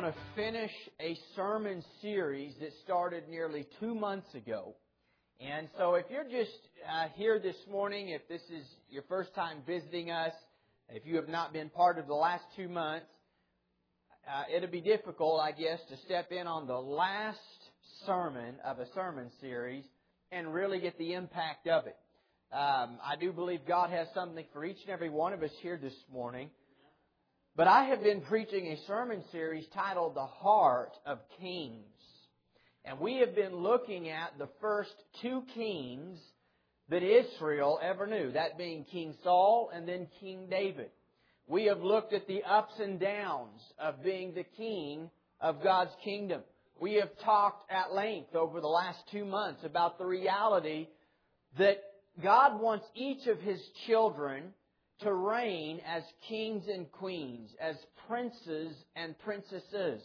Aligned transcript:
going 0.00 0.12
to 0.12 0.18
finish 0.36 0.70
a 1.00 1.18
sermon 1.34 1.82
series 2.00 2.54
that 2.60 2.70
started 2.84 3.28
nearly 3.28 3.66
two 3.80 3.96
months 3.96 4.32
ago. 4.32 4.76
And 5.40 5.68
so 5.76 5.96
if 5.96 6.04
you're 6.08 6.22
just 6.22 6.56
uh, 6.88 7.08
here 7.16 7.40
this 7.40 7.56
morning, 7.68 8.10
if 8.10 8.28
this 8.28 8.42
is 8.42 8.64
your 8.88 9.02
first 9.08 9.34
time 9.34 9.58
visiting 9.66 10.12
us, 10.12 10.32
if 10.88 11.04
you 11.04 11.16
have 11.16 11.28
not 11.28 11.52
been 11.52 11.68
part 11.68 11.98
of 11.98 12.06
the 12.06 12.14
last 12.14 12.44
two 12.54 12.68
months, 12.68 13.06
uh, 14.28 14.44
it'll 14.54 14.70
be 14.70 14.80
difficult, 14.80 15.40
I 15.40 15.50
guess, 15.50 15.80
to 15.88 15.96
step 16.04 16.30
in 16.30 16.46
on 16.46 16.68
the 16.68 16.78
last 16.78 17.38
sermon 18.06 18.54
of 18.64 18.78
a 18.78 18.86
sermon 18.94 19.32
series 19.40 19.84
and 20.30 20.54
really 20.54 20.78
get 20.78 20.96
the 20.98 21.14
impact 21.14 21.66
of 21.66 21.88
it. 21.88 21.96
Um, 22.52 23.00
I 23.04 23.16
do 23.18 23.32
believe 23.32 23.62
God 23.66 23.90
has 23.90 24.06
something 24.14 24.44
for 24.52 24.64
each 24.64 24.78
and 24.82 24.90
every 24.90 25.10
one 25.10 25.32
of 25.32 25.42
us 25.42 25.50
here 25.60 25.76
this 25.76 25.96
morning. 26.12 26.50
But 27.58 27.66
I 27.66 27.86
have 27.86 28.04
been 28.04 28.20
preaching 28.20 28.68
a 28.68 28.86
sermon 28.86 29.24
series 29.32 29.66
titled 29.74 30.14
The 30.14 30.24
Heart 30.24 30.92
of 31.04 31.18
Kings. 31.40 31.82
And 32.84 33.00
we 33.00 33.16
have 33.16 33.34
been 33.34 33.56
looking 33.56 34.10
at 34.10 34.38
the 34.38 34.48
first 34.60 34.94
two 35.20 35.42
kings 35.56 36.20
that 36.88 37.02
Israel 37.02 37.80
ever 37.82 38.06
knew, 38.06 38.30
that 38.30 38.58
being 38.58 38.84
King 38.84 39.12
Saul 39.24 39.72
and 39.74 39.88
then 39.88 40.06
King 40.20 40.46
David. 40.48 40.90
We 41.48 41.64
have 41.64 41.80
looked 41.80 42.12
at 42.12 42.28
the 42.28 42.44
ups 42.44 42.74
and 42.78 43.00
downs 43.00 43.60
of 43.76 44.04
being 44.04 44.34
the 44.34 44.46
king 44.56 45.10
of 45.40 45.60
God's 45.60 45.96
kingdom. 46.04 46.42
We 46.80 46.94
have 46.94 47.10
talked 47.24 47.72
at 47.72 47.92
length 47.92 48.36
over 48.36 48.60
the 48.60 48.68
last 48.68 49.00
two 49.10 49.24
months 49.24 49.64
about 49.64 49.98
the 49.98 50.06
reality 50.06 50.86
that 51.58 51.82
God 52.22 52.60
wants 52.60 52.86
each 52.94 53.26
of 53.26 53.40
His 53.40 53.60
children 53.88 54.54
to 55.00 55.12
reign 55.12 55.80
as 55.86 56.02
kings 56.28 56.64
and 56.68 56.90
queens, 56.92 57.50
as 57.60 57.76
princes 58.06 58.74
and 58.96 59.18
princesses. 59.20 60.02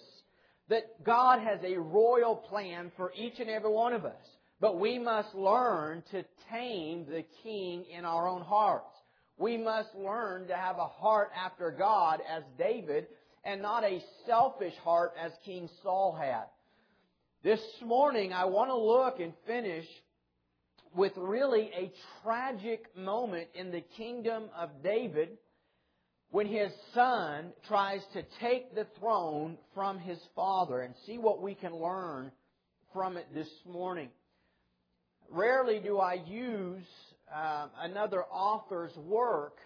That 0.69 1.03
God 1.03 1.39
has 1.39 1.59
a 1.63 1.79
royal 1.79 2.35
plan 2.35 2.91
for 2.95 3.11
each 3.15 3.39
and 3.39 3.49
every 3.49 3.71
one 3.71 3.93
of 3.93 4.05
us. 4.05 4.25
But 4.61 4.79
we 4.79 4.97
must 4.97 5.35
learn 5.35 6.03
to 6.11 6.23
tame 6.49 7.05
the 7.05 7.25
king 7.43 7.85
in 7.95 8.05
our 8.05 8.27
own 8.27 8.41
hearts. 8.41 8.95
We 9.37 9.57
must 9.57 9.93
learn 9.95 10.47
to 10.47 10.55
have 10.55 10.77
a 10.77 10.87
heart 10.87 11.31
after 11.35 11.71
God 11.71 12.21
as 12.29 12.43
David 12.57 13.07
and 13.43 13.61
not 13.61 13.83
a 13.83 14.01
selfish 14.25 14.75
heart 14.83 15.13
as 15.21 15.31
King 15.43 15.69
Saul 15.81 16.17
had. 16.17 16.45
This 17.43 17.61
morning 17.83 18.31
I 18.31 18.45
want 18.45 18.69
to 18.69 18.77
look 18.77 19.19
and 19.19 19.33
finish 19.45 19.85
with 20.95 21.13
really 21.17 21.71
a 21.75 21.91
tragic 22.23 22.95
moment 22.95 23.47
in 23.55 23.71
the 23.71 23.81
kingdom 23.97 24.45
of 24.57 24.69
David 24.83 25.29
when 26.29 26.47
his 26.47 26.71
son 26.93 27.51
tries 27.67 28.01
to 28.13 28.23
take 28.39 28.73
the 28.73 28.87
throne 28.99 29.57
from 29.73 29.99
his 29.99 30.19
father 30.35 30.81
and 30.81 30.93
see 31.05 31.17
what 31.17 31.41
we 31.41 31.55
can 31.55 31.75
learn 31.75 32.31
from 32.91 33.17
it 33.17 33.27
this 33.33 33.49
morning. 33.67 34.09
Rarely 35.29 35.79
do 35.79 35.99
I 35.99 36.15
use 36.25 36.85
uh, 37.33 37.67
another 37.81 38.23
author's 38.23 38.95
work 38.97 39.57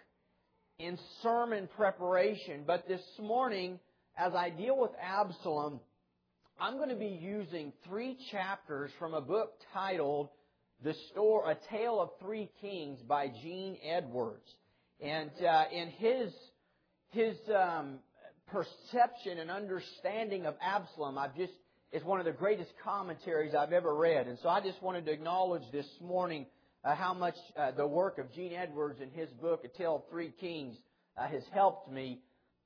in 0.80 0.98
sermon 1.24 1.68
preparation, 1.76 2.64
but 2.66 2.88
this 2.88 3.02
morning, 3.20 3.80
as 4.18 4.34
I 4.34 4.50
deal 4.50 4.78
with 4.78 4.92
Absalom, 5.02 5.80
I'm 6.60 6.78
going 6.78 6.90
to 6.90 6.96
be 6.96 7.20
using 7.22 7.74
three 7.88 8.18
chapters 8.32 8.92
from 9.00 9.14
a 9.14 9.22
book 9.22 9.54
titled 9.74 10.30
the 10.84 10.94
store, 11.12 11.50
A 11.50 11.58
Tale 11.70 12.00
of 12.00 12.10
Three 12.22 12.50
Kings 12.62 13.00
by 13.08 13.32
Gene 13.42 13.78
Edwards. 13.84 14.48
And 15.00 15.32
uh, 15.46 15.64
in 15.72 15.90
his, 15.90 16.34
his 17.10 17.36
um, 17.56 18.00
perception 18.48 19.40
and 19.40 19.50
understanding 19.50 20.46
of 20.46 20.56
Absalom, 20.62 21.18
I've 21.18 21.36
just, 21.36 21.54
it's 21.92 22.06
one 22.06 22.20
of 22.20 22.26
the 22.26 22.32
greatest 22.32 22.72
commentaries 22.84 23.54
I've 23.56 23.74
ever 23.74 23.96
read. 23.96 24.28
And 24.28 24.38
so 24.42 24.50
I 24.50 24.62
just 24.62 24.82
wanted 24.82 25.06
to 25.06 25.12
acknowledge 25.12 25.64
this 25.72 25.88
morning 26.02 26.46
uh, 26.84 26.96
how 26.96 27.14
much 27.14 27.36
uh, 27.58 27.72
the 27.72 27.88
work 27.88 28.18
of 28.18 28.32
Gene 28.34 28.54
Edwards 28.54 29.02
in 29.02 29.10
his 29.10 29.30
book, 29.42 29.64
A 29.66 29.78
Tale 29.78 29.98
of 29.98 30.10
Three 30.10 30.32
Kings, 30.40 30.76
uh, 31.18 31.28
has 31.28 31.44
helped 31.54 31.92
me 31.92 32.20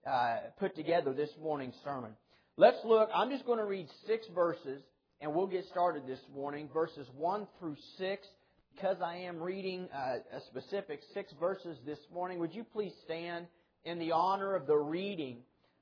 uh, 0.05 0.37
put 0.59 0.75
together 0.75 1.13
this 1.13 1.29
morning's 1.41 1.75
sermon. 1.83 2.11
Let's 2.57 2.77
look, 2.83 3.09
I'm 3.15 3.29
just 3.29 3.45
going 3.45 3.59
to 3.59 3.65
read 3.65 3.87
six 4.05 4.27
verses 4.35 4.81
and 5.21 5.35
we'll 5.35 5.47
get 5.47 5.65
started 5.69 6.07
this 6.07 6.19
morning, 6.33 6.67
verses 6.73 7.07
1 7.15 7.47
through 7.59 7.77
6. 7.99 8.27
Because 8.75 8.97
I 9.05 9.17
am 9.17 9.39
reading 9.39 9.87
uh, 9.93 10.15
a 10.35 10.41
specific 10.47 11.01
six 11.13 11.31
verses 11.39 11.77
this 11.85 11.99
morning, 12.11 12.39
would 12.39 12.55
you 12.55 12.63
please 12.63 12.93
stand 13.05 13.45
in 13.85 13.99
the 13.99 14.13
honor 14.13 14.55
of 14.55 14.65
the 14.65 14.77
reading 14.77 15.39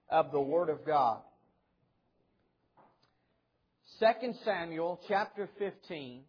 of 0.10 0.32
the 0.32 0.42
Word 0.42 0.70
of 0.70 0.86
God? 0.86 1.22
2 4.00 4.34
Samuel 4.44 5.00
chapter 5.08 5.50
15, 5.58 6.24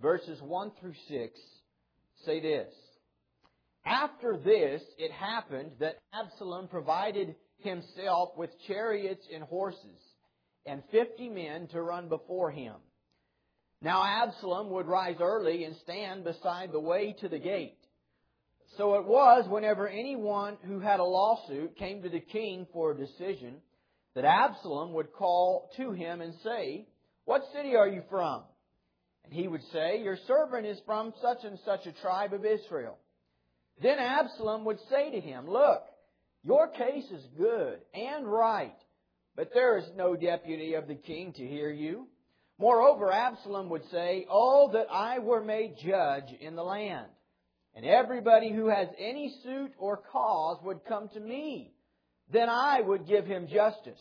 verses 0.00 0.40
1 0.40 0.72
through 0.80 0.94
6 1.08 1.40
say 2.24 2.40
this. 2.40 2.72
After 3.84 4.38
this, 4.42 4.82
it 4.98 5.10
happened 5.10 5.72
that 5.80 5.98
Absalom 6.12 6.68
provided 6.68 7.34
himself 7.58 8.30
with 8.36 8.50
chariots 8.66 9.26
and 9.34 9.42
horses 9.42 10.00
and 10.66 10.82
fifty 10.90 11.28
men 11.28 11.68
to 11.68 11.82
run 11.82 12.08
before 12.08 12.50
him. 12.50 12.74
Now 13.82 14.02
Absalom 14.02 14.70
would 14.70 14.86
rise 14.86 15.16
early 15.20 15.64
and 15.64 15.76
stand 15.82 16.24
beside 16.24 16.72
the 16.72 16.80
way 16.80 17.14
to 17.20 17.28
the 17.28 17.38
gate. 17.38 17.76
So 18.78 18.94
it 18.94 19.04
was 19.04 19.46
whenever 19.48 19.86
anyone 19.86 20.56
who 20.66 20.80
had 20.80 21.00
a 21.00 21.04
lawsuit 21.04 21.76
came 21.76 22.02
to 22.02 22.08
the 22.08 22.20
king 22.20 22.66
for 22.72 22.90
a 22.90 22.96
decision 22.96 23.56
that 24.14 24.24
Absalom 24.24 24.94
would 24.94 25.12
call 25.12 25.70
to 25.76 25.92
him 25.92 26.20
and 26.20 26.34
say, 26.42 26.86
What 27.24 27.42
city 27.54 27.76
are 27.76 27.88
you 27.88 28.02
from? 28.08 28.42
And 29.24 29.32
he 29.32 29.48
would 29.48 29.62
say, 29.72 30.00
Your 30.02 30.18
servant 30.26 30.66
is 30.66 30.80
from 30.86 31.12
such 31.20 31.44
and 31.44 31.58
such 31.64 31.86
a 31.86 32.00
tribe 32.00 32.32
of 32.32 32.44
Israel. 32.44 32.98
Then 33.82 33.98
Absalom 33.98 34.64
would 34.64 34.78
say 34.90 35.10
to 35.10 35.20
him, 35.20 35.48
Look, 35.48 35.82
your 36.42 36.68
case 36.68 37.10
is 37.10 37.24
good 37.36 37.78
and 37.92 38.26
right 38.26 38.76
but 39.36 39.52
there 39.52 39.78
is 39.78 39.84
no 39.96 40.16
deputy 40.16 40.74
of 40.74 40.86
the 40.86 40.94
king 40.94 41.32
to 41.34 41.46
hear 41.46 41.70
you. 41.70 42.06
Moreover, 42.58 43.10
Absalom 43.12 43.68
would 43.70 43.84
say, 43.90 44.26
Oh, 44.30 44.70
that 44.72 44.86
I 44.90 45.18
were 45.18 45.42
made 45.42 45.76
judge 45.84 46.32
in 46.40 46.54
the 46.54 46.62
land. 46.62 47.08
And 47.74 47.84
everybody 47.84 48.52
who 48.52 48.68
has 48.68 48.88
any 48.98 49.34
suit 49.42 49.72
or 49.78 49.96
cause 49.96 50.58
would 50.62 50.84
come 50.84 51.08
to 51.14 51.20
me. 51.20 51.74
Then 52.32 52.48
I 52.48 52.80
would 52.80 53.08
give 53.08 53.26
him 53.26 53.48
justice. 53.48 54.00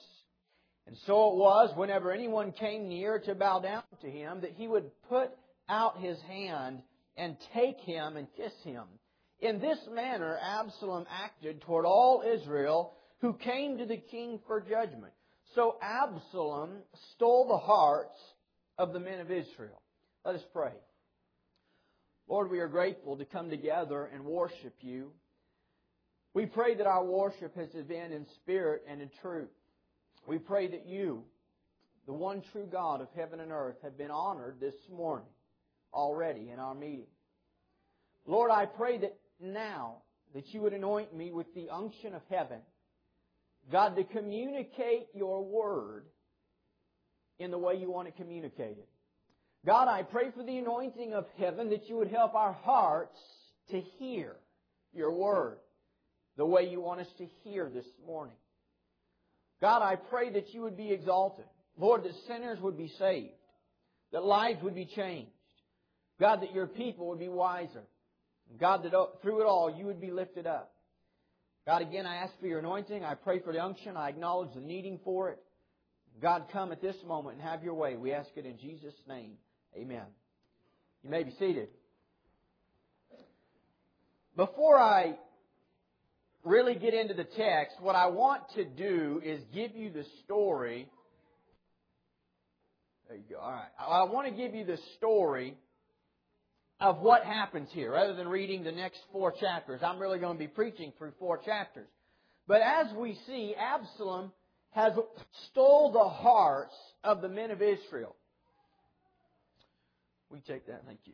And 0.85 0.95
so 1.07 1.31
it 1.31 1.35
was, 1.37 1.75
whenever 1.75 2.11
anyone 2.11 2.51
came 2.51 2.87
near 2.87 3.17
to 3.19 3.33
bow 3.33 3.59
down 3.59 3.83
to 4.01 4.09
him, 4.09 4.41
that 4.41 4.51
he 4.51 4.67
would 4.67 4.91
put 5.09 5.31
out 5.67 5.99
his 5.99 6.19
hand 6.21 6.81
and 7.17 7.37
take 7.53 7.79
him 7.79 8.17
and 8.17 8.27
kiss 8.35 8.53
him. 8.63 8.83
In 9.39 9.59
this 9.59 9.79
manner, 9.91 10.37
Absalom 10.41 11.05
acted 11.09 11.61
toward 11.61 11.85
all 11.85 12.23
Israel 12.25 12.93
who 13.19 13.33
came 13.33 13.77
to 13.77 13.85
the 13.85 13.97
king 13.97 14.39
for 14.45 14.61
judgment. 14.61 15.13
So 15.55 15.77
Absalom 15.81 16.71
stole 17.13 17.47
the 17.47 17.57
hearts 17.57 18.17
of 18.77 18.91
the 18.91 18.99
men 18.99 19.19
of 19.19 19.29
Israel. 19.29 19.81
Let 20.25 20.35
us 20.35 20.43
pray. 20.51 20.71
Lord, 22.27 22.49
we 22.49 22.59
are 22.59 22.67
grateful 22.67 23.17
to 23.17 23.25
come 23.25 23.49
together 23.49 24.09
and 24.13 24.25
worship 24.25 24.73
you. 24.81 25.11
We 26.33 26.47
pray 26.47 26.75
that 26.75 26.87
our 26.87 27.05
worship 27.05 27.55
has 27.55 27.69
been 27.69 28.11
in 28.11 28.25
spirit 28.41 28.83
and 28.89 29.01
in 29.01 29.11
truth. 29.21 29.49
We 30.25 30.39
pray 30.39 30.67
that 30.67 30.87
you, 30.87 31.23
the 32.07 32.13
one 32.13 32.41
true 32.51 32.67
God 32.71 33.01
of 33.01 33.07
heaven 33.15 33.39
and 33.39 33.51
earth, 33.51 33.75
have 33.83 33.97
been 33.97 34.09
honored 34.09 34.55
this 34.59 34.73
morning 34.91 35.27
already 35.93 36.49
in 36.51 36.59
our 36.59 36.73
meeting. 36.73 37.05
Lord, 38.25 38.49
I 38.49 38.65
pray 38.65 38.97
that 38.99 39.15
now 39.39 39.97
that 40.33 40.47
you 40.53 40.61
would 40.61 40.73
anoint 40.73 41.13
me 41.15 41.31
with 41.31 41.53
the 41.53 41.69
unction 41.69 42.15
of 42.15 42.21
heaven 42.29 42.61
God, 43.71 43.95
to 43.95 44.03
communicate 44.03 45.07
your 45.13 45.43
word 45.43 46.05
in 47.39 47.51
the 47.51 47.57
way 47.57 47.75
you 47.75 47.89
want 47.89 48.07
to 48.07 48.13
communicate 48.13 48.77
it. 48.77 48.89
God, 49.65 49.87
I 49.87 50.03
pray 50.03 50.31
for 50.35 50.43
the 50.43 50.57
anointing 50.57 51.13
of 51.13 51.25
heaven 51.37 51.69
that 51.69 51.87
you 51.87 51.95
would 51.97 52.09
help 52.09 52.35
our 52.35 52.53
hearts 52.53 53.17
to 53.71 53.79
hear 53.97 54.35
your 54.93 55.11
word 55.11 55.57
the 56.35 56.45
way 56.45 56.67
you 56.67 56.81
want 56.81 57.01
us 57.01 57.07
to 57.17 57.25
hear 57.43 57.69
this 57.69 57.85
morning. 58.05 58.35
God, 59.61 59.81
I 59.81 59.95
pray 59.95 60.31
that 60.31 60.53
you 60.53 60.61
would 60.61 60.75
be 60.75 60.91
exalted. 60.91 61.45
Lord, 61.77 62.03
that 62.03 62.11
sinners 62.27 62.59
would 62.59 62.77
be 62.77 62.91
saved, 62.99 63.31
that 64.11 64.23
lives 64.23 64.61
would 64.61 64.75
be 64.75 64.85
changed. 64.85 65.31
God, 66.19 66.41
that 66.41 66.53
your 66.53 66.67
people 66.67 67.07
would 67.07 67.19
be 67.19 67.29
wiser. 67.29 67.83
God, 68.59 68.83
that 68.83 68.91
through 69.21 69.41
it 69.41 69.45
all 69.45 69.73
you 69.75 69.85
would 69.85 70.01
be 70.01 70.11
lifted 70.11 70.45
up. 70.45 70.72
God, 71.65 71.81
again, 71.81 72.05
I 72.05 72.17
ask 72.17 72.33
for 72.39 72.47
your 72.47 72.59
anointing. 72.59 73.05
I 73.05 73.15
pray 73.15 73.39
for 73.39 73.53
the 73.53 73.63
unction. 73.63 73.95
I 73.95 74.09
acknowledge 74.09 74.53
the 74.53 74.61
needing 74.61 74.99
for 75.03 75.29
it. 75.29 75.39
God, 76.21 76.45
come 76.51 76.71
at 76.71 76.81
this 76.81 76.95
moment 77.07 77.37
and 77.37 77.47
have 77.47 77.63
your 77.63 77.73
way. 77.73 77.95
We 77.95 78.11
ask 78.11 78.29
it 78.35 78.45
in 78.45 78.57
Jesus' 78.57 78.93
name. 79.07 79.33
Amen. 79.75 80.05
You 81.03 81.09
may 81.09 81.23
be 81.23 81.31
seated. 81.39 81.69
Before 84.35 84.77
I 84.77 85.15
really 86.43 86.75
get 86.75 86.93
into 86.93 87.13
the 87.13 87.23
text, 87.23 87.77
what 87.79 87.95
I 87.95 88.07
want 88.07 88.43
to 88.55 88.65
do 88.65 89.21
is 89.23 89.41
give 89.53 89.75
you 89.75 89.91
the 89.91 90.05
story. 90.23 90.89
There 93.07 93.17
you 93.17 93.23
go. 93.29 93.39
All 93.39 93.51
right. 93.51 93.69
I 93.79 94.03
want 94.03 94.27
to 94.27 94.33
give 94.33 94.53
you 94.53 94.65
the 94.65 94.77
story 94.97 95.55
of 96.79 96.99
what 96.99 97.23
happens 97.23 97.69
here. 97.71 97.93
Rather 97.93 98.13
than 98.13 98.27
reading 98.27 98.63
the 98.63 98.71
next 98.71 98.99
four 99.11 99.31
chapters, 99.31 99.81
I'm 99.83 99.99
really 99.99 100.19
going 100.19 100.37
to 100.37 100.39
be 100.39 100.47
preaching 100.47 100.93
through 100.97 101.13
four 101.19 101.37
chapters. 101.37 101.87
But 102.47 102.61
as 102.61 102.93
we 102.95 103.17
see, 103.25 103.55
Absalom 103.57 104.31
has 104.71 104.93
stole 105.51 105.91
the 105.91 106.09
hearts 106.09 106.73
of 107.03 107.21
the 107.21 107.29
men 107.29 107.51
of 107.51 107.61
Israel. 107.61 108.15
We 110.29 110.39
take 110.39 110.67
that, 110.67 110.81
thank 110.85 110.99
you. 111.05 111.13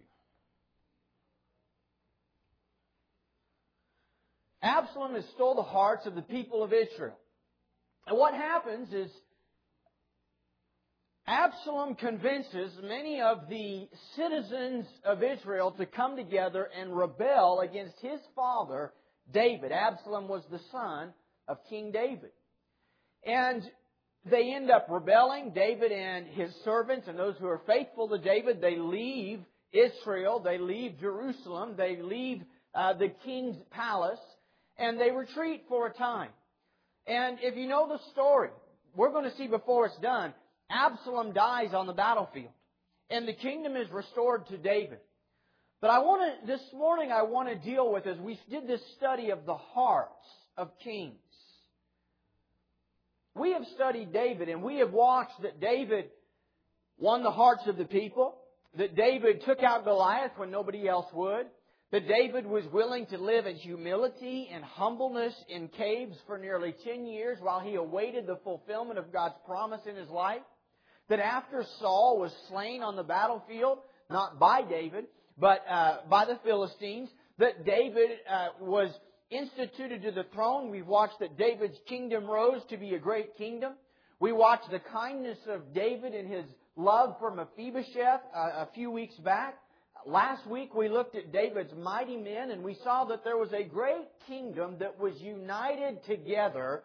Absalom 4.61 5.15
has 5.15 5.25
stole 5.35 5.55
the 5.55 5.61
hearts 5.61 6.05
of 6.05 6.15
the 6.15 6.21
people 6.21 6.63
of 6.63 6.73
Israel. 6.73 7.17
And 8.07 8.17
what 8.17 8.33
happens 8.33 8.91
is 8.91 9.11
Absalom 11.29 11.93
convinces 11.93 12.71
many 12.81 13.21
of 13.21 13.47
the 13.49 13.87
citizens 14.15 14.87
of 15.05 15.21
Israel 15.21 15.69
to 15.73 15.85
come 15.85 16.15
together 16.15 16.67
and 16.75 16.97
rebel 16.97 17.59
against 17.59 17.99
his 18.01 18.19
father, 18.35 18.93
David. 19.31 19.71
Absalom 19.71 20.27
was 20.27 20.41
the 20.49 20.59
son 20.71 21.13
of 21.47 21.57
King 21.69 21.91
David. 21.91 22.31
And 23.23 23.61
they 24.25 24.55
end 24.55 24.71
up 24.71 24.87
rebelling. 24.89 25.51
David 25.53 25.91
and 25.91 26.25
his 26.25 26.51
servants 26.65 27.07
and 27.07 27.19
those 27.19 27.35
who 27.37 27.45
are 27.45 27.61
faithful 27.67 28.09
to 28.09 28.17
David, 28.17 28.59
they 28.59 28.77
leave 28.77 29.41
Israel, 29.71 30.39
they 30.39 30.57
leave 30.57 30.99
Jerusalem, 30.99 31.75
they 31.77 32.01
leave 32.01 32.41
uh, 32.73 32.93
the 32.93 33.09
king's 33.23 33.57
palace, 33.69 34.17
and 34.79 34.99
they 34.99 35.11
retreat 35.11 35.65
for 35.69 35.85
a 35.85 35.93
time. 35.93 36.31
And 37.05 37.37
if 37.43 37.55
you 37.55 37.67
know 37.67 37.87
the 37.87 37.99
story, 38.13 38.49
we're 38.95 39.11
going 39.11 39.29
to 39.29 39.37
see 39.37 39.45
before 39.45 39.85
it's 39.85 39.99
done, 39.99 40.33
Absalom 40.69 41.33
dies 41.33 41.73
on 41.73 41.87
the 41.87 41.93
battlefield. 41.93 42.51
And 43.09 43.27
the 43.27 43.33
kingdom 43.33 43.75
is 43.75 43.89
restored 43.91 44.47
to 44.47 44.57
David. 44.57 44.99
But 45.81 45.89
I 45.89 45.99
want 45.99 46.41
to, 46.41 46.47
this 46.47 46.61
morning 46.73 47.11
I 47.11 47.23
want 47.23 47.49
to 47.49 47.55
deal 47.55 47.91
with, 47.91 48.05
as 48.05 48.17
we 48.17 48.39
did 48.49 48.67
this 48.67 48.81
study 48.97 49.31
of 49.31 49.45
the 49.45 49.55
hearts 49.55 50.11
of 50.57 50.69
kings. 50.83 51.15
We 53.33 53.53
have 53.53 53.63
studied 53.75 54.11
David 54.11 54.49
and 54.49 54.61
we 54.61 54.79
have 54.79 54.91
watched 54.91 55.41
that 55.43 55.61
David 55.61 56.05
won 56.97 57.23
the 57.23 57.31
hearts 57.31 57.63
of 57.67 57.77
the 57.77 57.85
people, 57.85 58.35
that 58.77 58.95
David 58.95 59.43
took 59.45 59.63
out 59.63 59.85
Goliath 59.85 60.31
when 60.35 60.51
nobody 60.51 60.87
else 60.87 61.05
would, 61.13 61.47
that 61.91 62.07
David 62.07 62.45
was 62.45 62.65
willing 62.71 63.05
to 63.07 63.17
live 63.17 63.47
in 63.47 63.55
humility 63.55 64.49
and 64.51 64.63
humbleness 64.63 65.33
in 65.47 65.69
caves 65.69 66.17
for 66.27 66.37
nearly 66.37 66.75
10 66.83 67.05
years 67.07 67.37
while 67.41 67.61
he 67.61 67.75
awaited 67.75 68.27
the 68.27 68.39
fulfillment 68.43 68.99
of 68.99 69.11
God's 69.11 69.35
promise 69.45 69.81
in 69.87 69.95
his 69.95 70.09
life, 70.09 70.41
that 71.09 71.19
after 71.19 71.65
Saul 71.79 72.19
was 72.19 72.31
slain 72.49 72.81
on 72.81 72.95
the 72.95 73.03
battlefield, 73.03 73.79
not 74.09 74.39
by 74.39 74.61
David, 74.61 75.05
but 75.37 75.63
uh, 75.69 75.97
by 76.09 76.25
the 76.25 76.39
Philistines, 76.43 77.09
that 77.37 77.65
David 77.65 78.11
uh, 78.29 78.47
was 78.59 78.91
instituted 79.29 80.01
to 80.03 80.11
the 80.11 80.25
throne. 80.33 80.69
We've 80.69 80.87
watched 80.87 81.19
that 81.19 81.37
David's 81.37 81.77
kingdom 81.87 82.25
rose 82.25 82.61
to 82.69 82.77
be 82.77 82.95
a 82.95 82.99
great 82.99 83.37
kingdom. 83.37 83.73
We 84.19 84.31
watched 84.31 84.69
the 84.71 84.79
kindness 84.79 85.37
of 85.47 85.73
David 85.73 86.13
and 86.13 86.31
his 86.31 86.45
love 86.75 87.15
for 87.19 87.31
Mephibosheth 87.31 88.21
uh, 88.35 88.39
a 88.39 88.69
few 88.73 88.91
weeks 88.91 89.15
back. 89.15 89.55
Last 90.05 90.47
week 90.47 90.73
we 90.73 90.89
looked 90.89 91.15
at 91.15 91.31
David's 91.31 91.73
mighty 91.77 92.17
men 92.17 92.51
and 92.51 92.63
we 92.63 92.77
saw 92.83 93.05
that 93.05 93.23
there 93.23 93.37
was 93.37 93.51
a 93.53 93.63
great 93.63 94.07
kingdom 94.27 94.77
that 94.79 94.99
was 94.99 95.13
united 95.19 96.03
together 96.05 96.83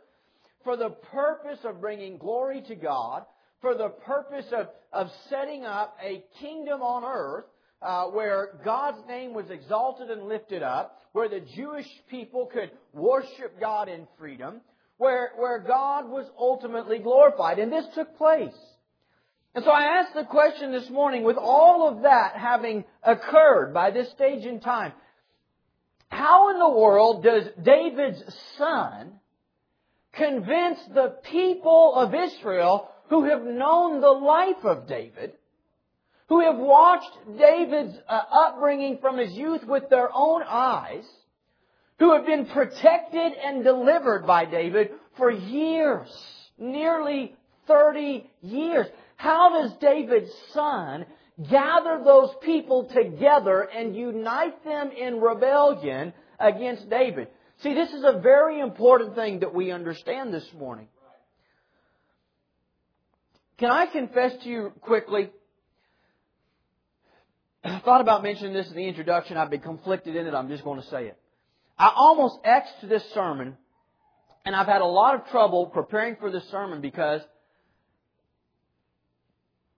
for 0.64 0.76
the 0.76 0.90
purpose 0.90 1.58
of 1.64 1.80
bringing 1.80 2.18
glory 2.18 2.62
to 2.68 2.74
God, 2.74 3.24
for 3.64 3.74
the 3.74 3.88
purpose 3.88 4.44
of, 4.52 4.66
of 4.92 5.10
setting 5.30 5.64
up 5.64 5.96
a 6.04 6.22
kingdom 6.38 6.82
on 6.82 7.02
earth 7.02 7.46
uh, 7.80 8.04
where 8.08 8.60
God's 8.62 8.98
name 9.08 9.32
was 9.32 9.46
exalted 9.48 10.10
and 10.10 10.28
lifted 10.28 10.62
up, 10.62 11.00
where 11.12 11.30
the 11.30 11.40
Jewish 11.56 11.86
people 12.10 12.44
could 12.44 12.70
worship 12.92 13.58
God 13.58 13.88
in 13.88 14.06
freedom, 14.18 14.60
where, 14.98 15.30
where 15.38 15.60
God 15.60 16.10
was 16.10 16.26
ultimately 16.38 16.98
glorified. 16.98 17.58
And 17.58 17.72
this 17.72 17.86
took 17.94 18.18
place. 18.18 18.52
And 19.54 19.64
so 19.64 19.70
I 19.70 19.98
asked 20.00 20.14
the 20.14 20.24
question 20.24 20.70
this 20.70 20.90
morning, 20.90 21.24
with 21.24 21.38
all 21.38 21.88
of 21.88 22.02
that 22.02 22.34
having 22.36 22.84
occurred 23.02 23.72
by 23.72 23.92
this 23.92 24.10
stage 24.10 24.44
in 24.44 24.60
time, 24.60 24.92
how 26.08 26.50
in 26.50 26.58
the 26.58 26.68
world 26.68 27.24
does 27.24 27.44
David's 27.62 28.22
son 28.58 29.12
convince 30.12 30.80
the 30.92 31.16
people 31.30 31.94
of 31.96 32.14
Israel 32.14 32.90
who 33.08 33.24
have 33.24 33.42
known 33.42 34.00
the 34.00 34.10
life 34.10 34.64
of 34.64 34.86
David, 34.86 35.32
who 36.28 36.40
have 36.40 36.56
watched 36.56 37.16
David's 37.38 37.96
uh, 38.08 38.20
upbringing 38.32 38.98
from 39.00 39.18
his 39.18 39.32
youth 39.32 39.64
with 39.64 39.88
their 39.90 40.08
own 40.12 40.42
eyes, 40.42 41.04
who 41.98 42.14
have 42.14 42.26
been 42.26 42.46
protected 42.46 43.32
and 43.34 43.62
delivered 43.62 44.26
by 44.26 44.44
David 44.44 44.90
for 45.16 45.30
years, 45.30 46.08
nearly 46.58 47.36
30 47.66 48.28
years. 48.42 48.86
How 49.16 49.60
does 49.60 49.72
David's 49.80 50.32
son 50.52 51.06
gather 51.50 52.02
those 52.04 52.30
people 52.42 52.84
together 52.92 53.62
and 53.62 53.94
unite 53.94 54.64
them 54.64 54.90
in 54.90 55.20
rebellion 55.20 56.12
against 56.40 56.88
David? 56.90 57.28
See, 57.58 57.74
this 57.74 57.92
is 57.92 58.02
a 58.04 58.18
very 58.20 58.60
important 58.60 59.14
thing 59.14 59.40
that 59.40 59.54
we 59.54 59.70
understand 59.70 60.34
this 60.34 60.48
morning. 60.58 60.88
Can 63.58 63.70
I 63.70 63.86
confess 63.86 64.32
to 64.42 64.48
you 64.48 64.72
quickly? 64.80 65.30
I 67.62 67.80
thought 67.80 68.00
about 68.00 68.22
mentioning 68.22 68.52
this 68.52 68.68
in 68.68 68.76
the 68.76 68.86
introduction. 68.86 69.36
I've 69.36 69.50
been 69.50 69.60
conflicted 69.60 70.16
in 70.16 70.26
it. 70.26 70.34
I'm 70.34 70.48
just 70.48 70.64
going 70.64 70.80
to 70.80 70.86
say 70.88 71.06
it. 71.06 71.18
I 71.78 71.92
almost 71.94 72.38
X'd 72.44 72.88
this 72.88 73.04
sermon, 73.14 73.56
and 74.44 74.54
I've 74.54 74.66
had 74.66 74.82
a 74.82 74.86
lot 74.86 75.14
of 75.14 75.26
trouble 75.28 75.66
preparing 75.66 76.16
for 76.16 76.30
this 76.30 76.44
sermon 76.50 76.80
because 76.80 77.22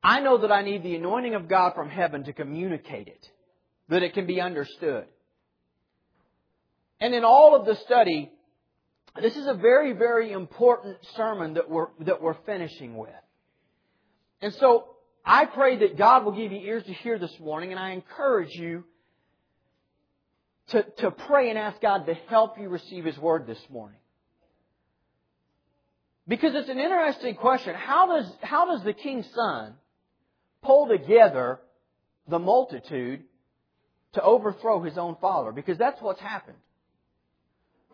I 0.03 0.21
know 0.21 0.39
that 0.39 0.53
I 0.53 0.63
need 0.63 0.83
the 0.83 0.97
anointing 0.97 1.35
of 1.35 1.49
God 1.49 1.75
from 1.75 1.89
heaven 1.89 2.25
to 2.25 2.33
communicate 2.33 3.09
it, 3.09 3.29
that 3.89 4.03
it 4.03 4.15
can 4.15 4.27
be 4.27 4.41
understood. 4.41 5.05
And 7.01 7.15
in 7.15 7.25
all 7.25 7.55
of 7.55 7.67
the 7.67 7.77
study, 7.85 8.31
this 9.21 9.37
is 9.37 9.47
a 9.47 9.55
very, 9.55 9.93
very 9.93 10.33
important 10.33 10.97
sermon 11.17 11.55
that 11.55 11.71
we're, 11.71 11.89
that 12.01 12.23
we're 12.23 12.37
finishing 12.47 12.97
with. 12.97 13.11
And 14.41 14.53
so 14.55 14.89
I 15.25 15.47
pray 15.47 15.79
that 15.79 15.97
God 15.97 16.25
will 16.25 16.33
give 16.33 16.53
you 16.53 16.59
ears 16.59 16.85
to 16.85 16.93
hear 16.93 17.19
this 17.19 17.39
morning, 17.41 17.73
and 17.73 17.81
I 17.81 17.91
encourage 17.91 18.55
you 18.55 18.85
to, 20.69 20.83
to 20.99 21.11
pray 21.11 21.51
and 21.51 21.59
ask 21.59 21.81
God 21.81 22.07
to 22.07 22.15
help 22.29 22.59
you 22.59 22.69
receive 22.69 23.05
His 23.05 23.19
Word 23.19 23.47
this 23.47 23.61
morning. 23.71 23.99
Because 26.29 26.55
it's 26.55 26.69
an 26.69 26.79
interesting 26.79 27.37
question. 27.37 27.75
How 27.75 28.07
does, 28.07 28.31
how 28.43 28.67
does 28.67 28.83
the 28.85 28.93
king's 28.93 29.27
son 29.33 29.75
pull 30.63 30.89
together 30.89 31.61
the 32.27 32.39
multitude 32.39 33.23
to 34.15 34.23
overthrow 34.23 34.83
his 34.83 34.99
own 34.99 35.17
father? 35.21 35.53
Because 35.53 35.79
that's 35.79 36.01
what's 36.03 36.21
happened. 36.21 36.57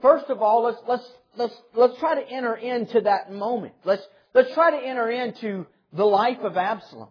First 0.01 0.31
of 0.31 0.41
all, 0.41 0.63
let's, 0.63 0.79
let's, 0.89 1.13
let's, 1.37 1.55
let's 1.75 1.99
try 1.99 2.15
to 2.15 2.29
enter 2.29 2.55
into 2.55 3.03
that 3.03 3.31
moment. 3.31 3.75
Let's, 3.85 4.03
let's 4.35 4.53
try 4.55 4.71
to 4.71 4.79
enter 4.79 5.11
into 5.11 5.67
the 5.93 6.05
life 6.05 6.41
of 6.41 6.57
Absalom. 6.57 7.09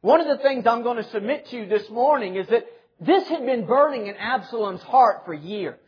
One 0.00 0.20
of 0.20 0.26
the 0.26 0.42
things 0.42 0.66
I'm 0.66 0.82
going 0.82 1.02
to 1.02 1.10
submit 1.10 1.46
to 1.48 1.56
you 1.56 1.66
this 1.66 1.88
morning 1.88 2.36
is 2.36 2.46
that 2.48 2.66
this 3.00 3.26
had 3.28 3.44
been 3.46 3.66
burning 3.66 4.06
in 4.06 4.16
Absalom's 4.16 4.82
heart 4.82 5.22
for 5.24 5.34
years. 5.34 5.78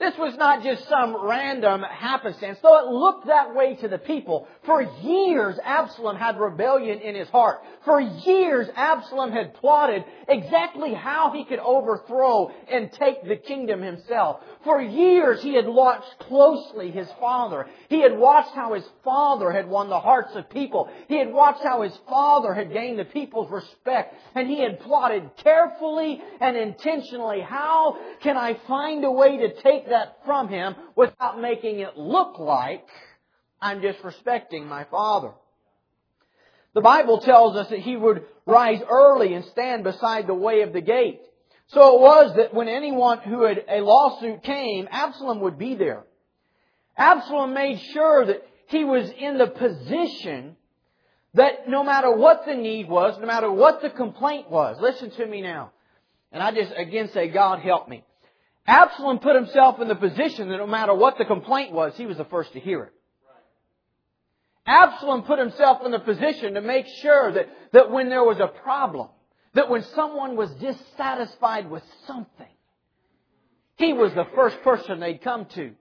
This 0.00 0.16
was 0.16 0.34
not 0.38 0.62
just 0.62 0.88
some 0.88 1.14
random 1.26 1.82
happenstance, 1.82 2.58
though 2.62 2.78
it 2.78 2.90
looked 2.90 3.26
that 3.26 3.54
way 3.54 3.74
to 3.76 3.88
the 3.88 3.98
people. 3.98 4.48
For 4.64 4.80
years, 4.80 5.58
Absalom 5.62 6.16
had 6.16 6.40
rebellion 6.40 7.00
in 7.00 7.14
his 7.14 7.28
heart. 7.28 7.60
For 7.84 8.00
years, 8.00 8.66
Absalom 8.76 9.30
had 9.30 9.52
plotted 9.56 10.02
exactly 10.26 10.94
how 10.94 11.32
he 11.32 11.44
could 11.44 11.58
overthrow 11.58 12.50
and 12.70 12.90
take 12.92 13.28
the 13.28 13.36
kingdom 13.36 13.82
himself. 13.82 14.40
For 14.62 14.80
years, 14.80 15.42
he 15.42 15.54
had 15.54 15.66
watched 15.66 16.18
closely 16.18 16.90
his 16.90 17.08
father. 17.18 17.66
He 17.88 18.02
had 18.02 18.16
watched 18.16 18.54
how 18.54 18.74
his 18.74 18.84
father 19.02 19.50
had 19.50 19.66
won 19.66 19.88
the 19.88 20.00
hearts 20.00 20.34
of 20.34 20.50
people. 20.50 20.90
He 21.08 21.18
had 21.18 21.32
watched 21.32 21.62
how 21.62 21.80
his 21.80 21.96
father 22.08 22.52
had 22.52 22.70
gained 22.70 22.98
the 22.98 23.06
people's 23.06 23.50
respect. 23.50 24.14
And 24.34 24.48
he 24.48 24.60
had 24.60 24.80
plotted 24.80 25.30
carefully 25.38 26.20
and 26.40 26.58
intentionally, 26.58 27.40
how 27.40 27.96
can 28.22 28.36
I 28.36 28.58
find 28.68 29.02
a 29.04 29.10
way 29.10 29.38
to 29.38 29.62
take 29.62 29.88
that 29.88 30.18
from 30.26 30.48
him 30.48 30.74
without 30.94 31.40
making 31.40 31.80
it 31.80 31.96
look 31.96 32.38
like 32.38 32.86
I'm 33.62 33.80
disrespecting 33.80 34.66
my 34.66 34.84
father. 34.84 35.32
The 36.74 36.82
Bible 36.82 37.20
tells 37.20 37.56
us 37.56 37.68
that 37.70 37.80
he 37.80 37.96
would 37.96 38.24
rise 38.46 38.80
early 38.88 39.34
and 39.34 39.44
stand 39.46 39.84
beside 39.84 40.26
the 40.26 40.34
way 40.34 40.62
of 40.62 40.72
the 40.72 40.80
gate 40.80 41.20
So 41.72 41.96
it 41.96 42.00
was 42.00 42.36
that 42.36 42.52
when 42.52 42.68
anyone 42.68 43.18
who 43.18 43.42
had 43.42 43.64
a 43.68 43.80
lawsuit 43.80 44.42
came, 44.42 44.88
Absalom 44.90 45.40
would 45.40 45.58
be 45.58 45.76
there. 45.76 46.04
Absalom 46.96 47.54
made 47.54 47.80
sure 47.92 48.26
that 48.26 48.42
he 48.66 48.84
was 48.84 49.08
in 49.10 49.38
the 49.38 49.46
position 49.46 50.56
that 51.34 51.68
no 51.68 51.84
matter 51.84 52.10
what 52.10 52.44
the 52.44 52.54
need 52.54 52.88
was, 52.88 53.16
no 53.20 53.26
matter 53.26 53.50
what 53.50 53.82
the 53.82 53.90
complaint 53.90 54.50
was, 54.50 54.78
listen 54.80 55.10
to 55.12 55.26
me 55.26 55.42
now. 55.42 55.70
And 56.32 56.42
I 56.42 56.50
just 56.52 56.72
again 56.76 57.10
say, 57.12 57.28
God 57.28 57.60
help 57.60 57.88
me. 57.88 58.02
Absalom 58.66 59.20
put 59.20 59.36
himself 59.36 59.80
in 59.80 59.86
the 59.86 59.94
position 59.94 60.48
that 60.48 60.56
no 60.56 60.66
matter 60.66 60.94
what 60.94 61.18
the 61.18 61.24
complaint 61.24 61.72
was, 61.72 61.92
he 61.96 62.06
was 62.06 62.16
the 62.16 62.24
first 62.24 62.52
to 62.54 62.60
hear 62.60 62.84
it. 62.84 62.92
Absalom 64.66 65.22
put 65.22 65.38
himself 65.38 65.84
in 65.84 65.92
the 65.92 66.00
position 66.00 66.54
to 66.54 66.60
make 66.60 66.86
sure 67.00 67.32
that, 67.32 67.48
that 67.72 67.90
when 67.90 68.08
there 68.08 68.24
was 68.24 68.38
a 68.40 68.46
problem, 68.46 69.08
that 69.54 69.68
when 69.68 69.82
someone 69.94 70.36
was 70.36 70.50
dissatisfied 70.54 71.70
with 71.70 71.82
something, 72.06 72.46
he 73.76 73.92
was 73.92 74.12
the 74.14 74.26
first 74.34 74.60
person 74.62 75.00
they'd 75.00 75.22
come 75.22 75.46
to. 75.54 75.72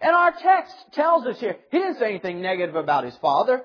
And 0.00 0.14
our 0.14 0.32
text 0.32 0.74
tells 0.92 1.26
us 1.26 1.38
here, 1.38 1.56
he 1.70 1.78
didn't 1.78 1.98
say 1.98 2.10
anything 2.10 2.42
negative 2.42 2.76
about 2.76 3.04
his 3.04 3.16
father. 3.16 3.62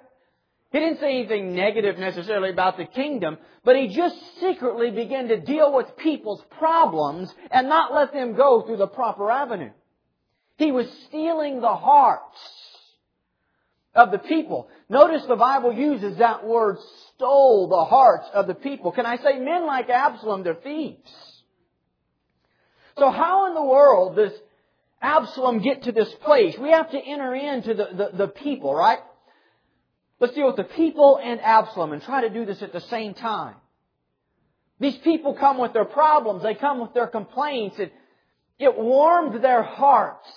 He 0.71 0.79
didn't 0.79 0.99
say 0.99 1.19
anything 1.19 1.53
negative 1.55 1.97
necessarily 1.97 2.49
about 2.49 2.77
the 2.77 2.85
kingdom, 2.85 3.37
but 3.65 3.75
he 3.75 3.89
just 3.89 4.15
secretly 4.39 4.91
began 4.91 5.27
to 5.27 5.39
deal 5.39 5.73
with 5.73 5.97
people's 5.97 6.43
problems 6.57 7.33
and 7.49 7.67
not 7.67 7.93
let 7.93 8.13
them 8.13 8.35
go 8.35 8.61
through 8.61 8.77
the 8.77 8.87
proper 8.87 9.29
avenue. 9.29 9.71
He 10.57 10.71
was 10.71 10.87
stealing 11.07 11.59
the 11.59 11.75
hearts 11.75 12.37
of 13.93 14.11
the 14.11 14.19
people. 14.19 14.69
Notice 14.89 15.25
the 15.25 15.35
Bible 15.35 15.73
uses 15.73 16.17
that 16.17 16.45
word 16.45 16.77
stole 17.21 17.67
the 17.67 17.85
hearts 17.85 18.27
of 18.33 18.47
the 18.47 18.55
people. 18.55 18.91
Can 18.91 19.05
I 19.05 19.17
say 19.17 19.37
men 19.37 19.67
like 19.67 19.89
Absalom, 19.89 20.43
they're 20.43 20.55
thieves. 20.55 21.11
So 22.97 23.11
how 23.11 23.47
in 23.47 23.53
the 23.53 23.63
world 23.63 24.15
does 24.15 24.31
Absalom 25.01 25.59
get 25.61 25.83
to 25.83 25.91
this 25.91 26.11
place? 26.23 26.57
We 26.57 26.71
have 26.71 26.89
to 26.91 26.97
enter 26.97 27.35
into 27.35 27.75
the, 27.75 27.87
the, 27.93 28.17
the 28.17 28.27
people, 28.27 28.73
right? 28.73 28.99
Let's 30.19 30.33
deal 30.33 30.47
with 30.47 30.55
the 30.55 30.63
people 30.63 31.19
and 31.23 31.39
Absalom 31.41 31.93
and 31.93 32.01
try 32.01 32.21
to 32.21 32.29
do 32.29 32.43
this 32.43 32.61
at 32.63 32.73
the 32.73 32.81
same 32.81 33.13
time. 33.13 33.55
These 34.79 34.97
people 34.97 35.35
come 35.35 35.59
with 35.59 35.73
their 35.73 35.85
problems, 35.85 36.41
they 36.41 36.55
come 36.55 36.81
with 36.81 36.95
their 36.95 37.07
complaints, 37.07 37.77
and 37.77 37.91
it 38.57 38.75
warmed 38.75 39.43
their 39.43 39.61
hearts 39.61 40.27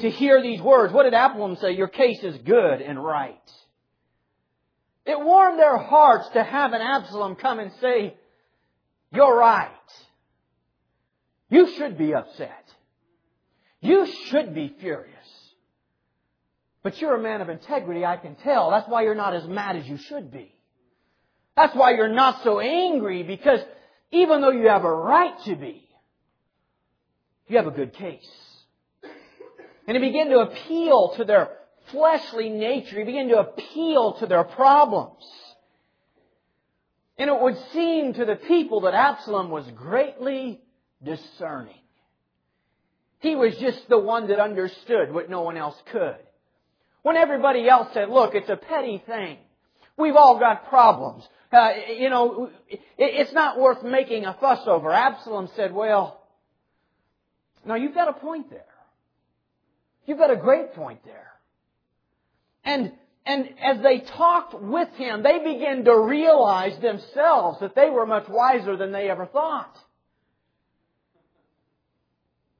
to 0.00 0.10
hear 0.10 0.42
these 0.42 0.60
words. 0.60 0.92
What 0.92 1.04
did 1.04 1.14
Absalom 1.14 1.56
say? 1.56 1.72
Your 1.72 1.88
case 1.88 2.22
is 2.22 2.36
good 2.44 2.82
and 2.82 3.02
right. 3.02 3.40
It 5.08 5.18
warmed 5.18 5.58
their 5.58 5.78
hearts 5.78 6.28
to 6.34 6.44
have 6.44 6.74
an 6.74 6.82
Absalom 6.82 7.36
come 7.36 7.60
and 7.60 7.72
say, 7.80 8.14
You're 9.10 9.38
right. 9.38 9.70
You 11.48 11.74
should 11.78 11.96
be 11.96 12.14
upset. 12.14 12.64
You 13.80 14.06
should 14.26 14.54
be 14.54 14.76
furious. 14.80 15.14
But 16.82 17.00
you're 17.00 17.16
a 17.16 17.22
man 17.22 17.40
of 17.40 17.48
integrity, 17.48 18.04
I 18.04 18.18
can 18.18 18.34
tell. 18.34 18.70
That's 18.70 18.86
why 18.86 19.02
you're 19.02 19.14
not 19.14 19.34
as 19.34 19.48
mad 19.48 19.76
as 19.76 19.86
you 19.86 19.96
should 19.96 20.30
be. 20.30 20.54
That's 21.56 21.74
why 21.74 21.94
you're 21.94 22.12
not 22.12 22.42
so 22.44 22.60
angry 22.60 23.22
because 23.22 23.60
even 24.10 24.42
though 24.42 24.50
you 24.50 24.68
have 24.68 24.84
a 24.84 24.92
right 24.92 25.34
to 25.46 25.56
be, 25.56 25.88
you 27.46 27.56
have 27.56 27.66
a 27.66 27.70
good 27.70 27.94
case. 27.94 28.28
And 29.86 29.96
he 29.96 30.02
began 30.02 30.28
to 30.28 30.40
appeal 30.40 31.14
to 31.16 31.24
their 31.24 31.48
fleshly 31.90 32.50
nature. 32.50 32.98
He 32.98 33.04
began 33.04 33.28
to 33.28 33.38
appeal 33.38 34.14
to 34.20 34.26
their 34.26 34.44
problems. 34.44 35.24
And 37.18 37.28
it 37.28 37.40
would 37.40 37.56
seem 37.72 38.14
to 38.14 38.24
the 38.24 38.36
people 38.36 38.82
that 38.82 38.94
Absalom 38.94 39.50
was 39.50 39.64
greatly 39.74 40.60
discerning. 41.02 41.74
He 43.20 43.34
was 43.34 43.56
just 43.56 43.88
the 43.88 43.98
one 43.98 44.28
that 44.28 44.38
understood 44.38 45.12
what 45.12 45.28
no 45.28 45.42
one 45.42 45.56
else 45.56 45.74
could. 45.90 46.16
When 47.02 47.16
everybody 47.16 47.68
else 47.68 47.88
said, 47.92 48.08
look, 48.08 48.34
it's 48.34 48.48
a 48.48 48.56
petty 48.56 49.02
thing. 49.04 49.38
We've 49.96 50.14
all 50.14 50.38
got 50.38 50.68
problems. 50.68 51.24
Uh, 51.50 51.70
you 51.96 52.10
know, 52.10 52.50
it's 52.98 53.32
not 53.32 53.58
worth 53.58 53.82
making 53.82 54.24
a 54.24 54.34
fuss 54.34 54.60
over. 54.66 54.92
Absalom 54.92 55.48
said, 55.56 55.72
well, 55.72 56.22
now 57.64 57.74
you've 57.74 57.94
got 57.94 58.08
a 58.08 58.12
point 58.12 58.50
there. 58.50 58.64
You've 60.06 60.18
got 60.18 60.30
a 60.30 60.36
great 60.36 60.74
point 60.74 61.04
there. 61.04 61.32
And, 62.64 62.92
and 63.24 63.48
as 63.62 63.80
they 63.82 64.00
talked 64.00 64.60
with 64.60 64.88
him, 64.96 65.22
they 65.22 65.38
began 65.38 65.84
to 65.84 65.98
realize 65.98 66.78
themselves 66.80 67.60
that 67.60 67.74
they 67.74 67.90
were 67.90 68.06
much 68.06 68.28
wiser 68.28 68.76
than 68.76 68.92
they 68.92 69.10
ever 69.10 69.26
thought. 69.26 69.76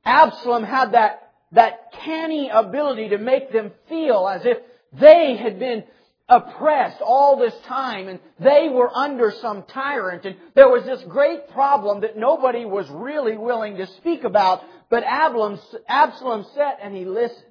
Absalom 0.04 0.64
had 0.64 0.92
that 0.92 1.28
that 1.52 1.92
canny 2.04 2.50
ability 2.50 3.10
to 3.10 3.18
make 3.18 3.52
them 3.52 3.72
feel 3.88 4.28
as 4.28 4.44
if 4.44 4.58
they 4.92 5.36
had 5.36 5.58
been 5.58 5.84
oppressed 6.28 7.00
all 7.00 7.38
this 7.38 7.54
time 7.66 8.08
and 8.08 8.20
they 8.38 8.68
were 8.68 8.94
under 8.94 9.32
some 9.40 9.62
tyrant 9.62 10.26
and 10.26 10.36
there 10.54 10.68
was 10.68 10.84
this 10.84 11.02
great 11.08 11.48
problem 11.50 12.02
that 12.02 12.18
nobody 12.18 12.66
was 12.66 12.86
really 12.90 13.36
willing 13.36 13.76
to 13.78 13.86
speak 13.86 14.24
about, 14.24 14.62
but 14.90 15.02
Absalom, 15.04 15.58
Absalom 15.88 16.44
sat 16.54 16.78
and 16.82 16.94
he 16.94 17.06
listened. 17.06 17.44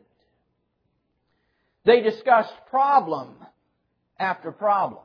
They 1.88 2.02
discussed 2.02 2.52
problem 2.70 3.30
after 4.20 4.52
problem. 4.52 5.04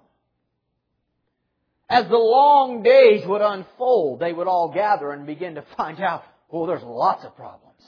As 1.88 2.08
the 2.08 2.16
long 2.16 2.82
days 2.82 3.24
would 3.24 3.40
unfold, 3.40 4.18
they 4.18 4.32
would 4.32 4.48
all 4.48 4.72
gather 4.74 5.12
and 5.12 5.24
begin 5.24 5.54
to 5.54 5.64
find 5.76 6.00
out, 6.00 6.24
oh, 6.50 6.66
there's 6.66 6.82
lots 6.82 7.24
of 7.24 7.36
problems. 7.36 7.84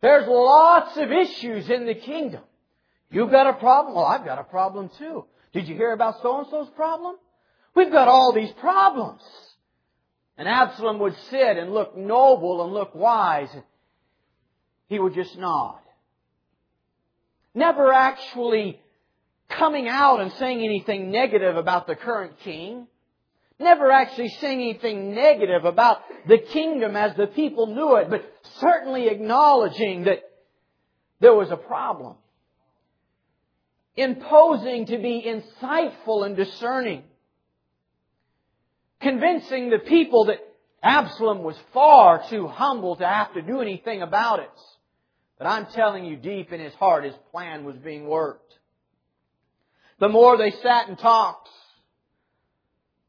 There's 0.00 0.26
lots 0.26 0.96
of 0.96 1.12
issues 1.12 1.70
in 1.70 1.86
the 1.86 1.94
kingdom. 1.94 2.42
You've 3.08 3.30
got 3.30 3.46
a 3.46 3.52
problem. 3.52 3.94
Well, 3.94 4.04
I've 4.04 4.24
got 4.24 4.40
a 4.40 4.44
problem 4.44 4.90
too. 4.98 5.24
Did 5.52 5.68
you 5.68 5.76
hear 5.76 5.92
about 5.92 6.22
so-and-so's 6.22 6.70
problem? 6.74 7.14
We've 7.76 7.92
got 7.92 8.08
all 8.08 8.32
these 8.34 8.50
problems. 8.58 9.22
And 10.36 10.48
Absalom 10.48 10.98
would 10.98 11.14
sit 11.30 11.56
and 11.56 11.72
look 11.72 11.96
noble 11.96 12.64
and 12.64 12.72
look 12.72 12.96
wise. 12.96 13.54
He 14.88 14.98
would 14.98 15.14
just 15.14 15.38
nod. 15.38 15.78
Never 17.54 17.92
actually 17.92 18.80
coming 19.48 19.88
out 19.88 20.20
and 20.20 20.32
saying 20.32 20.64
anything 20.64 21.10
negative 21.10 21.56
about 21.56 21.86
the 21.86 21.94
current 21.94 22.38
king. 22.40 22.86
Never 23.58 23.90
actually 23.92 24.30
saying 24.40 24.60
anything 24.60 25.14
negative 25.14 25.64
about 25.64 26.02
the 26.26 26.38
kingdom 26.38 26.96
as 26.96 27.14
the 27.16 27.26
people 27.26 27.66
knew 27.66 27.96
it, 27.96 28.10
but 28.10 28.24
certainly 28.58 29.08
acknowledging 29.08 30.04
that 30.04 30.20
there 31.20 31.34
was 31.34 31.50
a 31.50 31.56
problem. 31.56 32.16
Imposing 33.94 34.86
to 34.86 34.98
be 34.98 35.22
insightful 35.26 36.24
and 36.24 36.34
discerning. 36.34 37.04
Convincing 39.00 39.68
the 39.68 39.78
people 39.78 40.24
that 40.26 40.38
Absalom 40.82 41.42
was 41.42 41.56
far 41.72 42.24
too 42.28 42.48
humble 42.48 42.96
to 42.96 43.06
have 43.06 43.34
to 43.34 43.42
do 43.42 43.60
anything 43.60 44.02
about 44.02 44.40
it. 44.40 44.50
But 45.42 45.48
I'm 45.48 45.66
telling 45.74 46.04
you, 46.04 46.14
deep 46.14 46.52
in 46.52 46.60
his 46.60 46.72
heart, 46.74 47.02
his 47.02 47.16
plan 47.32 47.64
was 47.64 47.74
being 47.74 48.06
worked. 48.06 48.54
The 49.98 50.08
more 50.08 50.38
they 50.38 50.52
sat 50.62 50.86
and 50.86 50.96
talked, 50.96 51.48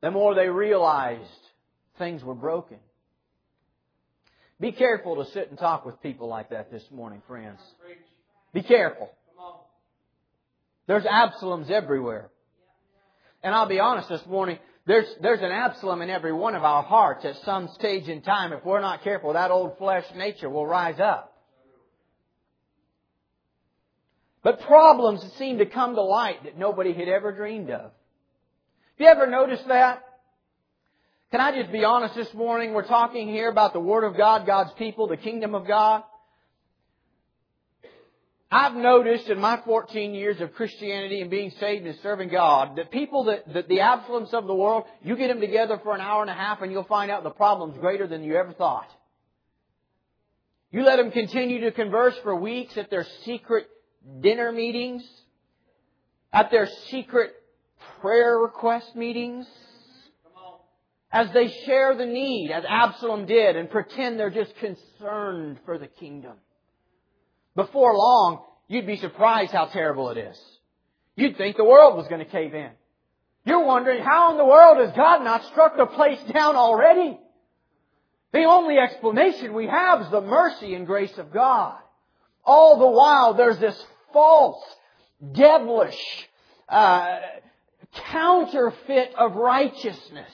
the 0.01 0.09
more 0.09 0.33
they 0.33 0.47
realized 0.47 1.29
things 1.99 2.23
were 2.23 2.33
broken. 2.33 2.77
Be 4.59 4.71
careful 4.71 5.23
to 5.23 5.29
sit 5.29 5.51
and 5.51 5.59
talk 5.59 5.85
with 5.85 6.01
people 6.01 6.27
like 6.27 6.49
that 6.49 6.71
this 6.71 6.81
morning, 6.89 7.21
friends. 7.27 7.59
Be 8.51 8.63
careful. 8.63 9.11
There's 10.87 11.03
Absaloms 11.03 11.69
everywhere. 11.69 12.31
And 13.43 13.53
I'll 13.53 13.69
be 13.69 13.79
honest 13.79 14.09
this 14.09 14.25
morning, 14.25 14.57
there's, 14.87 15.05
there's 15.21 15.41
an 15.41 15.51
Absalom 15.51 16.01
in 16.01 16.09
every 16.09 16.33
one 16.33 16.55
of 16.55 16.63
our 16.63 16.81
hearts 16.81 17.25
at 17.25 17.35
some 17.45 17.69
stage 17.75 18.07
in 18.07 18.23
time. 18.23 18.53
If 18.53 18.65
we're 18.65 18.81
not 18.81 19.03
careful, 19.03 19.33
that 19.33 19.51
old 19.51 19.77
flesh 19.77 20.05
nature 20.15 20.49
will 20.49 20.65
rise 20.65 20.99
up. 20.99 21.32
But 24.43 24.59
problems 24.61 25.23
seem 25.37 25.59
to 25.59 25.65
come 25.65 25.95
to 25.95 26.01
light 26.01 26.43
that 26.43 26.57
nobody 26.57 26.93
had 26.93 27.07
ever 27.07 27.31
dreamed 27.31 27.69
of. 27.69 27.81
Have 27.81 27.91
you 28.99 29.07
ever 29.07 29.25
noticed 29.25 29.67
that? 29.69 30.03
Can 31.31 31.39
I 31.39 31.59
just 31.59 31.71
be 31.71 31.83
honest 31.83 32.13
this 32.13 32.31
morning? 32.33 32.73
We're 32.73 32.85
talking 32.85 33.27
here 33.29 33.49
about 33.49 33.73
the 33.73 33.79
Word 33.79 34.03
of 34.03 34.15
God, 34.15 34.45
God's 34.45 34.71
people, 34.73 35.07
the 35.07 35.17
kingdom 35.17 35.55
of 35.55 35.65
God. 35.65 36.03
I've 38.51 38.75
noticed 38.75 39.29
in 39.29 39.39
my 39.39 39.59
14 39.65 40.13
years 40.13 40.39
of 40.39 40.53
Christianity 40.53 41.21
and 41.21 41.31
being 41.31 41.51
saved 41.59 41.87
and 41.87 41.97
serving 42.03 42.29
God 42.29 42.75
that 42.75 42.91
people 42.91 43.23
that, 43.23 43.51
that 43.51 43.67
the 43.67 43.79
Absaloms 43.79 44.31
of 44.31 44.45
the 44.45 44.53
world, 44.53 44.83
you 45.01 45.15
get 45.15 45.29
them 45.29 45.39
together 45.39 45.79
for 45.81 45.95
an 45.95 46.01
hour 46.01 46.21
and 46.21 46.29
a 46.29 46.35
half 46.35 46.61
and 46.61 46.71
you'll 46.71 46.83
find 46.83 47.09
out 47.09 47.23
the 47.23 47.31
problem's 47.31 47.79
greater 47.79 48.05
than 48.05 48.23
you 48.23 48.35
ever 48.35 48.53
thought. 48.53 48.87
You 50.69 50.83
let 50.83 50.97
them 50.97 51.09
continue 51.09 51.61
to 51.61 51.71
converse 51.71 52.13
for 52.21 52.35
weeks 52.35 52.77
at 52.77 52.91
their 52.91 53.07
secret 53.25 53.67
dinner 54.21 54.51
meetings, 54.51 55.03
at 56.31 56.51
their 56.51 56.67
secret 56.89 57.33
prayer 58.01 58.37
request 58.37 58.95
meetings, 58.95 59.47
as 61.11 61.31
they 61.31 61.47
share 61.65 61.95
the 61.95 62.05
need, 62.05 62.51
as 62.51 62.63
Absalom 62.67 63.27
did, 63.27 63.55
and 63.55 63.69
pretend 63.69 64.19
they're 64.19 64.31
just 64.31 64.55
concerned 64.57 65.59
for 65.63 65.77
the 65.77 65.87
kingdom. 65.87 66.33
Before 67.55 67.95
long, 67.95 68.43
you'd 68.67 68.87
be 68.87 68.97
surprised 68.97 69.51
how 69.51 69.65
terrible 69.65 70.09
it 70.09 70.17
is. 70.17 70.41
You'd 71.15 71.37
think 71.37 71.55
the 71.55 71.63
world 71.63 71.95
was 71.95 72.07
going 72.07 72.25
to 72.25 72.31
cave 72.31 72.55
in. 72.55 72.71
You're 73.45 73.65
wondering 73.65 74.03
how 74.03 74.31
in 74.31 74.37
the 74.37 74.45
world 74.45 74.77
has 74.83 74.95
God 74.95 75.23
not 75.23 75.45
struck 75.45 75.77
the 75.77 75.85
place 75.85 76.19
down 76.33 76.55
already? 76.55 77.19
The 78.31 78.45
only 78.45 78.79
explanation 78.79 79.53
we 79.53 79.67
have 79.67 80.01
is 80.01 80.09
the 80.09 80.21
mercy 80.21 80.73
and 80.73 80.87
grace 80.87 81.15
of 81.19 81.31
God. 81.31 81.77
All 82.43 82.79
the 82.79 82.89
while 82.89 83.35
there's 83.35 83.59
this 83.59 83.79
false, 84.13 84.63
devilish, 85.33 86.29
uh, 86.69 87.19
counterfeit 88.11 89.13
of 89.17 89.35
righteousness 89.35 90.31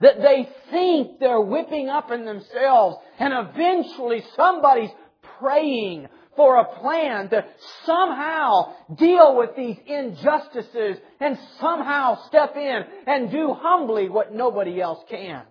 that 0.00 0.20
they 0.20 0.48
think 0.70 1.18
they're 1.18 1.40
whipping 1.40 1.88
up 1.88 2.10
in 2.10 2.24
themselves 2.24 2.96
and 3.18 3.32
eventually 3.34 4.24
somebody's 4.36 4.90
praying 5.38 6.08
for 6.36 6.56
a 6.56 6.80
plan 6.80 7.28
to 7.28 7.44
somehow 7.84 8.72
deal 8.94 9.36
with 9.36 9.56
these 9.56 9.76
injustices 9.86 10.96
and 11.20 11.36
somehow 11.60 12.16
step 12.28 12.56
in 12.56 12.82
and 13.06 13.30
do 13.30 13.54
humbly 13.54 14.08
what 14.08 14.32
nobody 14.32 14.80
else 14.80 15.02
can. 15.10 15.42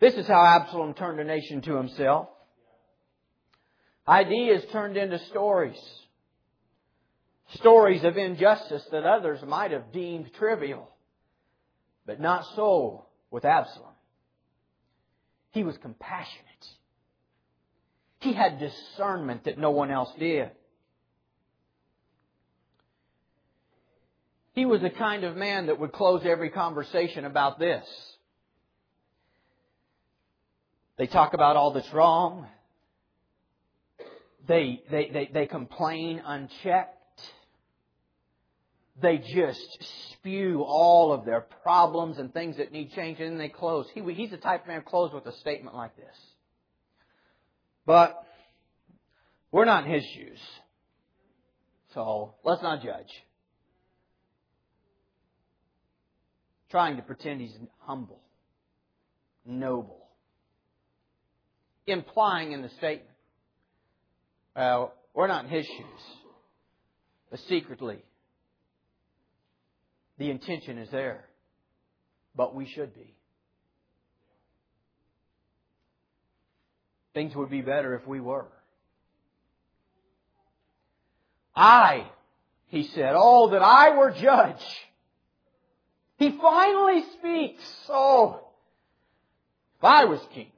This 0.00 0.14
is 0.14 0.26
how 0.26 0.44
Absalom 0.44 0.94
turned 0.94 1.20
a 1.20 1.24
nation 1.24 1.60
to 1.62 1.76
himself. 1.76 2.28
Ideas 4.08 4.62
turned 4.72 4.96
into 4.96 5.18
stories. 5.26 5.78
Stories 7.54 8.04
of 8.04 8.16
injustice 8.16 8.84
that 8.90 9.04
others 9.04 9.40
might 9.46 9.70
have 9.72 9.92
deemed 9.92 10.30
trivial. 10.38 10.88
But 12.06 12.20
not 12.20 12.46
so 12.56 13.04
with 13.30 13.44
Absalom. 13.44 13.92
He 15.50 15.62
was 15.62 15.76
compassionate. 15.78 16.44
He 18.20 18.32
had 18.32 18.58
discernment 18.58 19.44
that 19.44 19.58
no 19.58 19.70
one 19.70 19.90
else 19.90 20.10
did. 20.18 20.50
He 24.54 24.66
was 24.66 24.80
the 24.80 24.90
kind 24.90 25.24
of 25.24 25.36
man 25.36 25.66
that 25.66 25.78
would 25.78 25.92
close 25.92 26.22
every 26.24 26.50
conversation 26.50 27.24
about 27.24 27.58
this. 27.58 27.84
They 30.96 31.06
talk 31.06 31.32
about 31.34 31.56
all 31.56 31.72
that's 31.72 31.92
wrong. 31.92 32.48
They, 34.48 34.82
they, 34.90 35.10
they, 35.12 35.30
they 35.32 35.46
complain 35.46 36.22
unchecked. 36.24 36.94
They 39.00 39.18
just 39.18 39.84
spew 40.12 40.62
all 40.62 41.12
of 41.12 41.24
their 41.26 41.42
problems 41.62 42.18
and 42.18 42.32
things 42.32 42.56
that 42.56 42.72
need 42.72 42.92
change, 42.92 43.20
and 43.20 43.32
then 43.32 43.38
they 43.38 43.50
close. 43.50 43.86
He, 43.94 44.00
he's 44.14 44.30
the 44.30 44.38
type 44.38 44.62
of 44.62 44.68
man 44.68 44.80
who 44.80 44.86
close 44.86 45.12
with 45.12 45.26
a 45.26 45.36
statement 45.38 45.76
like 45.76 45.94
this. 45.96 46.16
But 47.84 48.24
we're 49.52 49.66
not 49.66 49.84
in 49.84 49.92
his 49.92 50.04
shoes. 50.14 50.38
So 51.94 52.34
let's 52.42 52.62
not 52.62 52.82
judge. 52.82 53.12
Trying 56.70 56.96
to 56.96 57.02
pretend 57.02 57.40
he's 57.40 57.56
humble, 57.80 58.20
noble. 59.46 60.06
Implying 61.86 62.52
in 62.52 62.62
the 62.62 62.68
statement, 62.78 63.08
well, 64.58 64.92
we're 65.14 65.28
not 65.28 65.44
in 65.44 65.50
his 65.50 65.64
shoes. 65.66 66.02
But 67.30 67.38
secretly, 67.48 67.98
the 70.18 70.30
intention 70.30 70.78
is 70.78 70.90
there. 70.90 71.24
But 72.34 72.56
we 72.56 72.66
should 72.66 72.92
be. 72.92 73.14
Things 77.14 77.36
would 77.36 77.50
be 77.50 77.60
better 77.60 77.94
if 77.94 78.04
we 78.04 78.20
were. 78.20 78.48
I, 81.54 82.06
he 82.66 82.82
said, 82.82 83.12
oh, 83.16 83.50
that 83.50 83.62
I 83.62 83.96
were 83.96 84.10
judge. 84.10 84.64
He 86.16 86.36
finally 86.36 87.04
speaks. 87.16 87.62
Oh, 87.88 88.40
if 89.78 89.84
I 89.84 90.06
was 90.06 90.20
king, 90.34 90.50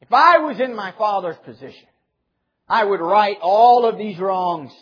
if 0.00 0.12
I 0.12 0.38
was 0.38 0.60
in 0.60 0.76
my 0.76 0.92
father's 0.96 1.36
position, 1.44 1.88
I 2.68 2.84
would 2.84 3.00
right 3.00 3.38
all 3.40 3.86
of 3.86 3.96
these 3.96 4.18
wrongs. 4.18 4.72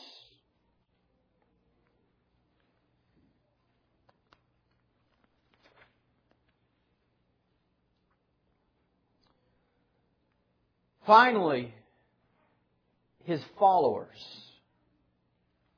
Finally, 11.07 11.73
his 13.23 13.41
followers, 13.61 14.09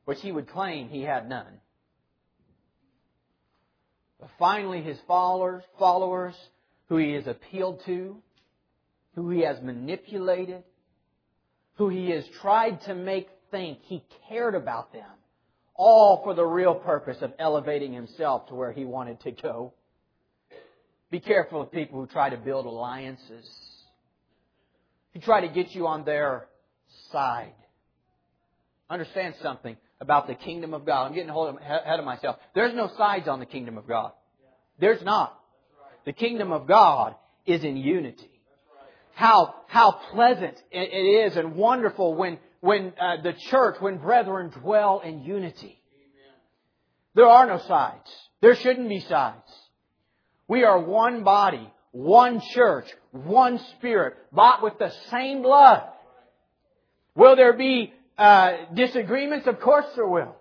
which 0.07 0.19
he 0.23 0.33
would 0.33 0.49
claim 0.49 0.89
he 0.89 1.03
had 1.03 1.29
none. 1.29 1.61
But 4.19 4.31
finally, 4.39 4.81
his 4.81 4.99
followers, 5.07 5.63
followers 5.79 6.35
who 6.89 6.97
he 6.97 7.13
has 7.13 7.27
appealed 7.27 7.83
to, 7.85 8.17
who 9.15 9.29
he 9.29 9.43
has 9.43 9.61
manipulated, 9.63 10.65
who 11.79 11.89
he 11.89 12.11
has 12.11 12.25
tried 12.43 12.81
to 12.83 12.95
make 12.95 13.29
think 13.51 13.79
he 13.85 14.05
cared 14.29 14.55
about 14.55 14.93
them, 14.93 15.09
all 15.75 16.23
for 16.23 16.35
the 16.35 16.45
real 16.45 16.75
purpose 16.75 17.17
of 17.23 17.33
elevating 17.39 17.93
himself 17.93 18.49
to 18.49 18.55
where 18.55 18.73
he 18.73 18.85
wanted 18.85 19.21
to 19.21 19.31
go. 19.31 19.73
Be 21.11 21.21
careful 21.21 21.63
of 21.63 21.73
people 21.73 22.01
who 22.01 22.07
try 22.07 22.29
to 22.29 22.37
build 22.37 22.67
alliances 22.67 23.49
who 25.19 25.21
try 25.21 25.41
to 25.41 25.49
get 25.49 25.75
you 25.75 25.87
on 25.87 26.05
their 26.05 26.47
side. 27.11 27.55
Understand 28.91 29.35
something 29.43 29.77
about 30.01 30.27
the 30.27 30.35
kingdom 30.35 30.75
of 30.75 30.87
God. 30.87 31.07
I'm 31.07 31.15
getting 31.15 31.31
ahead 31.31 31.99
of 31.99 32.05
myself. 32.05 32.37
There's 32.55 32.75
no 32.75 32.91
sides 32.97 33.29
on 33.29 33.41
the 33.41 33.47
kingdom 33.47 33.79
of 33.79 33.87
God. 33.87 34.13
There's 34.79 35.03
not. 35.03 35.39
The 36.05 36.13
kingdom 36.13 36.53
of 36.53 36.67
God 36.67 37.15
is 37.47 37.65
in 37.65 37.77
unity. 37.77 38.38
How, 39.19 39.57
how 39.67 39.91
pleasant 40.13 40.63
it 40.71 40.77
is 40.77 41.37
and 41.37 41.57
wonderful 41.57 42.15
when, 42.15 42.39
when 42.61 42.93
uh, 43.01 43.21
the 43.21 43.33
church, 43.33 43.75
when 43.81 43.99
brethren 43.99 44.51
dwell 44.61 45.01
in 45.01 45.25
unity. 45.25 45.83
There 47.17 47.27
are 47.27 47.45
no 47.45 47.59
sides. 47.59 48.09
There 48.43 48.55
shouldn't 48.55 48.89
be 48.89 49.01
sides. 49.01 49.51
We 50.47 50.63
are 50.63 50.79
one 50.79 51.25
body, 51.25 51.69
one 51.91 52.41
church, 52.55 52.87
one 53.11 53.59
spirit, 53.77 54.15
bought 54.31 54.63
with 54.63 54.79
the 54.79 54.93
same 55.11 55.43
blood. 55.43 55.83
Will 57.17 57.35
there 57.35 57.55
be 57.55 57.93
uh, 58.17 58.53
disagreements? 58.73 59.49
Of 59.49 59.59
course 59.59 59.87
there 59.97 60.07
will. 60.07 60.37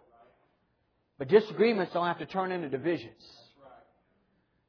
But 1.17 1.29
disagreements 1.29 1.93
don't 1.93 2.05
have 2.05 2.19
to 2.19 2.27
turn 2.27 2.51
into 2.51 2.69
divisions. 2.69 3.23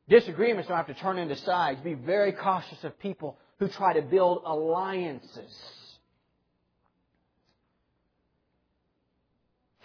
Disagreements 0.08 0.66
don't 0.66 0.78
have 0.78 0.86
to 0.86 0.94
turn 0.94 1.18
into 1.18 1.36
sides. 1.36 1.82
Be 1.82 1.92
very 1.92 2.32
cautious 2.32 2.82
of 2.84 2.98
people 2.98 3.36
who 3.58 3.68
try 3.68 3.94
to 3.94 4.02
build 4.02 4.42
alliances. 4.44 5.54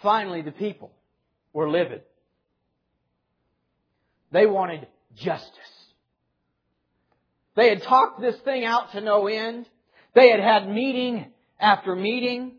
Finally, 0.02 0.42
the 0.42 0.52
people 0.52 0.92
were 1.52 1.68
livid. 1.68 2.02
They 4.32 4.46
wanted 4.46 4.86
justice. 5.16 5.50
They 7.56 7.68
had 7.68 7.82
talked 7.82 8.20
this 8.20 8.36
thing 8.40 8.64
out 8.64 8.92
to 8.92 9.00
no 9.00 9.26
end. 9.28 9.66
They 10.14 10.30
had 10.30 10.40
had 10.40 10.68
meeting 10.68 11.32
after 11.58 11.94
meeting. 11.94 12.52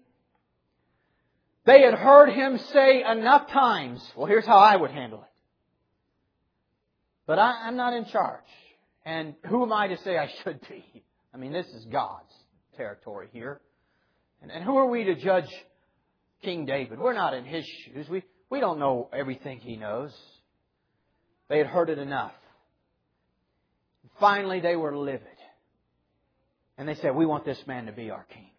They 1.66 1.82
had 1.82 1.96
heard 1.96 2.30
him 2.30 2.58
say 2.72 3.04
enough 3.04 3.50
times, 3.50 4.02
well, 4.16 4.26
here's 4.26 4.46
how 4.46 4.58
I 4.58 4.76
would 4.76 4.92
handle 4.92 5.20
it. 5.22 5.30
But 7.28 7.40
I, 7.40 7.68
am 7.68 7.76
not 7.76 7.94
in 7.94 8.06
charge. 8.06 8.44
And 9.04 9.36
who 9.48 9.64
am 9.64 9.74
I 9.74 9.88
to 9.88 9.98
say 9.98 10.18
I 10.18 10.32
should 10.44 10.62
be? 10.68 11.05
I 11.36 11.38
mean, 11.38 11.52
this 11.52 11.68
is 11.68 11.84
God's 11.92 12.34
territory 12.78 13.28
here. 13.34 13.60
And, 14.42 14.50
and 14.50 14.64
who 14.64 14.78
are 14.78 14.88
we 14.88 15.04
to 15.04 15.16
judge 15.16 15.50
King 16.42 16.66
David? 16.66 16.98
We're 16.98 17.14
not 17.14 17.34
in 17.34 17.44
his 17.44 17.66
shoes. 17.66 18.08
We, 18.10 18.24
we 18.50 18.62
don't 18.62 18.80
know 18.80 19.10
everything 19.12 19.60
he 19.60 19.76
knows. 19.76 20.12
They 21.50 21.58
had 21.58 21.68
heard 21.68 21.90
it 21.90 21.98
enough. 21.98 22.32
Finally, 24.18 24.62
they 24.62 24.78
were 24.78 24.96
livid. 24.96 25.28
And 26.78 26.88
they 26.88 26.96
said, 26.96 27.14
We 27.14 27.26
want 27.26 27.44
this 27.44 27.62
man 27.68 27.88
to 27.88 27.92
be 27.92 28.12
our 28.12 28.24
king. 28.24 28.52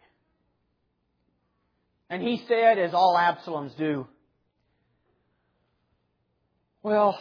And 2.11 2.23
he 2.23 2.45
said, 2.47 2.79
as 2.79 2.93
all 2.93 3.17
Absaloms 3.19 3.75
do, 3.79 4.07
Well, 6.83 7.19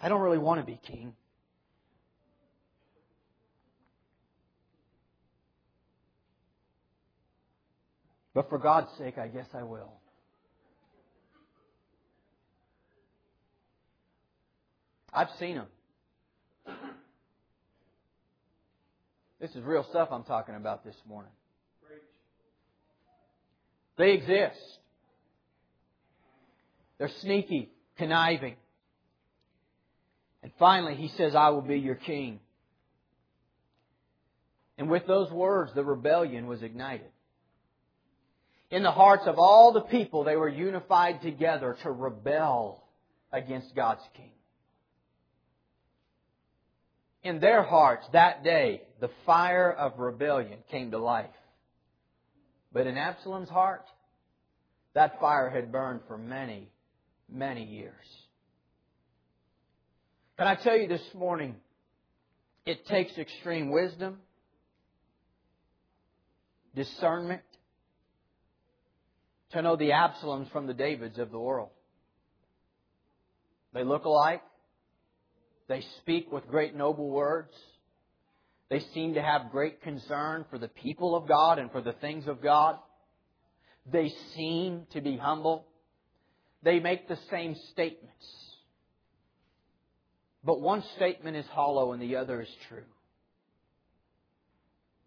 I 0.00 0.08
don't 0.08 0.22
really 0.22 0.38
want 0.38 0.60
to 0.60 0.66
be 0.66 0.80
king. 0.86 1.12
But 8.38 8.50
for 8.50 8.58
God's 8.58 8.86
sake, 8.98 9.18
I 9.18 9.26
guess 9.26 9.48
I 9.52 9.64
will. 9.64 9.90
I've 15.12 15.26
seen 15.40 15.56
them. 15.56 15.66
This 19.40 19.50
is 19.56 19.64
real 19.64 19.84
stuff 19.90 20.10
I'm 20.12 20.22
talking 20.22 20.54
about 20.54 20.84
this 20.84 20.94
morning. 21.08 21.32
They 23.96 24.12
exist. 24.12 24.60
They're 26.98 27.10
sneaky, 27.22 27.72
conniving. 27.96 28.54
And 30.44 30.52
finally, 30.60 30.94
he 30.94 31.08
says, 31.16 31.34
I 31.34 31.48
will 31.48 31.62
be 31.62 31.80
your 31.80 31.96
king. 31.96 32.38
And 34.78 34.88
with 34.88 35.08
those 35.08 35.28
words, 35.32 35.72
the 35.74 35.82
rebellion 35.82 36.46
was 36.46 36.62
ignited. 36.62 37.10
In 38.70 38.82
the 38.82 38.90
hearts 38.90 39.24
of 39.26 39.38
all 39.38 39.72
the 39.72 39.80
people, 39.80 40.24
they 40.24 40.36
were 40.36 40.48
unified 40.48 41.22
together 41.22 41.76
to 41.82 41.90
rebel 41.90 42.84
against 43.32 43.74
God's 43.74 44.02
king. 44.14 44.32
In 47.22 47.40
their 47.40 47.62
hearts, 47.62 48.06
that 48.12 48.44
day, 48.44 48.82
the 49.00 49.10
fire 49.24 49.72
of 49.72 49.98
rebellion 49.98 50.58
came 50.70 50.90
to 50.90 50.98
life. 50.98 51.26
But 52.72 52.86
in 52.86 52.98
Absalom's 52.98 53.48
heart, 53.48 53.84
that 54.94 55.18
fire 55.18 55.48
had 55.48 55.72
burned 55.72 56.00
for 56.06 56.18
many, 56.18 56.68
many 57.30 57.64
years. 57.64 57.94
Can 60.36 60.46
I 60.46 60.54
tell 60.54 60.76
you 60.76 60.86
this 60.86 61.02
morning, 61.14 61.56
it 62.66 62.86
takes 62.86 63.16
extreme 63.18 63.70
wisdom, 63.70 64.18
discernment, 66.74 67.42
to 69.52 69.62
know 69.62 69.76
the 69.76 69.90
Absaloms 69.90 70.50
from 70.52 70.66
the 70.66 70.74
Davids 70.74 71.18
of 71.18 71.30
the 71.30 71.38
world. 71.38 71.70
They 73.72 73.84
look 73.84 74.04
alike. 74.04 74.42
They 75.68 75.82
speak 76.00 76.32
with 76.32 76.46
great 76.48 76.74
noble 76.74 77.10
words. 77.10 77.52
They 78.70 78.80
seem 78.94 79.14
to 79.14 79.22
have 79.22 79.50
great 79.50 79.82
concern 79.82 80.44
for 80.50 80.58
the 80.58 80.68
people 80.68 81.14
of 81.14 81.26
God 81.26 81.58
and 81.58 81.70
for 81.70 81.80
the 81.80 81.92
things 81.92 82.26
of 82.26 82.42
God. 82.42 82.76
They 83.90 84.12
seem 84.34 84.86
to 84.92 85.00
be 85.00 85.16
humble. 85.16 85.66
They 86.62 86.80
make 86.80 87.08
the 87.08 87.18
same 87.30 87.56
statements. 87.72 88.26
But 90.44 90.60
one 90.60 90.82
statement 90.96 91.36
is 91.36 91.46
hollow 91.46 91.92
and 91.92 92.02
the 92.02 92.16
other 92.16 92.42
is 92.42 92.48
true. 92.68 92.84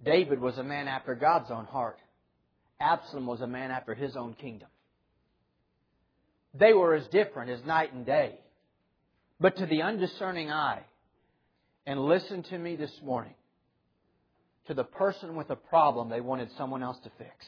David 0.03 0.39
was 0.39 0.57
a 0.57 0.63
man 0.63 0.87
after 0.87 1.13
God's 1.13 1.51
own 1.51 1.65
heart. 1.65 1.99
Absalom 2.81 3.27
was 3.27 3.41
a 3.41 3.47
man 3.47 3.71
after 3.71 3.93
his 3.93 4.15
own 4.15 4.33
kingdom. 4.33 4.67
They 6.53 6.73
were 6.73 6.95
as 6.95 7.07
different 7.07 7.51
as 7.51 7.65
night 7.65 7.93
and 7.93 8.05
day. 8.05 8.39
But 9.39 9.57
to 9.57 9.65
the 9.65 9.81
undiscerning 9.81 10.51
eye, 10.51 10.83
and 11.85 11.99
listen 11.99 12.43
to 12.43 12.57
me 12.57 12.75
this 12.75 12.91
morning, 13.03 13.33
to 14.67 14.73
the 14.73 14.83
person 14.83 15.35
with 15.35 15.49
a 15.49 15.55
problem 15.55 16.09
they 16.09 16.21
wanted 16.21 16.49
someone 16.57 16.83
else 16.83 16.97
to 17.03 17.11
fix. 17.17 17.45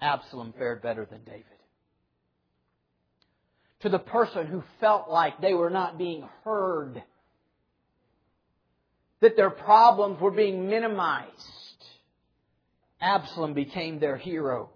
Absalom 0.00 0.52
fared 0.58 0.82
better 0.82 1.06
than 1.06 1.24
David. 1.24 1.44
To 3.82 3.88
the 3.88 3.98
person 3.98 4.46
who 4.46 4.62
felt 4.80 5.08
like 5.08 5.40
they 5.40 5.54
were 5.54 5.70
not 5.70 5.96
being 5.96 6.28
heard, 6.44 7.02
that 9.20 9.36
their 9.36 9.50
problems 9.50 10.20
were 10.20 10.30
being 10.30 10.68
minimized, 10.68 11.30
Absalom 13.00 13.54
became 13.54 13.98
their 13.98 14.16
hero, 14.16 14.70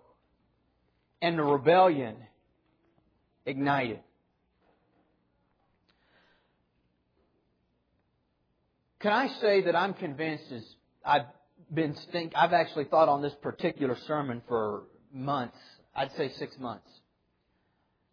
and 1.21 1.39
the 1.39 1.43
rebellion 1.43 2.17
ignited. 3.45 4.01
Can 9.01 9.13
I 9.13 9.29
say 9.41 9.63
that 9.63 9.77
I'm 9.77 9.93
convinced 9.93 10.51
as 10.51 10.65
I've 11.05 11.27
been 11.73 11.95
think 12.13 12.33
I've 12.37 12.53
actually 12.53 12.85
thought 12.85 13.09
on 13.09 13.23
this 13.23 13.35
particular 13.43 13.97
sermon 14.07 14.43
for 14.49 14.85
months. 15.13 15.57
I'd 15.95 16.13
say 16.17 16.31
six 16.39 16.59
months. 16.59 16.89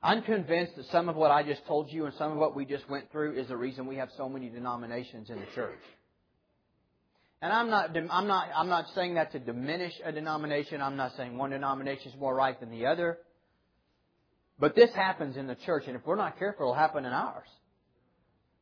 I'm 0.03 0.23
convinced 0.23 0.75
that 0.77 0.85
some 0.87 1.09
of 1.09 1.15
what 1.15 1.31
I 1.31 1.43
just 1.43 1.65
told 1.67 1.91
you 1.91 2.05
and 2.05 2.15
some 2.15 2.31
of 2.31 2.37
what 2.37 2.55
we 2.55 2.65
just 2.65 2.89
went 2.89 3.11
through 3.11 3.33
is 3.33 3.47
the 3.47 3.57
reason 3.57 3.85
we 3.85 3.97
have 3.97 4.09
so 4.17 4.27
many 4.27 4.49
denominations 4.49 5.29
in 5.29 5.39
the 5.39 5.45
church. 5.53 5.79
And 7.41 7.51
I'm 7.51 7.69
not, 7.69 7.97
I'm 7.97 8.27
not, 8.27 8.47
I'm 8.55 8.69
not 8.69 8.85
saying 8.93 9.15
that 9.15 9.31
to 9.31 9.39
diminish 9.39 9.93
a 10.05 10.11
denomination. 10.11 10.81
I'm 10.81 10.95
not 10.95 11.13
saying 11.17 11.37
one 11.37 11.49
denomination 11.49 12.11
is 12.11 12.19
more 12.19 12.35
right 12.35 12.59
than 12.59 12.69
the 12.69 12.85
other. 12.85 13.17
But 14.59 14.75
this 14.75 14.93
happens 14.93 15.37
in 15.37 15.47
the 15.47 15.55
church, 15.55 15.85
and 15.87 15.95
if 15.95 16.05
we're 16.05 16.15
not 16.15 16.37
careful, 16.37 16.65
it'll 16.67 16.75
happen 16.75 17.03
in 17.03 17.11
ours. 17.11 17.47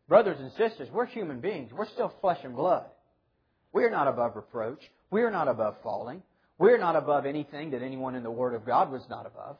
Brothers 0.07 0.37
and 0.39 0.51
sisters, 0.53 0.87
we're 0.93 1.05
human 1.05 1.41
beings. 1.41 1.71
We're 1.73 1.89
still 1.89 2.13
flesh 2.21 2.39
and 2.43 2.55
blood. 2.55 2.85
We 3.73 3.83
are 3.83 3.91
not 3.91 4.07
above 4.07 4.37
reproach. 4.37 4.79
We 5.11 5.23
are 5.23 5.31
not 5.31 5.49
above 5.49 5.75
falling. 5.83 6.23
We 6.57 6.71
are 6.71 6.77
not 6.77 6.95
above 6.95 7.25
anything 7.25 7.71
that 7.71 7.81
anyone 7.81 8.15
in 8.15 8.23
the 8.23 8.31
Word 8.31 8.55
of 8.55 8.65
God 8.65 8.91
was 8.91 9.01
not 9.09 9.25
above. 9.25 9.57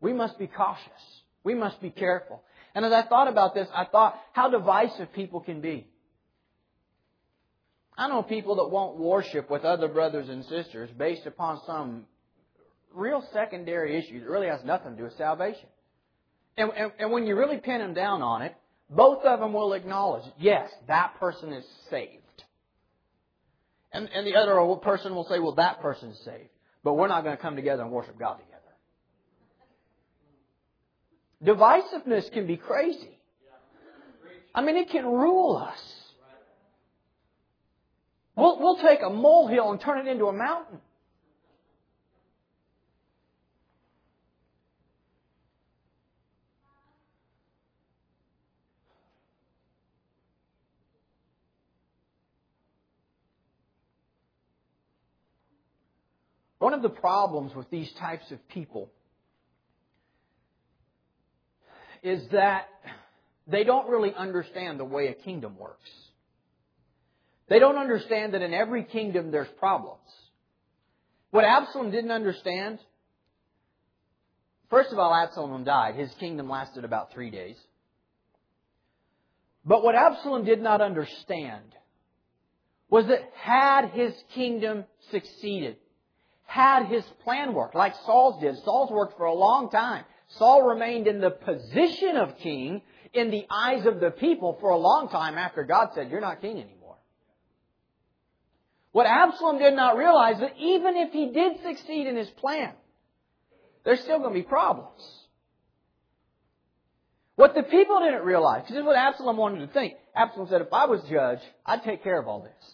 We 0.00 0.12
must 0.12 0.38
be 0.38 0.48
cautious. 0.48 1.22
We 1.44 1.54
must 1.54 1.80
be 1.80 1.90
careful. 1.90 2.42
And 2.74 2.84
as 2.84 2.92
I 2.92 3.02
thought 3.02 3.28
about 3.28 3.54
this, 3.54 3.68
I 3.74 3.84
thought 3.84 4.18
how 4.32 4.50
divisive 4.50 5.12
people 5.12 5.40
can 5.40 5.60
be. 5.60 5.86
I 8.00 8.08
know 8.08 8.22
people 8.22 8.56
that 8.56 8.70
won't 8.70 8.96
worship 8.96 9.50
with 9.50 9.62
other 9.62 9.86
brothers 9.86 10.30
and 10.30 10.42
sisters 10.46 10.88
based 10.96 11.26
upon 11.26 11.60
some 11.66 12.06
real 12.94 13.22
secondary 13.34 13.94
issue 13.94 14.20
that 14.20 14.26
really 14.26 14.46
has 14.46 14.64
nothing 14.64 14.92
to 14.92 14.96
do 14.96 15.04
with 15.04 15.18
salvation. 15.18 15.66
And, 16.56 16.70
and, 16.74 16.92
and 16.98 17.12
when 17.12 17.26
you 17.26 17.36
really 17.36 17.58
pin 17.58 17.80
them 17.80 17.92
down 17.92 18.22
on 18.22 18.40
it, 18.40 18.56
both 18.88 19.22
of 19.26 19.40
them 19.40 19.52
will 19.52 19.74
acknowledge, 19.74 20.24
yes, 20.38 20.70
that 20.88 21.20
person 21.20 21.52
is 21.52 21.66
saved. 21.90 22.22
And, 23.92 24.08
and 24.14 24.26
the 24.26 24.34
other 24.34 24.58
person 24.76 25.14
will 25.14 25.26
say, 25.28 25.38
well, 25.38 25.56
that 25.56 25.82
person 25.82 26.08
is 26.08 26.24
saved. 26.24 26.48
But 26.82 26.94
we're 26.94 27.08
not 27.08 27.22
going 27.22 27.36
to 27.36 27.42
come 27.42 27.54
together 27.54 27.82
and 27.82 27.92
worship 27.92 28.18
God 28.18 28.38
together. 28.38 28.56
Divisiveness 31.44 32.32
can 32.32 32.46
be 32.46 32.56
crazy. 32.56 33.18
I 34.54 34.62
mean, 34.62 34.78
it 34.78 34.88
can 34.88 35.04
rule 35.04 35.58
us. 35.58 35.99
We'll, 38.40 38.58
we'll 38.58 38.76
take 38.76 39.02
a 39.02 39.10
molehill 39.10 39.70
and 39.70 39.78
turn 39.78 40.06
it 40.06 40.10
into 40.10 40.24
a 40.24 40.32
mountain. 40.32 40.78
One 56.60 56.72
of 56.72 56.80
the 56.80 56.88
problems 56.88 57.54
with 57.54 57.68
these 57.68 57.90
types 58.00 58.30
of 58.30 58.48
people 58.48 58.90
is 62.02 62.22
that 62.32 62.68
they 63.46 63.64
don't 63.64 63.88
really 63.90 64.14
understand 64.14 64.80
the 64.80 64.84
way 64.84 65.08
a 65.08 65.14
kingdom 65.14 65.58
works. 65.58 65.90
They 67.50 67.58
don't 67.58 67.78
understand 67.78 68.32
that 68.34 68.42
in 68.42 68.54
every 68.54 68.84
kingdom 68.84 69.32
there's 69.32 69.48
problems. 69.58 70.08
What 71.32 71.44
Absalom 71.44 71.90
didn't 71.90 72.12
understand, 72.12 72.78
first 74.70 74.92
of 74.92 74.98
all, 74.98 75.12
Absalom 75.12 75.64
died. 75.64 75.96
His 75.96 76.12
kingdom 76.20 76.48
lasted 76.48 76.84
about 76.84 77.12
three 77.12 77.30
days. 77.30 77.56
But 79.64 79.82
what 79.82 79.96
Absalom 79.96 80.44
did 80.44 80.62
not 80.62 80.80
understand 80.80 81.64
was 82.88 83.06
that 83.08 83.20
had 83.34 83.90
his 83.90 84.14
kingdom 84.34 84.84
succeeded, 85.10 85.76
had 86.46 86.86
his 86.86 87.04
plan 87.24 87.52
worked, 87.52 87.74
like 87.74 87.94
Saul's 88.06 88.40
did. 88.40 88.56
Saul's 88.64 88.92
worked 88.92 89.16
for 89.16 89.26
a 89.26 89.34
long 89.34 89.70
time. 89.70 90.04
Saul 90.38 90.62
remained 90.62 91.08
in 91.08 91.20
the 91.20 91.30
position 91.30 92.16
of 92.16 92.38
king 92.38 92.82
in 93.12 93.32
the 93.32 93.44
eyes 93.50 93.86
of 93.86 93.98
the 93.98 94.12
people 94.12 94.56
for 94.60 94.70
a 94.70 94.76
long 94.76 95.08
time 95.08 95.36
after 95.36 95.64
God 95.64 95.90
said, 95.96 96.10
You're 96.10 96.20
not 96.20 96.40
king 96.40 96.52
anymore. 96.52 96.79
What 98.92 99.06
Absalom 99.06 99.58
did 99.58 99.74
not 99.74 99.96
realize 99.96 100.36
is 100.36 100.40
that 100.40 100.56
even 100.58 100.96
if 100.96 101.12
he 101.12 101.30
did 101.30 101.62
succeed 101.62 102.06
in 102.06 102.16
his 102.16 102.28
plan, 102.30 102.72
there's 103.84 104.00
still 104.00 104.18
going 104.18 104.34
to 104.34 104.40
be 104.40 104.46
problems. 104.46 105.00
What 107.36 107.54
the 107.54 107.62
people 107.62 108.00
didn't 108.00 108.24
realize, 108.24 108.62
because 108.62 108.74
this 108.74 108.80
is 108.80 108.86
what 108.86 108.96
Absalom 108.96 109.36
wanted 109.36 109.66
to 109.66 109.72
think. 109.72 109.94
Absalom 110.14 110.48
said, 110.48 110.60
if 110.60 110.72
I 110.72 110.86
was 110.86 111.00
judge, 111.08 111.38
I'd 111.64 111.82
take 111.84 112.02
care 112.02 112.20
of 112.20 112.28
all 112.28 112.42
this. 112.42 112.72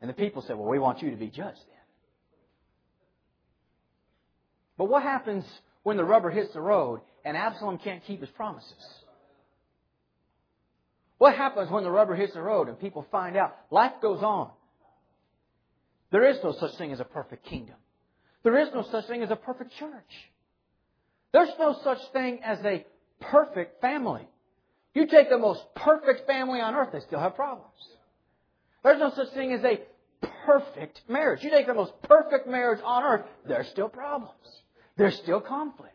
And 0.00 0.08
the 0.08 0.14
people 0.14 0.42
said, 0.42 0.56
well, 0.56 0.68
we 0.68 0.78
want 0.78 1.02
you 1.02 1.10
to 1.10 1.16
be 1.16 1.26
judge 1.26 1.56
then. 1.56 1.76
But 4.78 4.86
what 4.86 5.02
happens 5.02 5.44
when 5.82 5.96
the 5.96 6.04
rubber 6.04 6.30
hits 6.30 6.52
the 6.52 6.60
road 6.60 7.00
and 7.24 7.36
Absalom 7.36 7.78
can't 7.78 8.04
keep 8.04 8.20
his 8.20 8.30
promises? 8.30 8.72
What 11.18 11.34
happens 11.34 11.70
when 11.70 11.82
the 11.82 11.90
rubber 11.90 12.14
hits 12.14 12.34
the 12.34 12.42
road 12.42 12.68
and 12.68 12.78
people 12.78 13.06
find 13.10 13.36
out 13.36 13.56
life 13.70 13.92
goes 14.00 14.22
on? 14.22 14.50
There 16.16 16.24
is 16.30 16.42
no 16.42 16.52
such 16.52 16.74
thing 16.78 16.94
as 16.94 17.00
a 17.00 17.04
perfect 17.04 17.44
kingdom. 17.44 17.74
There 18.42 18.56
is 18.56 18.70
no 18.72 18.80
such 18.90 19.06
thing 19.06 19.22
as 19.22 19.30
a 19.30 19.36
perfect 19.36 19.72
church. 19.72 20.30
There's 21.30 21.50
no 21.58 21.78
such 21.84 21.98
thing 22.14 22.40
as 22.42 22.58
a 22.64 22.86
perfect 23.20 23.82
family. 23.82 24.26
You 24.94 25.06
take 25.08 25.28
the 25.28 25.36
most 25.36 25.60
perfect 25.74 26.26
family 26.26 26.62
on 26.62 26.74
earth, 26.74 26.88
they 26.90 27.00
still 27.00 27.18
have 27.20 27.36
problems. 27.36 27.76
There's 28.82 28.98
no 28.98 29.12
such 29.14 29.28
thing 29.34 29.52
as 29.52 29.62
a 29.62 29.82
perfect 30.46 31.02
marriage. 31.06 31.44
You 31.44 31.50
take 31.50 31.66
the 31.66 31.74
most 31.74 31.92
perfect 32.04 32.48
marriage 32.48 32.80
on 32.82 33.02
earth, 33.02 33.26
there's 33.46 33.68
still 33.68 33.90
problems. 33.90 34.62
There's 34.96 35.16
still 35.16 35.42
conflict. 35.42 35.92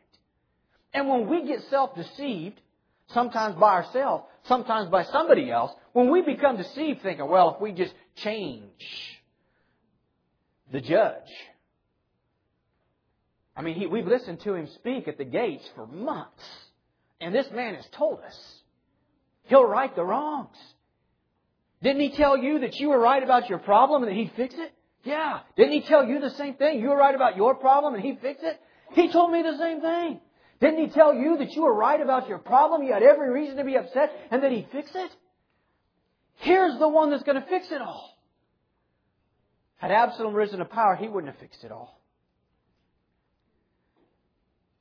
And 0.94 1.10
when 1.10 1.30
we 1.30 1.48
get 1.48 1.64
self-deceived, 1.72 2.62
sometimes 3.08 3.56
by 3.56 3.74
ourselves, 3.74 4.26
sometimes 4.44 4.88
by 4.92 5.04
somebody 5.06 5.50
else, 5.50 5.72
when 5.94 6.12
we 6.12 6.22
become 6.22 6.58
deceived 6.58 7.02
thinking, 7.02 7.28
well, 7.28 7.56
if 7.56 7.60
we 7.60 7.72
just 7.72 7.96
change 8.18 9.18
the 10.72 10.82
judge. 10.82 11.30
I 13.56 13.62
mean, 13.62 13.76
he, 13.76 13.86
we've 13.86 14.08
listened 14.08 14.42
to 14.42 14.54
him 14.54 14.68
speak 14.76 15.08
at 15.08 15.18
the 15.18 15.26
gates 15.26 15.68
for 15.76 15.86
months. 15.86 16.44
And 17.20 17.36
this 17.36 17.48
man 17.54 17.76
has 17.76 17.86
told 17.92 18.20
us 18.22 18.36
he'll 19.44 19.66
right 19.66 19.94
the 19.96 20.04
wrongs. 20.04 20.56
Didn't 21.84 22.02
he 22.02 22.16
tell 22.16 22.38
you 22.38 22.60
that 22.60 22.76
you 22.76 22.90
were 22.90 23.00
right 23.00 23.22
about 23.22 23.50
your 23.50 23.60
problem 23.60 24.04
and 24.04 24.12
that 24.12 24.16
he'd 24.16 24.32
fix 24.36 24.56
it? 24.58 24.74
Yeah. 25.04 25.40
Didn't 25.56 25.74
he 25.74 25.82
tell 25.82 26.06
you 26.06 26.20
the 26.20 26.30
same 26.32 26.56
thing? 26.56 26.80
You 26.80 26.90
were 26.90 26.98
right 26.98 27.16
about 27.16 27.36
your 27.36 27.56
problem 27.56 27.96
and 27.96 28.04
he'd 28.04 28.20
fix 28.22 28.42
it? 28.44 28.60
He 28.94 29.12
told 29.12 29.32
me 29.32 29.42
the 29.42 29.58
same 29.58 29.82
thing. 29.82 30.20
Didn't 30.60 30.88
he 30.88 30.94
tell 30.94 31.14
you 31.14 31.38
that 31.38 31.52
you 31.54 31.64
were 31.64 31.74
right 31.74 32.00
about 32.00 32.30
your 32.30 32.38
problem? 32.38 32.84
You 32.84 32.94
had 32.94 33.02
every 33.02 33.32
reason 33.32 33.58
to 33.58 33.64
be 33.64 33.76
upset 33.76 34.12
and 34.30 34.44
that 34.44 34.52
he'd 34.52 34.68
fix 34.72 34.92
it? 34.94 35.12
Here's 36.38 36.78
the 36.78 36.88
one 36.88 37.10
that's 37.10 37.24
going 37.24 37.42
to 37.42 37.48
fix 37.48 37.72
it 37.72 37.82
all. 37.82 38.11
Had 39.82 39.90
Absalom 39.90 40.36
risen 40.36 40.60
to 40.60 40.66
power, 40.66 40.96
he 40.96 41.08
wouldn't 41.08 41.34
have 41.34 41.42
fixed 41.42 41.64
it 41.64 41.72
all. 41.72 42.00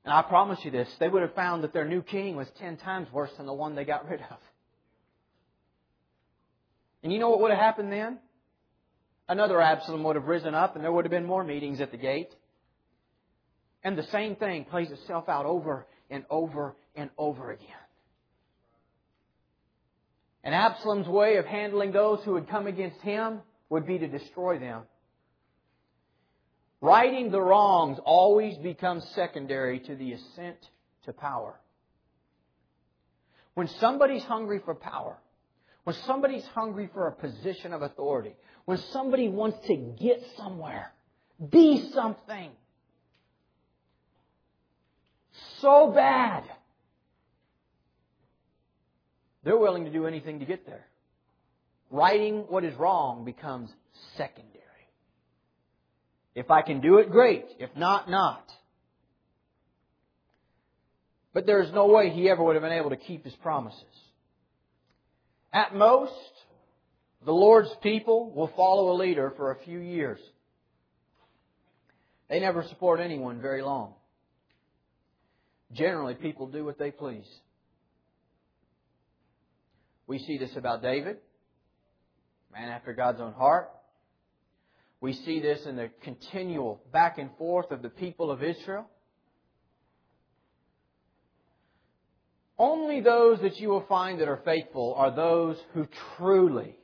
And 0.05 0.13
I 0.13 0.21
promise 0.21 0.59
you 0.63 0.71
this, 0.71 0.95
they 1.01 1.09
would 1.09 1.23
have 1.23 1.35
found 1.35 1.65
that 1.65 1.73
their 1.73 1.87
new 1.87 2.03
king 2.03 2.37
was 2.37 2.47
ten 2.59 2.77
times 2.77 3.09
worse 3.11 3.31
than 3.39 3.47
the 3.47 3.55
one 3.55 3.75
they 3.75 3.87
got 3.87 4.07
rid 4.07 4.21
of. 4.21 4.37
And 7.03 7.11
you 7.11 7.19
know 7.19 7.31
what 7.31 7.41
would 7.41 7.51
have 7.51 7.59
happened 7.59 7.91
then? 7.91 8.19
Another 9.27 9.59
Absalom 9.59 10.03
would 10.05 10.17
have 10.17 10.27
risen 10.27 10.55
up 10.55 10.75
and 10.75 10.85
there 10.85 10.93
would 10.93 11.07
have 11.07 11.11
been 11.11 11.25
more 11.25 11.45
meetings 11.45 11.81
at 11.81 11.93
the 11.93 11.97
gate. 11.97 12.35
And 13.83 13.97
the 13.97 14.07
same 14.13 14.37
thing 14.37 14.67
plays 14.67 14.91
itself 14.91 15.31
out 15.31 15.47
over 15.47 15.87
and 16.11 16.27
over 16.29 16.77
and 16.95 17.09
over 17.17 17.53
again. 17.53 17.69
And 20.45 20.55
Absalom's 20.55 21.09
way 21.09 21.37
of 21.37 21.47
handling 21.47 21.93
those 21.93 22.21
who 22.23 22.35
would 22.35 22.51
come 22.51 22.67
against 22.67 23.01
him 23.01 23.41
would 23.71 23.87
be 23.87 23.99
to 23.99 24.09
destroy 24.09 24.59
them. 24.59 24.83
Righting 26.83 27.31
the 27.31 27.41
wrongs 27.41 27.99
always 28.05 28.57
becomes 28.59 29.05
secondary 29.15 29.81
to 29.81 29.95
the 29.95 30.13
ascent 30.13 30.59
to 31.05 31.13
power. 31.13 31.55
When 33.55 33.69
somebody's 33.81 34.25
hungry 34.25 34.61
for 34.65 34.75
power, 34.75 35.17
when 35.85 35.97
somebody's 36.07 36.45
hungry 36.55 36.89
for 36.93 37.07
a 37.07 37.13
position 37.13 37.73
of 37.73 37.83
authority, 37.83 38.35
when 38.65 38.79
somebody 38.93 39.29
wants 39.29 39.59
to 39.67 39.77
get 39.77 40.23
somewhere, 40.37 40.93
be 41.51 41.91
something 41.95 42.51
so 45.61 45.93
bad, 45.95 46.45
they're 49.43 49.57
willing 49.57 49.85
to 49.85 49.91
do 49.91 50.07
anything 50.07 50.41
to 50.41 50.47
get 50.47 50.67
there. 50.67 50.87
Righting 51.91 52.45
what 52.49 52.65
is 52.65 52.75
wrong 52.77 53.25
becomes 53.25 53.71
secondary. 54.17 54.61
If 56.35 56.51
I 56.51 56.63
can 56.63 56.81
do 56.81 56.99
it, 56.99 57.11
great. 57.11 57.47
If 57.59 57.71
not, 57.77 58.09
not. 58.09 58.49
But 61.33 61.47
there's 61.47 61.73
no 61.73 61.87
way 61.87 62.11
he 62.11 62.29
ever 62.29 62.43
would 62.43 62.55
have 62.55 62.63
been 62.63 62.73
able 62.73 62.91
to 62.91 62.97
keep 62.97 63.25
his 63.25 63.35
promises. 63.37 63.83
At 65.53 65.75
most, 65.75 66.13
the 67.25 67.33
Lord's 67.33 67.71
people 67.83 68.31
will 68.31 68.53
follow 68.57 68.93
a 68.93 68.97
leader 68.97 69.33
for 69.37 69.51
a 69.51 69.59
few 69.65 69.79
years. 69.79 70.19
They 72.29 72.39
never 72.39 72.65
support 72.69 73.01
anyone 73.01 73.41
very 73.41 73.63
long. 73.63 73.95
Generally, 75.73 76.15
people 76.17 76.47
do 76.47 76.65
what 76.65 76.79
they 76.79 76.91
please. 76.91 77.27
We 80.07 80.19
see 80.19 80.39
this 80.39 80.51
about 80.57 80.83
David, 80.83 81.19
man 82.53 82.69
after 82.69 82.93
God's 82.93 83.21
own 83.21 83.33
heart. 83.33 83.71
We 85.01 85.15
see 85.15 85.41
this 85.41 85.65
in 85.67 85.77
the 85.77 85.91
continual 86.03 86.83
back 86.93 87.19
and 87.19 87.31
forth 87.39 87.71
of 87.71 87.83
the 87.83 87.89
people 87.89 88.31
of 88.31 88.43
Israel. 88.43 88.87
Only 92.59 93.01
those 93.01 93.41
that 93.41 93.59
you 93.59 93.71
will 93.71 93.87
find 93.89 94.21
that 94.21 94.29
are 94.29 94.43
faithful 94.45 94.95
are 94.99 95.15
those 95.15 95.57
who 95.73 95.89
truly 96.19 96.77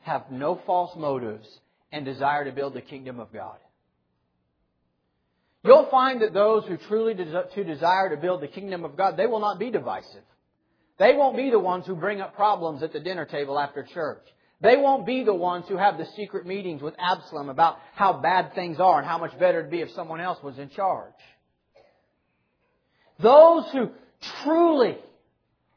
have 0.00 0.30
no 0.30 0.60
false 0.66 0.96
motives 0.96 1.46
and 1.92 2.06
desire 2.06 2.46
to 2.46 2.52
build 2.52 2.72
the 2.72 2.80
kingdom 2.80 3.20
of 3.20 3.32
God. 3.32 3.58
You'll 5.64 5.90
find 5.90 6.22
that 6.22 6.32
those 6.32 6.64
who 6.64 6.76
truly 6.88 7.14
to 7.14 7.64
desire 7.64 8.08
to 8.10 8.16
build 8.16 8.40
the 8.40 8.48
kingdom 8.48 8.84
of 8.84 8.96
God, 8.96 9.16
they 9.16 9.26
will 9.26 9.40
not 9.40 9.58
be 9.58 9.70
divisive. 9.70 10.24
They 10.98 11.14
won't 11.14 11.36
be 11.36 11.50
the 11.50 11.58
ones 11.58 11.86
who 11.86 11.94
bring 11.94 12.20
up 12.20 12.34
problems 12.34 12.82
at 12.82 12.92
the 12.92 13.00
dinner 13.00 13.26
table 13.26 13.58
after 13.58 13.86
church. 13.94 14.24
They 14.62 14.76
won't 14.76 15.04
be 15.04 15.24
the 15.24 15.34
ones 15.34 15.66
who 15.68 15.76
have 15.76 15.98
the 15.98 16.06
secret 16.14 16.46
meetings 16.46 16.82
with 16.82 16.94
Absalom 16.96 17.48
about 17.48 17.78
how 17.94 18.12
bad 18.12 18.54
things 18.54 18.78
are 18.78 18.98
and 18.98 19.06
how 19.06 19.18
much 19.18 19.36
better 19.36 19.58
it'd 19.58 19.72
be 19.72 19.80
if 19.80 19.90
someone 19.90 20.20
else 20.20 20.40
was 20.40 20.56
in 20.56 20.70
charge. 20.70 21.12
Those 23.18 23.68
who 23.72 23.90
truly 24.44 24.96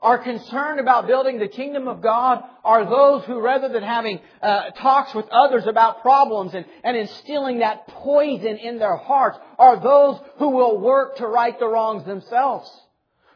are 0.02 0.20
concerned 0.20 0.80
about 0.80 1.08
building 1.08 1.40
the 1.40 1.48
kingdom 1.48 1.88
of 1.88 2.04
God 2.04 2.44
are 2.64 2.86
those 2.86 3.26
who, 3.26 3.40
rather 3.40 3.70
than 3.70 3.82
having 3.82 4.20
uh, 4.40 4.70
talks 4.72 5.16
with 5.16 5.28
others 5.30 5.66
about 5.66 6.04
problems 6.04 6.54
and, 6.54 6.66
and 6.84 6.96
instilling 6.96 7.60
that 7.60 7.88
poison 7.88 8.58
in 8.58 8.78
their 8.78 8.98
hearts, 8.98 9.40
are 9.58 9.82
those 9.82 10.20
who 10.38 10.50
will 10.50 10.78
work 10.78 11.18
to 11.18 11.26
right 11.26 11.58
the 11.58 11.68
wrongs 11.68 12.06
themselves, 12.06 12.70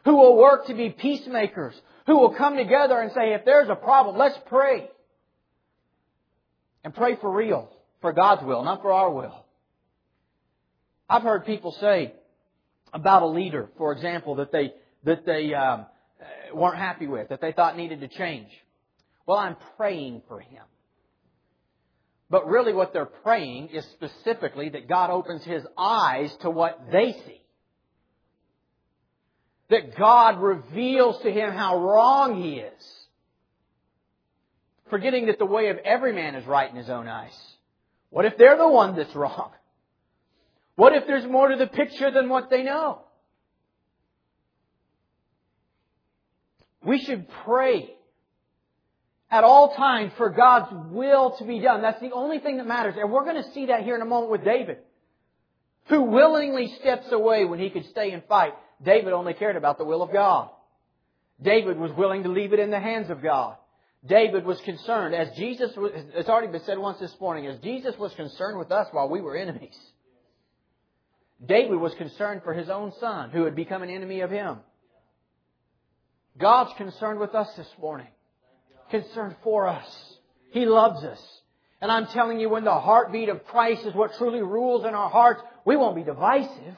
who 0.04 0.14
will 0.14 0.36
work 0.36 0.68
to 0.68 0.74
be 0.74 0.90
peacemakers, 0.90 1.74
who 2.06 2.18
will 2.18 2.34
come 2.34 2.56
together 2.56 3.00
and 3.00 3.10
say, 3.10 3.32
if 3.32 3.44
there's 3.44 3.68
a 3.68 3.74
problem, 3.74 4.16
let's 4.16 4.38
pray. 4.46 4.88
And 6.84 6.94
pray 6.94 7.16
for 7.16 7.30
real, 7.30 7.70
for 8.00 8.12
God's 8.12 8.42
will, 8.44 8.62
not 8.64 8.82
for 8.82 8.92
our 8.92 9.10
will. 9.10 9.44
I've 11.08 11.22
heard 11.22 11.44
people 11.44 11.72
say 11.80 12.14
about 12.92 13.22
a 13.22 13.26
leader, 13.26 13.68
for 13.76 13.92
example, 13.92 14.36
that 14.36 14.52
they 14.52 14.72
that 15.04 15.24
they 15.24 15.54
um, 15.54 15.86
weren't 16.54 16.76
happy 16.76 17.06
with, 17.06 17.28
that 17.30 17.40
they 17.40 17.52
thought 17.52 17.76
needed 17.76 18.00
to 18.00 18.08
change. 18.08 18.48
Well, 19.26 19.38
I'm 19.38 19.56
praying 19.76 20.22
for 20.28 20.40
him. 20.40 20.62
But 22.28 22.46
really 22.46 22.72
what 22.72 22.92
they're 22.92 23.06
praying 23.06 23.70
is 23.70 23.84
specifically 23.92 24.68
that 24.70 24.88
God 24.88 25.10
opens 25.10 25.42
his 25.42 25.64
eyes 25.76 26.34
to 26.42 26.50
what 26.50 26.80
they 26.92 27.12
see. 27.12 27.40
That 29.68 29.96
God 29.96 30.40
reveals 30.40 31.20
to 31.22 31.30
him 31.30 31.52
how 31.52 31.78
wrong 31.78 32.42
he 32.42 32.54
is. 32.54 32.99
Forgetting 34.90 35.26
that 35.26 35.38
the 35.38 35.46
way 35.46 35.68
of 35.68 35.78
every 35.78 36.12
man 36.12 36.34
is 36.34 36.46
right 36.46 36.68
in 36.68 36.76
his 36.76 36.90
own 36.90 37.08
eyes. 37.08 37.36
What 38.10 38.24
if 38.24 38.36
they're 38.36 38.58
the 38.58 38.68
one 38.68 38.96
that's 38.96 39.14
wrong? 39.14 39.52
What 40.74 40.94
if 40.94 41.06
there's 41.06 41.30
more 41.30 41.48
to 41.48 41.56
the 41.56 41.66
picture 41.66 42.10
than 42.10 42.28
what 42.28 42.50
they 42.50 42.62
know? 42.62 43.02
We 46.84 46.98
should 46.98 47.26
pray 47.44 47.90
at 49.30 49.44
all 49.44 49.74
times 49.76 50.12
for 50.16 50.30
God's 50.30 50.72
will 50.90 51.36
to 51.38 51.44
be 51.44 51.60
done. 51.60 51.82
That's 51.82 52.00
the 52.00 52.12
only 52.12 52.40
thing 52.40 52.56
that 52.56 52.66
matters. 52.66 52.94
And 52.98 53.12
we're 53.12 53.24
going 53.24 53.42
to 53.42 53.50
see 53.52 53.66
that 53.66 53.84
here 53.84 53.94
in 53.94 54.02
a 54.02 54.06
moment 54.06 54.32
with 54.32 54.44
David, 54.44 54.78
who 55.88 56.02
willingly 56.02 56.74
steps 56.80 57.06
away 57.12 57.44
when 57.44 57.60
he 57.60 57.70
could 57.70 57.84
stay 57.90 58.10
and 58.10 58.24
fight. 58.24 58.54
David 58.82 59.12
only 59.12 59.34
cared 59.34 59.56
about 59.56 59.78
the 59.78 59.84
will 59.84 60.02
of 60.02 60.12
God. 60.12 60.48
David 61.40 61.78
was 61.78 61.92
willing 61.92 62.22
to 62.24 62.28
leave 62.28 62.52
it 62.52 62.58
in 62.58 62.70
the 62.70 62.80
hands 62.80 63.10
of 63.10 63.22
God. 63.22 63.56
David 64.06 64.46
was 64.46 64.60
concerned, 64.62 65.14
as 65.14 65.36
Jesus, 65.36 65.76
was, 65.76 65.92
it's 66.14 66.28
already 66.28 66.50
been 66.50 66.62
said 66.64 66.78
once 66.78 66.98
this 66.98 67.14
morning, 67.20 67.46
as 67.46 67.58
Jesus 67.58 67.94
was 67.98 68.12
concerned 68.14 68.58
with 68.58 68.72
us 68.72 68.88
while 68.92 69.10
we 69.10 69.20
were 69.20 69.36
enemies. 69.36 69.76
David 71.44 71.76
was 71.76 71.94
concerned 71.94 72.42
for 72.42 72.54
his 72.54 72.70
own 72.70 72.92
son, 72.98 73.30
who 73.30 73.44
had 73.44 73.54
become 73.54 73.82
an 73.82 73.90
enemy 73.90 74.20
of 74.20 74.30
him. 74.30 74.58
God's 76.38 76.72
concerned 76.76 77.20
with 77.20 77.34
us 77.34 77.48
this 77.56 77.68
morning. 77.80 78.06
Concerned 78.90 79.36
for 79.42 79.68
us. 79.68 79.86
He 80.52 80.64
loves 80.64 81.04
us. 81.04 81.20
And 81.82 81.90
I'm 81.90 82.06
telling 82.06 82.40
you, 82.40 82.48
when 82.48 82.64
the 82.64 82.78
heartbeat 82.78 83.28
of 83.28 83.44
Christ 83.46 83.84
is 83.86 83.94
what 83.94 84.14
truly 84.14 84.42
rules 84.42 84.84
in 84.84 84.94
our 84.94 85.10
hearts, 85.10 85.42
we 85.64 85.76
won't 85.76 85.96
be 85.96 86.02
divisive. 86.02 86.76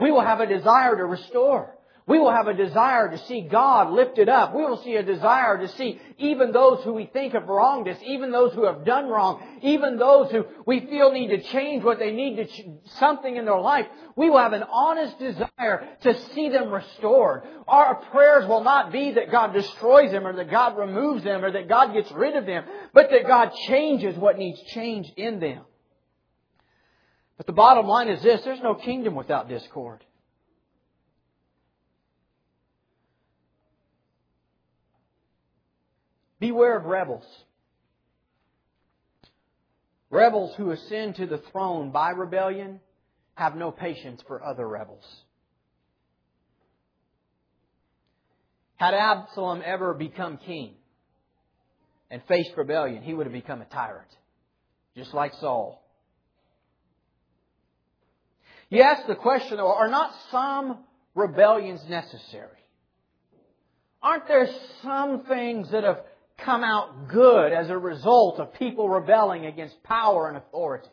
We 0.00 0.10
will 0.10 0.20
have 0.20 0.40
a 0.40 0.46
desire 0.46 0.96
to 0.96 1.04
restore. 1.04 1.76
We 2.04 2.18
will 2.18 2.32
have 2.32 2.48
a 2.48 2.54
desire 2.54 3.10
to 3.10 3.18
see 3.26 3.42
God 3.42 3.92
lifted 3.92 4.28
up. 4.28 4.54
We 4.54 4.64
will 4.64 4.82
see 4.82 4.96
a 4.96 5.04
desire 5.04 5.58
to 5.58 5.68
see 5.68 6.00
even 6.18 6.50
those 6.50 6.82
who 6.82 6.94
we 6.94 7.06
think 7.06 7.32
have 7.32 7.46
wronged 7.46 7.86
us, 7.86 7.96
even 8.04 8.32
those 8.32 8.52
who 8.54 8.66
have 8.66 8.84
done 8.84 9.08
wrong, 9.08 9.40
even 9.62 9.98
those 9.98 10.30
who 10.32 10.44
we 10.66 10.80
feel 10.80 11.12
need 11.12 11.28
to 11.28 11.40
change 11.42 11.84
what 11.84 12.00
they 12.00 12.10
need 12.10 12.36
to, 12.36 12.46
ch- 12.46 12.66
something 12.98 13.36
in 13.36 13.44
their 13.44 13.60
life. 13.60 13.86
We 14.16 14.30
will 14.30 14.38
have 14.38 14.52
an 14.52 14.64
honest 14.64 15.16
desire 15.20 15.96
to 16.00 16.20
see 16.34 16.48
them 16.48 16.72
restored. 16.72 17.44
Our 17.68 17.94
prayers 17.94 18.48
will 18.48 18.64
not 18.64 18.90
be 18.90 19.12
that 19.12 19.30
God 19.30 19.52
destroys 19.52 20.10
them 20.10 20.26
or 20.26 20.34
that 20.34 20.50
God 20.50 20.76
removes 20.76 21.22
them 21.22 21.44
or 21.44 21.52
that 21.52 21.68
God 21.68 21.92
gets 21.92 22.10
rid 22.10 22.34
of 22.34 22.46
them, 22.46 22.64
but 22.92 23.10
that 23.10 23.28
God 23.28 23.52
changes 23.68 24.16
what 24.16 24.38
needs 24.38 24.60
change 24.74 25.08
in 25.16 25.38
them. 25.38 25.62
But 27.36 27.46
the 27.46 27.52
bottom 27.52 27.86
line 27.86 28.08
is 28.08 28.22
this, 28.22 28.42
there's 28.42 28.60
no 28.60 28.74
kingdom 28.74 29.14
without 29.14 29.48
discord. 29.48 30.04
Beware 36.42 36.76
of 36.76 36.86
rebels. 36.86 37.24
Rebels 40.10 40.56
who 40.56 40.72
ascend 40.72 41.14
to 41.14 41.26
the 41.26 41.38
throne 41.52 41.92
by 41.92 42.10
rebellion 42.10 42.80
have 43.36 43.54
no 43.54 43.70
patience 43.70 44.20
for 44.26 44.44
other 44.44 44.66
rebels. 44.68 45.04
Had 48.74 48.92
Absalom 48.92 49.62
ever 49.64 49.94
become 49.94 50.36
king 50.36 50.74
and 52.10 52.20
faced 52.26 52.56
rebellion, 52.56 53.04
he 53.04 53.14
would 53.14 53.26
have 53.26 53.32
become 53.32 53.62
a 53.62 53.66
tyrant, 53.66 54.10
just 54.96 55.14
like 55.14 55.34
Saul. 55.34 55.80
You 58.68 58.82
ask 58.82 59.06
the 59.06 59.14
question, 59.14 59.60
are 59.60 59.88
not 59.88 60.12
some 60.32 60.78
rebellions 61.14 61.82
necessary? 61.88 62.48
Aren't 64.02 64.26
there 64.26 64.48
some 64.82 65.22
things 65.26 65.70
that 65.70 65.84
have 65.84 66.00
come 66.44 66.64
out 66.64 67.08
good 67.08 67.52
as 67.52 67.70
a 67.70 67.78
result 67.78 68.38
of 68.38 68.54
people 68.54 68.88
rebelling 68.88 69.46
against 69.46 69.82
power 69.82 70.28
and 70.28 70.36
authority? 70.36 70.88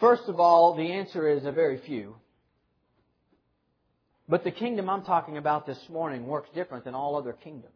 First 0.00 0.28
of 0.28 0.38
all, 0.38 0.76
the 0.76 0.92
answer 0.92 1.28
is 1.28 1.44
a 1.44 1.52
very 1.52 1.78
few. 1.78 2.16
But 4.28 4.44
the 4.44 4.50
kingdom 4.50 4.90
I'm 4.90 5.04
talking 5.04 5.38
about 5.38 5.66
this 5.66 5.78
morning 5.88 6.26
works 6.26 6.50
different 6.54 6.84
than 6.84 6.94
all 6.94 7.16
other 7.16 7.32
kingdoms. 7.32 7.72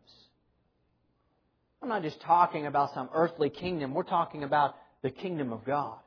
I'm 1.83 1.89
not 1.89 2.03
just 2.03 2.21
talking 2.21 2.67
about 2.67 2.95
some 2.95 3.09
earthly 3.13 3.51
kingdom. 3.51 3.95
We're 3.95 4.05
talking 4.05 4.45
about 4.45 4.77
the 5.03 5.11
kingdom 5.11 5.53
of 5.53 5.65
God. 5.65 5.99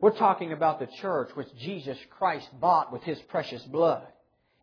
We're 0.00 0.16
talking 0.16 0.52
about 0.52 0.80
the 0.80 0.88
church 1.00 1.30
which 1.34 1.48
Jesus 1.58 1.98
Christ 2.18 2.48
bought 2.58 2.92
with 2.92 3.02
His 3.02 3.18
precious 3.28 3.62
blood. 3.64 4.06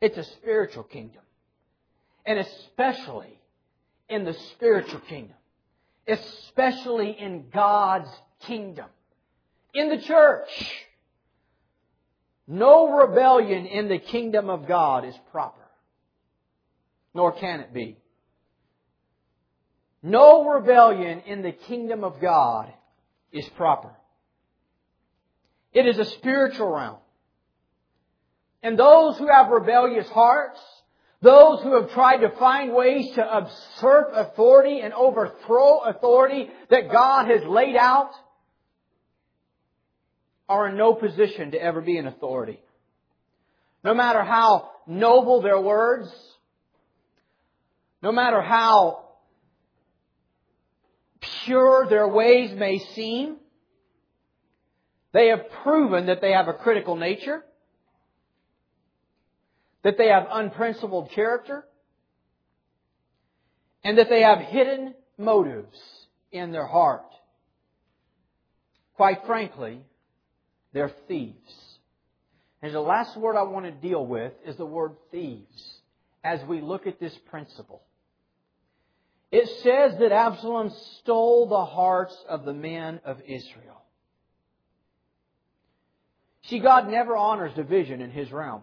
It's 0.02 0.18
a 0.18 0.24
spiritual 0.24 0.84
kingdom. 0.84 1.22
And 2.26 2.40
especially 2.40 3.41
in 4.12 4.26
the 4.26 4.36
spiritual 4.54 5.00
kingdom, 5.00 5.36
especially 6.08 7.12
in 7.18 7.46
God's 7.52 8.10
kingdom, 8.42 8.88
in 9.74 9.90
the 9.90 10.00
church. 10.00 10.50
No 12.48 12.98
rebellion 12.98 13.66
in 13.66 13.88
the 13.88 14.00
kingdom 14.00 14.50
of 14.50 14.68
God 14.68 15.06
is 15.06 15.16
proper, 15.32 15.62
nor 17.14 17.32
can 17.32 17.62
it 17.62 17.74
be. 17.74 17.98
No 20.04 20.50
rebellion 20.50 21.22
in 21.22 21.42
the 21.44 21.52
kingdom 21.52 22.04
of 22.04 22.20
God 22.20 22.74
is 23.32 23.48
proper. 23.56 23.92
It 25.74 25.86
is 25.88 25.98
a 25.98 26.06
spiritual 26.06 26.68
realm. 26.68 26.98
And 28.64 28.78
those 28.78 29.18
who 29.18 29.28
have 29.28 29.50
rebellious 29.50 30.10
hearts, 30.10 30.60
those 31.22 31.62
who 31.62 31.80
have 31.80 31.92
tried 31.92 32.18
to 32.18 32.30
find 32.38 32.74
ways 32.74 33.08
to 33.16 33.48
usurp 33.80 34.12
authority 34.14 34.80
and 34.82 34.94
overthrow 34.94 35.80
authority 35.82 36.50
that 36.70 36.92
God 36.92 37.30
has 37.30 37.44
laid 37.48 37.76
out 37.76 38.12
are 40.50 40.68
in 40.68 40.78
no 40.78 40.96
position 40.96 41.52
to 41.52 41.62
ever 41.62 41.80
be 41.80 41.98
an 41.98 42.08
authority. 42.08 42.60
No 43.84 43.94
matter 43.94 44.24
how 44.24 44.72
noble 44.88 45.42
their 45.42 45.62
words, 45.62 46.12
no 48.02 48.12
matter 48.12 48.42
how 48.42 49.06
pure 51.46 51.88
their 51.88 52.08
ways 52.08 52.52
may 52.58 52.80
seem, 52.80 53.38
they 55.14 55.28
have 55.28 55.50
proven 55.64 56.08
that 56.08 56.20
they 56.20 56.32
have 56.32 56.48
a 56.48 56.54
critical 56.54 56.96
nature 56.96 57.44
that 59.84 59.98
they 59.98 60.08
have 60.08 60.28
unprincipled 60.32 61.12
character, 61.12 61.66
and 63.84 63.98
that 63.98 64.10
they 64.10 64.22
have 64.22 64.40
hidden 64.40 64.94
motives 65.18 65.80
in 66.32 66.52
their 66.52 66.68
heart. 66.68 67.06
Quite 68.96 69.26
frankly, 69.26 69.82
they're 70.74 70.92
thieves. 71.08 71.54
And 72.62 72.74
the 72.74 72.80
last 72.80 73.18
word 73.18 73.36
I 73.36 73.44
want 73.44 73.66
to 73.66 73.72
deal 73.72 74.06
with 74.06 74.34
is 74.46 74.56
the 74.56 74.66
word 74.66 74.92
thieves 75.10 75.80
as 76.24 76.44
we 76.48 76.62
look 76.62 76.86
at 76.86 77.00
this 77.00 77.18
principle. 77.30 77.82
It 79.32 79.48
says 79.64 79.98
that 80.00 80.12
Absalom 80.12 80.72
stole 81.00 81.48
the 81.48 81.66
hearts 81.66 82.16
of 82.28 82.46
the 82.46 82.54
men 82.54 83.00
of 83.06 83.20
Israel. 83.22 83.82
See, 86.44 86.60
God 86.60 86.90
never 86.90 87.16
honors 87.16 87.54
division 87.54 88.02
in 88.02 88.12
His 88.12 88.32
realm. 88.32 88.62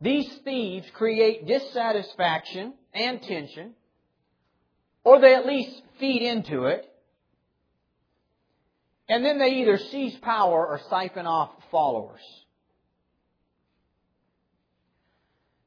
These 0.00 0.30
thieves 0.44 0.86
create 0.92 1.46
dissatisfaction 1.46 2.74
and 2.92 3.22
tension, 3.22 3.74
or 5.04 5.20
they 5.20 5.34
at 5.34 5.46
least 5.46 5.82
feed 5.98 6.22
into 6.22 6.64
it, 6.64 6.84
and 9.08 9.24
then 9.24 9.38
they 9.38 9.60
either 9.60 9.78
seize 9.78 10.16
power 10.20 10.66
or 10.66 10.80
siphon 10.90 11.26
off 11.26 11.50
followers. 11.70 12.20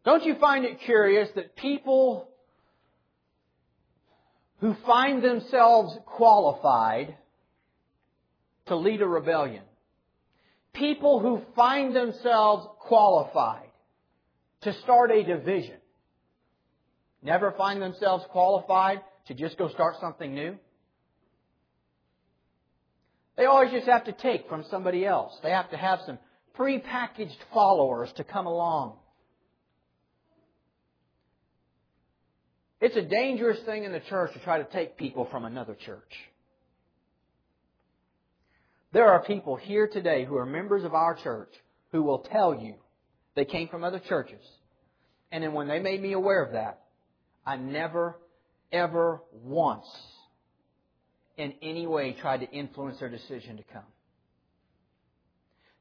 Don't 0.05 0.23
you 0.23 0.35
find 0.35 0.65
it 0.65 0.81
curious 0.81 1.29
that 1.35 1.55
people 1.55 2.27
who 4.59 4.75
find 4.85 5.23
themselves 5.23 5.97
qualified 6.05 7.15
to 8.67 8.75
lead 8.75 9.01
a 9.01 9.07
rebellion, 9.07 9.63
people 10.73 11.19
who 11.19 11.41
find 11.55 11.95
themselves 11.95 12.67
qualified 12.79 13.68
to 14.61 14.73
start 14.83 15.11
a 15.11 15.23
division. 15.23 15.77
Never 17.21 17.51
find 17.51 17.81
themselves 17.81 18.23
qualified 18.31 19.01
to 19.27 19.33
just 19.33 19.57
go 19.57 19.69
start 19.69 19.95
something 19.99 20.33
new. 20.33 20.57
They 23.37 23.45
always 23.45 23.71
just 23.71 23.87
have 23.87 24.05
to 24.05 24.11
take 24.11 24.49
from 24.49 24.65
somebody 24.69 25.05
else. 25.05 25.33
They 25.41 25.51
have 25.51 25.69
to 25.71 25.77
have 25.77 25.99
some 26.05 26.19
pre-packaged 26.55 27.37
followers 27.53 28.09
to 28.17 28.23
come 28.23 28.47
along. 28.47 28.97
It's 32.81 32.95
a 32.95 33.01
dangerous 33.01 33.59
thing 33.65 33.83
in 33.83 33.91
the 33.91 34.01
church 34.01 34.33
to 34.33 34.39
try 34.39 34.57
to 34.57 34.65
take 34.65 34.97
people 34.97 35.27
from 35.31 35.45
another 35.45 35.75
church. 35.75 36.11
There 38.91 39.07
are 39.07 39.23
people 39.23 39.55
here 39.55 39.87
today 39.87 40.25
who 40.25 40.35
are 40.37 40.45
members 40.45 40.83
of 40.83 40.93
our 40.93 41.15
church 41.15 41.51
who 41.91 42.01
will 42.01 42.19
tell 42.19 42.55
you 42.55 42.75
they 43.39 43.45
came 43.45 43.69
from 43.69 43.85
other 43.85 43.99
churches. 43.99 44.41
And 45.31 45.45
then 45.45 45.53
when 45.53 45.69
they 45.69 45.79
made 45.79 46.01
me 46.01 46.11
aware 46.11 46.43
of 46.43 46.51
that, 46.51 46.81
I 47.45 47.55
never, 47.55 48.17
ever 48.69 49.21
once 49.31 49.85
in 51.37 51.53
any 51.61 51.87
way 51.87 52.17
tried 52.19 52.41
to 52.41 52.51
influence 52.51 52.99
their 52.99 53.07
decision 53.07 53.55
to 53.55 53.63
come. 53.63 53.85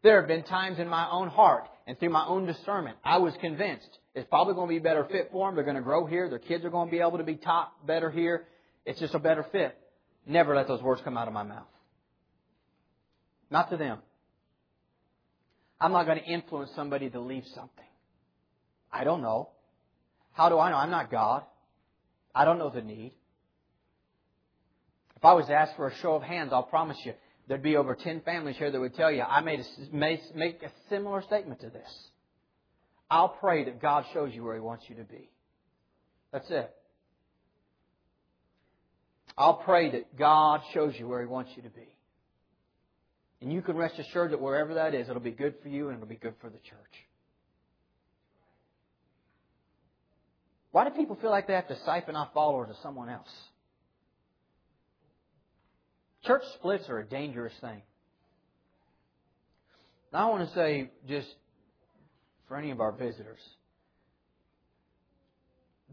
There 0.05 0.21
have 0.21 0.29
been 0.29 0.45
times 0.45 0.79
in 0.79 0.87
my 0.87 1.11
own 1.11 1.31
heart 1.31 1.65
and 1.89 1.99
through 1.99 2.11
my 2.11 2.25
own 2.25 2.47
discernment, 2.47 2.97
I 3.05 3.19
was 3.19 3.35
convinced 3.41 3.89
it's 4.15 4.29
probably 4.29 4.55
going 4.55 4.69
to 4.69 4.73
be 4.75 4.79
a 4.79 4.81
better 4.81 5.05
fit 5.11 5.31
for 5.33 5.49
them. 5.49 5.57
They're 5.57 5.65
going 5.65 5.75
to 5.75 5.83
grow 5.83 6.07
here. 6.07 6.29
Their 6.31 6.39
kids 6.39 6.65
are 6.65 6.71
going 6.71 6.87
to 6.87 6.93
be 6.93 7.01
able 7.01 7.19
to 7.19 7.25
be 7.25 7.35
taught 7.35 7.73
better 7.85 8.09
here. 8.09 8.47
It's 8.87 9.01
just 9.01 9.17
a 9.17 9.19
better 9.19 9.45
fit. 9.51 9.77
Never 10.25 10.55
let 10.55 10.69
those 10.69 10.81
words 10.81 11.01
come 11.03 11.17
out 11.17 11.27
of 11.27 11.35
my 11.35 11.43
mouth. 11.43 11.67
Not 13.51 13.71
to 13.71 13.77
them. 13.77 13.99
I'm 15.81 15.93
not 15.93 16.07
going 16.07 16.19
to 16.19 16.25
influence 16.25 16.71
somebody 16.75 17.09
to 17.11 17.21
leave 17.21 17.45
something. 17.55 17.85
I 18.93 19.05
don't 19.05 19.23
know. 19.23 19.51
How 20.33 20.49
do 20.49 20.59
I 20.59 20.71
know? 20.71 20.77
I'm 20.77 20.91
not 20.91 21.11
God. 21.11 21.45
I 22.35 22.45
don't 22.45 22.59
know 22.59 22.71
the 22.71 22.83
need. 22.83 23.13
If 25.17 25.25
I 25.25 25.35
was 25.35 25.51
asked 25.51 25.77
for 25.77 25.89
a 25.89 25.95
show 25.97 26.15
of 26.15 26.23
hands, 26.23 26.53
I'll 26.53 26.63
promise 26.63 26.97
you 27.05 27.13
there'd 27.49 27.63
be 27.63 27.77
over 27.77 27.97
10 27.97 28.21
families 28.21 28.57
here 28.57 28.71
that 28.71 28.79
would 28.79 28.95
tell 28.95 29.11
you 29.11 29.23
I 29.23 29.41
made 29.41 29.61
a, 29.61 29.65
make 29.93 30.63
a 30.63 30.71
similar 30.89 31.23
statement 31.23 31.61
to 31.61 31.71
this. 31.71 31.89
I'll 33.11 33.31
pray 33.31 33.65
that 33.65 33.81
God 33.81 34.05
shows 34.13 34.33
you 34.35 34.45
where 34.45 34.55
He 34.55 34.61
wants 34.61 34.85
you 34.89 34.97
to 34.97 35.05
be. 35.05 35.29
That's 36.33 36.49
it. 36.51 36.71
I'll 39.37 39.57
pray 39.57 39.91
that 39.93 40.17
God 40.17 40.61
shows 40.75 40.95
you 40.99 41.09
where 41.09 41.21
He 41.21 41.27
wants 41.27 41.51
you 41.57 41.63
to 41.63 41.71
be. 41.71 41.89
And 43.41 43.53
you 43.53 43.63
can 43.63 43.77
rest 43.77 43.99
assured 43.99 44.33
that 44.33 44.41
wherever 44.41 44.75
that 44.75 44.95
is, 44.95 45.09
it'll 45.09 45.21
be 45.21 45.31
good 45.31 45.55
for 45.63 45.69
you 45.69 45.89
and 45.89 45.97
it'll 45.97 46.09
be 46.09 46.17
good 46.17 46.35
for 46.41 46.51
the 46.51 46.59
church. 46.59 47.07
Why 50.73 50.85
do 50.85 50.91
people 50.91 51.17
feel 51.21 51.31
like 51.31 51.47
they 51.47 51.55
have 51.55 51.69
to 51.69 51.79
siphon 51.85 52.17
off 52.17 52.35
followers 52.35 52.69
to 52.69 52.83
someone 52.83 53.09
else? 53.09 53.31
Church 56.25 56.43
splits 56.55 56.89
are 56.89 56.99
a 56.99 57.05
dangerous 57.05 57.55
thing. 57.61 57.83
Now, 60.13 60.29
I 60.29 60.31
want 60.31 60.49
to 60.49 60.55
say, 60.55 60.91
just 61.09 61.29
for 62.49 62.57
any 62.57 62.71
of 62.71 62.81
our 62.81 62.93
visitors, 62.93 63.41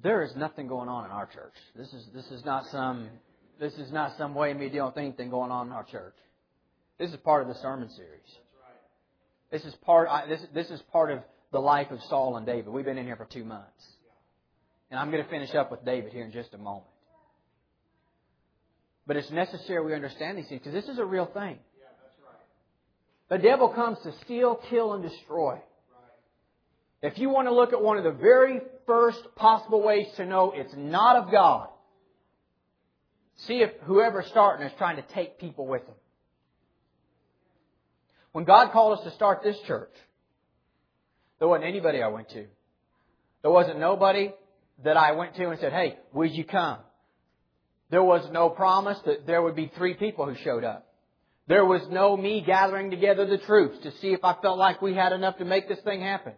there 0.02 0.24
is 0.24 0.36
nothing 0.36 0.68
going 0.68 0.90
on 0.90 1.06
in 1.06 1.12
our 1.12 1.26
church. 1.26 1.54
This 1.76 1.92
is 1.94 2.08
this 2.14 2.26
is 2.32 2.44
not 2.44 2.66
some 2.72 3.10
this 3.60 3.74
is 3.74 3.92
not 3.92 4.18
some 4.18 4.36
way 4.36 4.54
me 4.54 4.70
dealing 4.70 4.88
with 4.88 4.98
anything 4.98 5.30
going 5.30 5.52
on 5.52 5.68
in 5.68 5.74
our 5.74 5.84
church. 5.84 6.16
This 6.98 7.12
is 7.12 7.18
part 7.18 7.42
of 7.42 7.48
the 7.50 7.60
sermon 7.62 7.90
series. 7.90 8.10
This 9.52 9.66
is 9.66 9.76
part. 9.86 10.10
This 10.30 10.42
this 10.54 10.70
is 10.70 10.82
part 10.92 11.12
of 11.12 11.20
the 11.52 11.60
life 11.60 11.92
of 11.92 12.02
Saul 12.04 12.38
and 12.38 12.46
David. 12.46 12.68
We've 12.70 12.86
been 12.86 12.98
in 12.98 13.06
here 13.06 13.16
for 13.16 13.26
two 13.26 13.44
months, 13.44 13.86
and 14.90 15.00
I'm 15.00 15.12
going 15.12 15.24
to 15.24 15.30
finish 15.30 15.54
up 15.56 15.72
with 15.72 15.84
David 15.86 16.14
here 16.14 16.24
in 16.24 16.32
just 16.32 16.54
a 16.54 16.58
moment. 16.58 16.86
But 19.08 19.18
it's 19.18 19.30
necessary 19.30 19.86
we 19.86 19.94
understand 19.94 20.38
these 20.38 20.48
things 20.48 20.62
because 20.64 20.74
this 20.74 20.92
is 20.92 21.00
a 21.00 21.06
real 21.06 21.26
thing. 21.26 21.60
The 23.30 23.38
devil 23.38 23.70
comes 23.70 23.98
to 24.04 24.14
steal, 24.24 24.56
kill, 24.70 24.94
and 24.94 25.04
destroy. 25.04 25.60
If 27.02 27.18
you 27.18 27.30
want 27.30 27.48
to 27.48 27.54
look 27.54 27.74
at 27.74 27.82
one 27.82 27.98
of 27.98 28.04
the 28.04 28.12
very 28.12 28.62
first 28.88 29.20
possible 29.36 29.82
ways 29.82 30.08
to 30.16 30.26
know 30.26 30.54
it's 30.56 30.74
not 30.76 31.18
of 31.18 31.32
God, 31.32 31.70
see 33.48 33.62
if 33.62 33.72
whoever's 33.84 34.28
starting 34.28 34.66
is 34.66 34.74
trying 34.78 34.96
to 34.96 35.04
take 35.14 35.40
people 35.40 35.68
with 35.68 35.86
them. 35.86 35.96
When 38.36 38.44
God 38.44 38.74
called 38.74 39.00
us 39.00 39.06
to 39.06 39.12
start 39.12 39.44
this 39.44 39.56
church, 39.66 39.94
there 41.40 41.48
wasn't 41.48 41.70
anybody 41.70 42.04
I 42.04 42.10
went 42.10 42.28
to. 42.32 42.48
There 43.42 43.50
wasn't 43.50 43.80
nobody 43.80 44.34
that 44.84 44.98
I 44.98 45.14
went 45.14 45.38
to 45.38 45.52
and 45.52 45.58
said, 45.62 45.72
hey, 45.72 45.98
would 46.12 46.32
you 46.34 46.44
come? 46.44 46.80
There 47.92 48.04
was 48.04 48.28
no 48.34 48.50
promise 48.50 48.98
that 49.06 49.26
there 49.26 49.42
would 49.42 49.56
be 49.56 49.72
three 49.78 49.94
people 49.94 50.26
who 50.26 50.36
showed 50.44 50.66
up. 50.66 50.86
There 51.48 51.64
was 51.64 51.84
no 51.90 52.18
me 52.18 52.44
gathering 52.46 52.92
together 52.92 53.26
the 53.26 53.38
troops 53.38 53.78
to 53.84 53.92
see 54.02 54.10
if 54.10 54.26
I 54.26 54.36
felt 54.42 54.58
like 54.58 54.82
we 54.82 54.94
had 54.94 55.14
enough 55.14 55.38
to 55.38 55.46
make 55.46 55.70
this 55.70 55.80
thing 55.86 56.02
happen. 56.02 56.34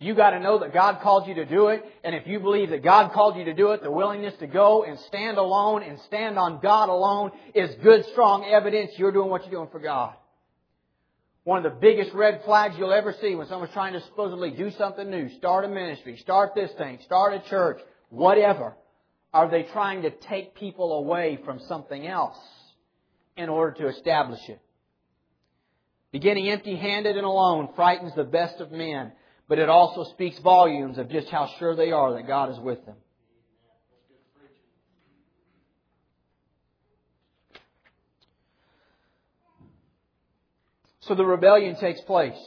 You 0.00 0.16
got 0.16 0.30
to 0.30 0.40
know 0.40 0.58
that 0.58 0.74
God 0.74 1.02
called 1.04 1.28
you 1.28 1.34
to 1.34 1.44
do 1.44 1.68
it, 1.68 1.84
and 2.02 2.16
if 2.16 2.26
you 2.26 2.40
believe 2.40 2.70
that 2.70 2.82
God 2.82 3.12
called 3.12 3.36
you 3.36 3.44
to 3.44 3.54
do 3.54 3.70
it, 3.70 3.80
the 3.80 3.92
willingness 3.92 4.34
to 4.40 4.48
go 4.48 4.82
and 4.82 4.98
stand 5.06 5.38
alone 5.38 5.84
and 5.84 6.00
stand 6.08 6.36
on 6.36 6.58
God 6.60 6.88
alone 6.88 7.30
is 7.54 7.70
good, 7.84 8.04
strong 8.06 8.44
evidence 8.44 8.90
you're 8.96 9.12
doing 9.12 9.30
what 9.30 9.42
you're 9.42 9.52
doing 9.52 9.70
for 9.70 9.78
God. 9.78 10.16
One 11.46 11.64
of 11.64 11.72
the 11.72 11.78
biggest 11.78 12.12
red 12.12 12.42
flags 12.44 12.74
you'll 12.76 12.92
ever 12.92 13.14
see 13.20 13.36
when 13.36 13.46
someone's 13.46 13.72
trying 13.72 13.92
to 13.92 14.00
supposedly 14.00 14.50
do 14.50 14.72
something 14.72 15.08
new, 15.08 15.28
start 15.38 15.64
a 15.64 15.68
ministry, 15.68 16.16
start 16.16 16.56
this 16.56 16.72
thing, 16.72 16.98
start 17.04 17.34
a 17.34 17.48
church, 17.48 17.78
whatever, 18.10 18.74
are 19.32 19.48
they 19.48 19.62
trying 19.62 20.02
to 20.02 20.10
take 20.10 20.56
people 20.56 20.98
away 20.98 21.38
from 21.44 21.60
something 21.68 22.04
else 22.04 22.36
in 23.36 23.48
order 23.48 23.76
to 23.78 23.86
establish 23.86 24.40
it? 24.48 24.60
Beginning 26.10 26.48
empty 26.48 26.74
handed 26.74 27.16
and 27.16 27.24
alone 27.24 27.68
frightens 27.76 28.12
the 28.16 28.24
best 28.24 28.60
of 28.60 28.72
men 28.72 29.12
but 29.48 29.58
it 29.58 29.68
also 29.68 30.04
speaks 30.12 30.38
volumes 30.40 30.98
of 30.98 31.08
just 31.08 31.28
how 31.28 31.48
sure 31.58 31.76
they 31.76 31.92
are 31.92 32.14
that 32.14 32.26
God 32.26 32.50
is 32.50 32.58
with 32.58 32.84
them. 32.84 32.96
So 41.06 41.14
the 41.14 41.24
rebellion 41.24 41.76
takes 41.76 42.00
place. 42.02 42.38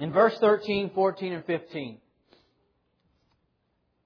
In 0.00 0.12
verse 0.12 0.36
13, 0.40 0.90
14, 0.94 1.32
and 1.32 1.44
15, 1.44 1.98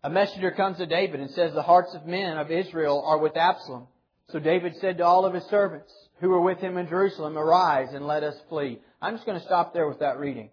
a 0.05 0.11
messenger 0.11 0.50
comes 0.50 0.78
to 0.78 0.86
David 0.86 1.20
and 1.20 1.30
says, 1.30 1.53
The 1.53 1.62
hearts 1.62 1.94
of 1.94 2.07
men 2.07 2.36
of 2.36 2.50
Israel 2.50 3.03
are 3.07 3.18
with 3.18 3.36
Absalom. 3.36 3.86
So 4.30 4.38
David 4.38 4.74
said 4.80 4.98
to 4.98 5.05
all 5.05 5.24
of 5.24 5.34
his 5.34 5.44
servants 5.44 5.92
who 6.20 6.30
were 6.30 6.40
with 6.40 6.59
him 6.59 6.76
in 6.76 6.88
Jerusalem, 6.88 7.38
Arise 7.38 7.92
and 7.92 8.07
let 8.07 8.22
us 8.22 8.34
flee. 8.48 8.80
I'm 9.00 9.14
just 9.14 9.26
going 9.26 9.38
to 9.38 9.44
stop 9.44 9.72
there 9.72 9.88
with 9.88 10.00
that 10.00 10.18
reading. 10.18 10.50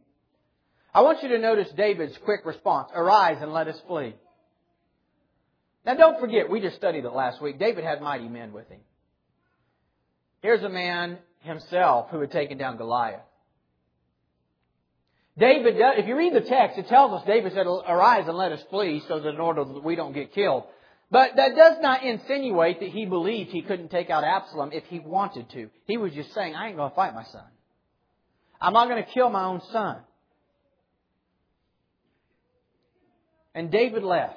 I 0.94 1.02
want 1.02 1.22
you 1.24 1.30
to 1.30 1.38
notice 1.38 1.70
David's 1.76 2.18
quick 2.26 2.42
response. 2.46 2.90
Arise 2.94 3.38
and 3.42 3.54
let 3.54 3.68
us 3.68 3.80
flee. 3.88 4.16
Now 5.86 5.96
don't 5.96 6.20
forget, 6.20 6.50
we 6.50 6.60
just 6.62 6.76
studied 6.76 7.06
it 7.06 7.14
last 7.14 7.42
week. 7.42 7.60
David 7.60 7.84
had 7.84 8.02
mighty 8.02 8.28
men 8.28 8.52
with 8.52 8.70
him. 8.70 8.80
Here's 10.42 10.64
a 10.64 10.70
man 10.70 11.20
himself 11.42 12.10
who 12.12 12.20
had 12.20 12.32
taken 12.32 12.58
down 12.58 12.78
Goliath. 12.78 13.22
David, 15.38 15.82
uh, 15.82 15.92
if 15.96 16.06
you 16.06 16.18
read 16.18 16.34
the 16.34 16.42
text, 16.42 16.78
it 16.78 16.88
tells 16.88 17.14
us 17.14 17.26
David 17.26 17.54
said, 17.54 17.66
arise 17.66 18.28
and 18.28 18.38
let 18.38 18.52
us 18.52 18.62
flee 18.70 19.02
so 19.08 19.20
that 19.20 19.30
in 19.30 19.40
order 19.40 19.64
that 19.64 19.84
we 19.84 19.96
don't 19.96 20.14
get 20.14 20.34
killed. 20.34 20.64
But 21.12 21.32
that 21.38 21.56
does 21.56 21.78
not 21.82 22.04
insinuate 22.04 22.82
that 22.82 22.90
he 22.90 23.06
believed 23.06 23.50
he 23.50 23.62
couldn't 23.62 23.90
take 23.90 24.10
out 24.10 24.24
Absalom 24.24 24.72
if 24.74 24.84
he 24.86 25.00
wanted 25.00 25.50
to. 25.52 25.70
He 25.86 25.98
was 25.98 26.14
just 26.14 26.34
saying, 26.34 26.56
I 26.56 26.68
ain't 26.68 26.76
going 26.76 26.90
to 26.90 26.96
fight 26.96 27.16
my 27.16 27.24
son. 27.24 27.46
I'm 28.62 28.74
not 28.74 28.90
going 28.90 29.04
to 29.04 29.10
kill 29.10 29.30
my 29.30 29.46
own 29.46 29.62
son. 29.72 29.98
And 33.56 33.72
David 33.72 34.04
left. 34.04 34.36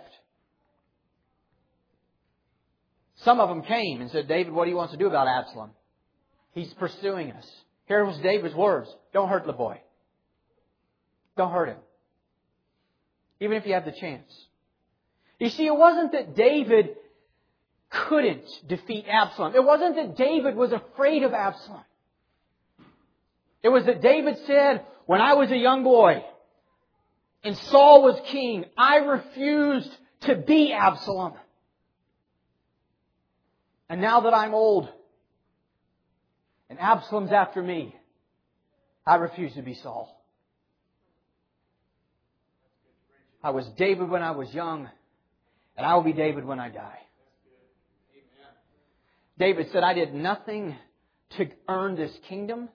Some 3.17 3.41
of 3.41 3.49
them 3.49 3.63
came 3.63 4.01
and 4.01 4.11
said, 4.11 4.29
David, 4.29 4.53
what 4.53 4.65
do 4.65 4.71
you 4.71 4.77
want 4.77 4.93
to 4.93 4.97
do 4.97 5.09
about 5.09 5.29
Absalom? 5.29 5.71
He's 6.53 6.73
pursuing 6.75 7.33
us. 7.33 7.51
Here 7.87 8.05
was 8.05 8.17
David's 8.19 8.55
words. 8.55 8.95
Don't 9.13 9.29
hurt 9.29 9.47
the 9.47 9.53
boy. 9.53 9.81
Don't 11.37 11.53
hurt 11.53 11.69
him. 11.69 11.79
Even 13.41 13.57
if 13.57 13.67
you 13.67 13.75
have 13.75 13.85
the 13.85 13.93
chance. 13.93 14.31
You 15.39 15.49
see, 15.49 15.67
it 15.67 15.77
wasn't 15.77 16.13
that 16.13 16.37
David 16.37 16.91
couldn't 17.91 18.45
defeat 18.67 19.07
Absalom. 19.09 19.55
It 19.55 19.65
wasn't 19.65 19.97
that 19.97 20.17
David 20.17 20.55
was 20.55 20.73
afraid 20.73 21.23
of 21.25 21.33
Absalom. 21.33 21.85
It 23.63 23.69
was 23.69 23.85
that 23.87 24.01
David 24.01 24.39
said, 24.47 24.85
when 25.07 25.21
I 25.21 25.35
was 25.35 25.51
a 25.51 25.57
young 25.57 25.83
boy, 25.85 26.25
and 27.45 27.57
Saul 27.57 28.03
was 28.03 28.21
king, 28.27 28.65
I 28.77 28.97
refused 28.99 29.91
to 30.23 30.37
be 30.37 30.73
Absalom. 30.73 31.35
And 33.89 34.01
now 34.01 34.21
that 34.21 34.35
I'm 34.35 34.55
old 34.55 34.89
and 36.73 36.81
Absalom's 36.81 37.33
after 37.33 37.63
me, 37.63 37.95
I 39.07 39.17
refuse 39.17 39.53
to 39.57 39.63
be 39.63 39.75
Saul. 39.75 40.09
I 43.45 43.51
was 43.51 43.67
David 43.77 44.09
when 44.09 44.23
I 44.23 44.31
was 44.31 44.49
young, 44.55 44.89
and 45.77 45.85
I 45.85 45.95
will 45.95 46.03
be 46.03 46.15
David 46.15 46.47
when 46.47 46.59
I 46.59 46.71
die. 46.71 46.99
David 49.39 49.67
said, 49.71 49.83
I 49.83 49.93
did 49.93 50.15
nothing 50.15 50.75
to 51.37 51.47
earn 51.69 51.95
this 51.95 52.13
kingdom. 52.27 52.71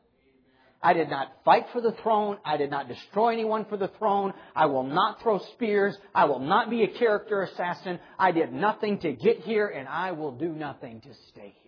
I 0.83 0.93
did 0.93 1.09
not 1.09 1.31
fight 1.43 1.65
for 1.73 1.81
the 1.81 1.95
throne. 2.03 2.37
I 2.45 2.57
did 2.57 2.69
not 2.69 2.87
destroy 2.87 3.33
anyone 3.33 3.65
for 3.65 3.77
the 3.77 3.89
throne. 3.97 4.31
I 4.55 4.67
will 4.67 4.83
not 4.83 5.23
throw 5.23 5.39
spears. 5.55 5.97
I 6.13 6.25
will 6.25 6.39
not 6.39 6.69
be 6.69 6.83
a 6.83 6.99
character 6.99 7.41
assassin. 7.41 7.99
I 8.19 8.31
did 8.31 8.53
nothing 8.53 8.99
to 8.99 9.13
get 9.13 9.39
here, 9.39 9.65
and 9.65 9.87
I 9.87 10.11
will 10.11 10.33
do 10.33 10.49
nothing 10.49 11.01
to 11.01 11.09
stay 11.31 11.55
here. 11.63 11.66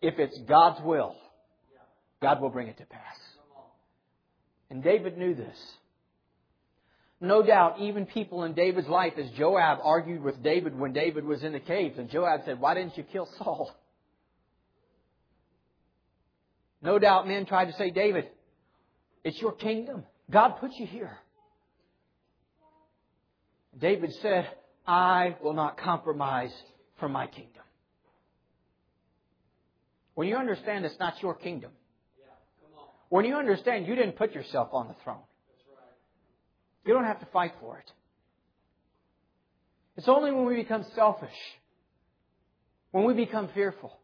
If 0.00 0.18
it's 0.18 0.38
God's 0.48 0.82
will, 0.82 1.14
God 2.22 2.40
will 2.40 2.50
bring 2.50 2.68
it 2.68 2.78
to 2.78 2.86
pass. 2.86 3.16
And 4.70 4.82
David 4.82 5.18
knew 5.18 5.34
this. 5.34 5.58
No 7.20 7.42
doubt, 7.42 7.80
even 7.80 8.06
people 8.06 8.44
in 8.44 8.54
David's 8.54 8.88
life, 8.88 9.12
as 9.18 9.28
Joab 9.32 9.80
argued 9.82 10.22
with 10.22 10.42
David 10.42 10.78
when 10.78 10.94
David 10.94 11.24
was 11.24 11.42
in 11.42 11.52
the 11.52 11.60
caves, 11.60 11.98
and 11.98 12.08
Joab 12.08 12.42
said, 12.46 12.60
Why 12.60 12.74
didn't 12.74 12.96
you 12.96 13.02
kill 13.02 13.28
Saul? 13.36 13.74
No 16.80 16.98
doubt 16.98 17.28
men 17.28 17.44
tried 17.44 17.66
to 17.66 17.74
say, 17.74 17.90
David, 17.90 18.28
it's 19.22 19.38
your 19.38 19.52
kingdom. 19.52 20.04
God 20.30 20.54
put 20.60 20.72
you 20.72 20.86
here. 20.86 21.18
David 23.78 24.12
said, 24.22 24.48
I 24.86 25.36
will 25.42 25.52
not 25.52 25.76
compromise 25.76 26.52
for 26.98 27.08
my 27.08 27.26
kingdom. 27.26 27.62
When 30.14 30.28
you 30.28 30.36
understand 30.36 30.84
it's 30.84 30.98
not 30.98 31.22
your 31.22 31.34
kingdom, 31.34 31.70
when 33.08 33.24
you 33.24 33.36
understand 33.36 33.86
you 33.86 33.94
didn't 33.94 34.16
put 34.16 34.32
yourself 34.32 34.68
on 34.72 34.88
the 34.88 34.94
throne, 35.02 35.22
you 36.86 36.94
don't 36.94 37.04
have 37.04 37.20
to 37.20 37.26
fight 37.26 37.52
for 37.60 37.78
it. 37.78 37.90
It's 39.96 40.08
only 40.08 40.30
when 40.30 40.46
we 40.46 40.56
become 40.56 40.84
selfish, 40.94 41.28
when 42.90 43.04
we 43.04 43.14
become 43.14 43.48
fearful, 43.52 43.98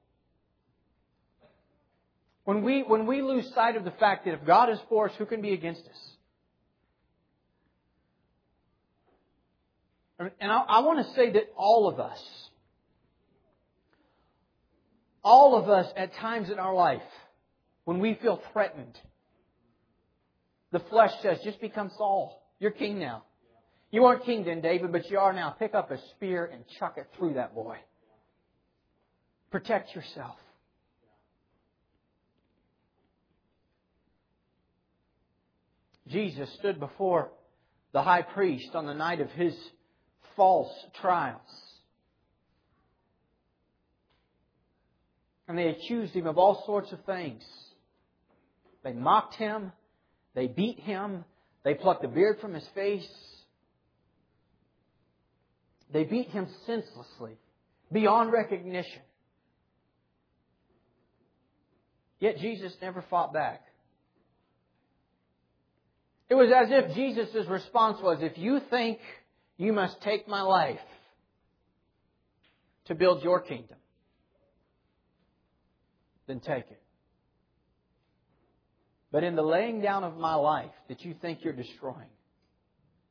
when 2.44 2.62
we, 2.62 2.82
when 2.82 3.06
we 3.06 3.22
lose 3.22 3.52
sight 3.54 3.76
of 3.76 3.84
the 3.84 3.90
fact 3.92 4.24
that 4.24 4.34
if 4.34 4.44
God 4.46 4.70
is 4.70 4.78
for 4.88 5.08
us, 5.08 5.14
who 5.18 5.26
can 5.26 5.42
be 5.42 5.52
against 5.52 5.80
us? 5.80 6.16
And 10.18 10.50
I, 10.52 10.58
I 10.60 10.78
want 10.80 11.06
to 11.06 11.14
say 11.14 11.32
that 11.32 11.52
all 11.56 11.88
of 11.88 12.00
us, 12.00 12.18
all 15.26 15.56
of 15.56 15.68
us 15.68 15.92
at 15.96 16.14
times 16.14 16.50
in 16.50 16.60
our 16.60 16.72
life, 16.72 17.02
when 17.84 17.98
we 17.98 18.14
feel 18.22 18.40
threatened, 18.52 18.96
the 20.70 20.78
flesh 20.78 21.10
says, 21.20 21.38
just 21.42 21.60
become 21.60 21.90
Saul. 21.98 22.40
You're 22.60 22.70
king 22.70 23.00
now. 23.00 23.24
You 23.90 24.04
aren't 24.04 24.24
king 24.24 24.44
then, 24.44 24.60
David, 24.60 24.92
but 24.92 25.10
you 25.10 25.18
are 25.18 25.32
now. 25.32 25.50
Pick 25.50 25.74
up 25.74 25.90
a 25.90 25.98
spear 26.14 26.44
and 26.46 26.62
chuck 26.78 26.94
it 26.96 27.08
through 27.18 27.34
that 27.34 27.56
boy. 27.56 27.76
Protect 29.50 29.96
yourself. 29.96 30.36
Jesus 36.06 36.48
stood 36.60 36.78
before 36.78 37.30
the 37.92 38.02
high 38.02 38.22
priest 38.22 38.76
on 38.76 38.86
the 38.86 38.94
night 38.94 39.20
of 39.20 39.30
his 39.30 39.56
false 40.36 40.72
trials. 41.00 41.40
And 45.48 45.56
they 45.56 45.68
accused 45.68 46.14
him 46.14 46.26
of 46.26 46.38
all 46.38 46.64
sorts 46.66 46.92
of 46.92 47.04
things. 47.04 47.42
They 48.82 48.92
mocked 48.92 49.34
him. 49.34 49.72
They 50.34 50.46
beat 50.46 50.80
him. 50.80 51.24
They 51.64 51.74
plucked 51.74 52.02
the 52.02 52.08
beard 52.08 52.38
from 52.40 52.54
his 52.54 52.66
face. 52.74 53.08
They 55.92 56.04
beat 56.04 56.28
him 56.28 56.48
senselessly, 56.66 57.38
beyond 57.92 58.32
recognition. 58.32 59.02
Yet 62.18 62.38
Jesus 62.38 62.72
never 62.82 63.04
fought 63.08 63.32
back. 63.32 63.62
It 66.28 66.34
was 66.34 66.50
as 66.54 66.68
if 66.70 66.94
Jesus' 66.94 67.46
response 67.48 67.98
was, 68.02 68.18
if 68.20 68.36
you 68.36 68.60
think 68.68 68.98
you 69.56 69.72
must 69.72 70.00
take 70.02 70.26
my 70.26 70.42
life 70.42 70.80
to 72.86 72.94
build 72.94 73.22
your 73.22 73.40
kingdom, 73.40 73.75
then 76.26 76.40
take 76.40 76.70
it. 76.70 76.82
But 79.12 79.24
in 79.24 79.36
the 79.36 79.42
laying 79.42 79.80
down 79.80 80.04
of 80.04 80.16
my 80.16 80.34
life 80.34 80.72
that 80.88 81.02
you 81.02 81.14
think 81.20 81.40
you're 81.42 81.52
destroying, 81.52 82.10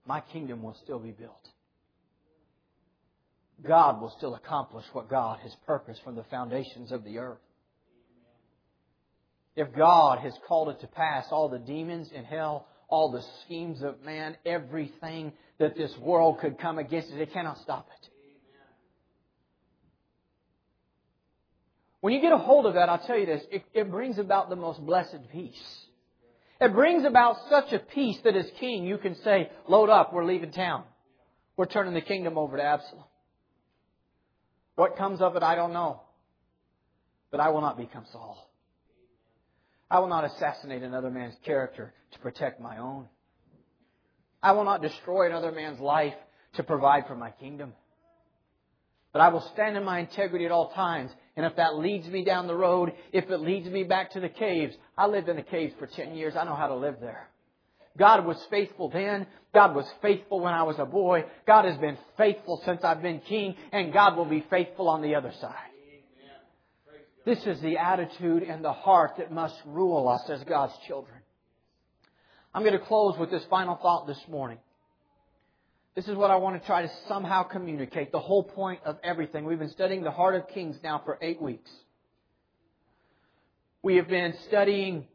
my 0.06 0.22
kingdom 0.22 0.62
will 0.62 0.78
still 0.84 1.00
be 1.00 1.12
built. 1.12 1.48
God 3.66 4.02
will 4.02 4.14
still 4.18 4.36
accomplish 4.36 4.86
what 4.92 5.10
God 5.10 5.40
has 5.40 5.56
purposed 5.66 6.04
from 6.04 6.16
the 6.16 6.26
foundations 6.26 6.92
of 6.92 7.04
the 7.04 7.18
earth. 7.20 7.40
If 9.56 9.74
God 9.74 10.20
has 10.20 10.34
called 10.48 10.70
it 10.70 10.82
to 10.82 10.88
pass, 10.88 11.28
all 11.32 11.48
the 11.48 11.60
demons 11.60 12.10
in 12.14 12.26
hell, 12.26 12.68
all 12.90 13.12
the 13.12 13.24
schemes 13.46 13.82
of 13.82 14.02
man, 14.04 14.36
everything 14.46 15.32
that 15.60 15.76
this 15.76 15.96
world 16.02 16.40
could 16.40 16.60
come 16.60 16.78
against 16.78 17.10
it, 17.12 17.22
it 17.22 17.32
cannot 17.32 17.58
stop 17.60 17.88
it. 18.02 18.10
When 22.06 22.14
you 22.14 22.22
get 22.22 22.34
a 22.34 22.38
hold 22.38 22.68
of 22.68 22.76
that, 22.76 22.88
I'll 22.88 23.00
tell 23.00 23.18
you 23.18 23.26
this, 23.26 23.42
it, 23.52 23.64
it 23.74 23.90
brings 23.90 24.20
about 24.20 24.52
the 24.52 24.56
most 24.56 24.80
blessed 24.86 25.28
peace. 25.32 25.86
It 26.62 26.72
brings 26.72 27.04
about 27.04 27.36
such 27.50 27.74
a 27.74 27.80
peace 27.80 28.20
that 28.24 28.36
as 28.36 28.46
king 28.60 28.86
you 28.86 29.00
can 29.00 29.16
say, 29.24 29.50
load 29.68 29.90
up, 29.90 30.14
we're 30.14 30.24
leaving 30.24 30.52
town. 30.52 30.84
We're 31.58 31.66
turning 31.66 31.96
the 31.96 32.02
kingdom 32.02 32.38
over 32.38 32.58
to 32.58 32.64
Absalom. 32.64 33.06
What 34.76 34.98
comes 34.98 35.20
of 35.20 35.36
it, 35.36 35.42
I 35.42 35.56
don't 35.56 35.74
know. 35.74 36.04
But 37.32 37.40
I 37.40 37.50
will 37.50 37.62
not 37.62 37.76
become 37.76 38.06
Saul. 38.12 38.52
I 39.90 39.98
will 39.98 40.08
not 40.08 40.26
assassinate 40.26 40.84
another 40.84 41.10
man's 41.10 41.34
character 41.44 41.92
to 42.12 42.20
protect 42.20 42.62
my 42.62 42.78
own. 42.78 43.08
I 44.44 44.52
will 44.52 44.66
not 44.66 44.84
destroy 44.84 45.26
another 45.26 45.52
man's 45.52 45.80
life 45.80 46.14
to 46.54 46.62
provide 46.62 47.08
for 47.08 47.16
my 47.16 47.32
kingdom. 47.32 47.74
But 49.12 49.24
I 49.24 49.30
will 49.30 49.50
stand 49.54 49.76
in 49.76 49.84
my 49.84 50.02
integrity 50.02 50.46
at 50.46 50.52
all 50.52 50.70
times. 50.74 51.10
And 51.36 51.46
if 51.46 51.56
that 51.58 51.78
leads 51.78 52.08
me 52.08 52.24
down 52.24 52.48
the 52.48 52.56
road, 52.56 52.94
if 53.12 53.30
it 53.30 53.40
leads 53.42 53.68
me 53.68 53.84
back 53.84 54.12
to 54.12 54.20
the 54.20 54.30
caves, 54.30 54.76
I 54.98 55.08
lived 55.08 55.28
in 55.28 55.36
the 55.36 55.42
caves 55.42 55.74
for 55.78 55.88
10 55.88 56.16
years. 56.16 56.36
I 56.36 56.46
know 56.46 56.56
how 56.56 56.68
to 56.68 56.76
live 56.76 56.96
there. 57.02 57.28
God 57.98 58.26
was 58.26 58.38
faithful 58.50 58.90
then. 58.90 59.28
God 59.54 59.76
was 59.76 59.86
faithful 60.02 60.42
when 60.42 60.54
I 60.54 60.64
was 60.64 60.78
a 60.80 60.86
boy. 60.86 61.26
God 61.48 61.66
has 61.66 61.78
been 61.78 61.98
faithful 62.18 62.62
since 62.66 62.84
I've 62.84 63.02
been 63.02 63.20
king. 63.22 63.56
And 63.72 63.94
God 63.94 64.18
will 64.18 64.26
be 64.26 64.46
faithful 64.50 64.90
on 64.90 65.02
the 65.02 65.16
other 65.16 65.32
side. 65.40 65.56
This 67.26 67.40
is 67.46 67.60
the 67.62 67.78
attitude 67.78 68.44
and 68.44 68.64
the 68.64 68.74
heart 68.74 69.14
that 69.18 69.32
must 69.32 69.56
rule 69.66 70.08
us 70.08 70.30
as 70.30 70.44
God's 70.44 70.74
children. 70.88 71.18
I'm 72.54 72.64
going 72.64 72.78
to 72.80 72.86
close 72.86 73.18
with 73.18 73.32
this 73.32 73.44
final 73.50 73.76
thought 73.76 74.08
this 74.08 74.22
morning. 74.30 74.60
This 75.96 76.10
is 76.10 76.16
what 76.16 76.30
I 76.30 76.36
want 76.36 76.60
to 76.62 76.66
try 76.68 76.82
to 76.82 76.92
somehow 77.08 77.44
communicate. 77.44 78.12
The 78.12 78.20
whole 78.20 78.44
point 78.44 78.82
of 78.84 78.98
everything. 79.02 79.46
We've 79.46 79.58
been 79.58 79.70
studying 79.70 80.04
the 80.04 80.12
heart 80.12 80.36
of 80.36 80.50
kings 80.50 80.78
now 80.84 81.02
for 81.06 81.18
eight 81.22 81.42
weeks. 81.42 81.72
We 83.82 83.96
have 83.96 84.10
been 84.10 84.34
studying 84.48 85.08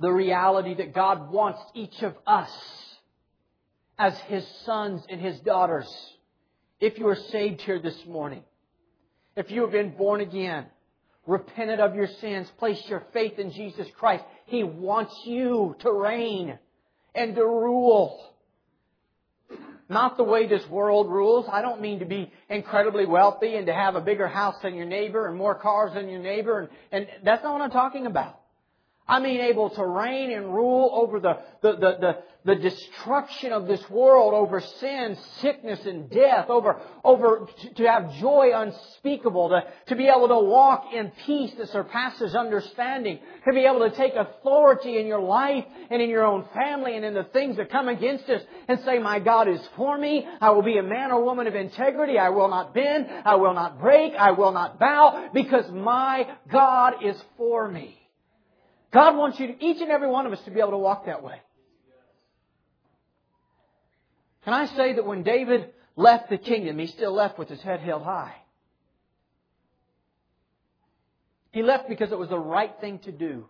the 0.00 0.12
reality 0.12 0.74
that 0.74 0.94
God 0.94 1.32
wants 1.32 1.60
each 1.74 2.00
of 2.02 2.14
us 2.28 2.50
as 3.98 4.16
His 4.28 4.46
sons 4.64 5.02
and 5.08 5.20
His 5.20 5.40
daughters. 5.40 5.92
If 6.80 6.96
you 6.98 7.08
are 7.08 7.16
saved 7.16 7.62
here 7.62 7.80
this 7.80 7.98
morning, 8.06 8.44
if 9.34 9.50
you 9.50 9.62
have 9.62 9.72
been 9.72 9.96
born 9.96 10.20
again, 10.20 10.66
repented 11.26 11.80
of 11.80 11.96
your 11.96 12.06
sins, 12.20 12.48
placed 12.58 12.88
your 12.88 13.02
faith 13.12 13.40
in 13.40 13.50
Jesus 13.50 13.88
Christ, 13.98 14.22
He 14.46 14.62
wants 14.62 15.14
you 15.24 15.74
to 15.80 15.90
reign 15.90 16.56
and 17.16 17.34
to 17.34 17.42
rule. 17.42 18.36
Not 19.88 20.16
the 20.18 20.24
way 20.24 20.46
this 20.46 20.66
world 20.68 21.08
rules. 21.08 21.46
I 21.50 21.62
don't 21.62 21.80
mean 21.80 22.00
to 22.00 22.04
be 22.04 22.30
incredibly 22.50 23.06
wealthy 23.06 23.56
and 23.56 23.66
to 23.66 23.72
have 23.72 23.94
a 23.94 24.00
bigger 24.00 24.28
house 24.28 24.56
than 24.62 24.74
your 24.74 24.86
neighbor 24.86 25.26
and 25.28 25.36
more 25.36 25.54
cars 25.54 25.94
than 25.94 26.08
your 26.08 26.20
neighbor. 26.20 26.60
And, 26.60 26.68
and 26.92 27.06
that's 27.24 27.42
not 27.42 27.54
what 27.54 27.62
I'm 27.62 27.70
talking 27.70 28.06
about. 28.06 28.38
I 29.08 29.20
mean 29.20 29.40
able 29.40 29.70
to 29.70 29.86
reign 29.86 30.30
and 30.32 30.54
rule 30.54 30.90
over 30.92 31.18
the, 31.18 31.38
the, 31.62 31.72
the, 31.72 31.96
the, 31.98 32.16
the 32.44 32.54
destruction 32.56 33.52
of 33.52 33.66
this 33.66 33.80
world, 33.88 34.34
over 34.34 34.60
sin, 34.60 35.16
sickness, 35.40 35.80
and 35.86 36.10
death, 36.10 36.50
over, 36.50 36.78
over 37.02 37.48
to 37.76 37.84
have 37.84 38.12
joy 38.16 38.50
unspeakable, 38.54 39.48
to, 39.48 39.64
to 39.86 39.96
be 39.96 40.08
able 40.08 40.28
to 40.28 40.38
walk 40.38 40.92
in 40.94 41.10
peace 41.24 41.52
that 41.56 41.70
surpasses 41.70 42.34
understanding, 42.34 43.18
to 43.46 43.54
be 43.54 43.60
able 43.60 43.80
to 43.88 43.96
take 43.96 44.12
authority 44.14 44.98
in 44.98 45.06
your 45.06 45.20
life 45.20 45.64
and 45.90 46.02
in 46.02 46.10
your 46.10 46.24
own 46.24 46.44
family 46.54 46.94
and 46.94 47.04
in 47.04 47.14
the 47.14 47.24
things 47.24 47.56
that 47.56 47.70
come 47.70 47.88
against 47.88 48.28
us 48.28 48.42
and 48.68 48.78
say, 48.84 48.98
my 48.98 49.20
God 49.20 49.48
is 49.48 49.60
for 49.74 49.96
me. 49.96 50.26
I 50.40 50.50
will 50.50 50.62
be 50.62 50.76
a 50.76 50.82
man 50.82 51.12
or 51.12 51.24
woman 51.24 51.46
of 51.46 51.54
integrity. 51.54 52.18
I 52.18 52.28
will 52.28 52.48
not 52.48 52.74
bend. 52.74 53.06
I 53.24 53.36
will 53.36 53.54
not 53.54 53.80
break. 53.80 54.14
I 54.14 54.32
will 54.32 54.52
not 54.52 54.78
bow 54.78 55.30
because 55.32 55.70
my 55.70 56.26
God 56.50 57.02
is 57.02 57.16
for 57.38 57.68
me. 57.68 57.97
God 58.90 59.16
wants 59.16 59.38
you 59.38 59.48
to, 59.48 59.64
each 59.64 59.80
and 59.80 59.90
every 59.90 60.08
one 60.08 60.26
of 60.26 60.32
us 60.32 60.40
to 60.44 60.50
be 60.50 60.60
able 60.60 60.70
to 60.70 60.78
walk 60.78 61.06
that 61.06 61.22
way. 61.22 61.40
Can 64.44 64.54
I 64.54 64.66
say 64.66 64.94
that 64.94 65.04
when 65.04 65.22
David 65.22 65.70
left 65.94 66.30
the 66.30 66.38
kingdom, 66.38 66.78
he 66.78 66.86
still 66.86 67.12
left 67.12 67.38
with 67.38 67.48
his 67.48 67.60
head 67.60 67.80
held 67.80 68.02
high? 68.02 68.34
He 71.52 71.62
left 71.62 71.88
because 71.88 72.12
it 72.12 72.18
was 72.18 72.28
the 72.28 72.38
right 72.38 72.72
thing 72.80 72.98
to 73.00 73.12
do. 73.12 73.46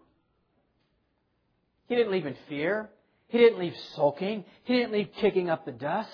He 1.86 1.94
didn't 1.94 2.12
leave 2.12 2.26
in 2.26 2.36
fear. 2.48 2.90
He 3.28 3.38
didn't 3.38 3.58
leave 3.58 3.74
sulking. 3.94 4.44
He 4.64 4.74
didn't 4.74 4.92
leave 4.92 5.10
kicking 5.20 5.50
up 5.50 5.64
the 5.64 5.72
dust. 5.72 6.10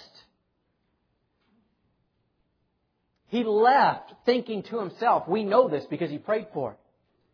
He 3.29 3.43
left 3.43 4.13
thinking 4.27 4.63
to 4.65 4.79
himself, 4.79 5.27
we 5.27 5.45
know 5.45 5.69
this 5.69 5.85
because 5.87 6.11
he 6.11 6.19
prayed 6.19 6.49
for 6.53 6.73
it. 6.73 6.79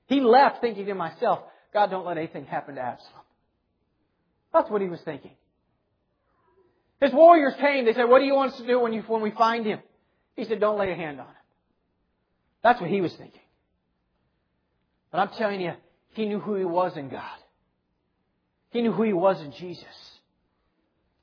He 0.07 0.20
left 0.20 0.61
thinking 0.61 0.86
to 0.86 0.95
himself, 0.95 1.41
God, 1.73 1.91
don't 1.91 2.07
let 2.07 2.18
anything 2.18 2.45
happen 2.45 2.75
to 2.75 2.81
Absalom. 2.81 3.23
That's 4.53 4.71
what 4.71 4.83
he 4.83 4.89
was 4.89 5.01
thinking. 5.05 5.33
His 7.01 7.12
warriors 7.12 7.55
came. 7.61 7.85
They 7.85 7.95
said, 7.95 8.09
What 8.09 8.18
do 8.18 8.25
you 8.25 8.35
want 8.35 8.53
us 8.53 8.59
to 8.59 8.66
do 8.66 8.81
when, 8.81 8.93
you, 8.93 9.03
when 9.03 9.23
we 9.23 9.31
find 9.31 9.64
him? 9.64 9.81
He 10.37 10.45
said, 10.45 10.61
Don't 10.61 10.79
lay 10.79 10.93
a 10.93 10.97
hand 10.97 11.21
on 11.21 11.27
him. 11.27 11.35
That's 12.62 12.81
what 12.81 12.91
he 12.91 13.01
was 13.01 13.14
thinking. 13.14 13.41
But 15.11 15.18
I'm 15.18 15.31
telling 15.39 15.61
you, 15.61 15.73
he 16.12 16.27
knew 16.27 16.41
who 16.41 16.57
he 16.57 16.64
was 16.64 16.97
in 16.97 17.09
God. 17.09 17.39
He 18.71 18.83
knew 18.83 18.93
who 18.93 19.03
he 19.03 19.12
was 19.12 19.41
in 19.41 19.53
Jesus. 19.53 19.85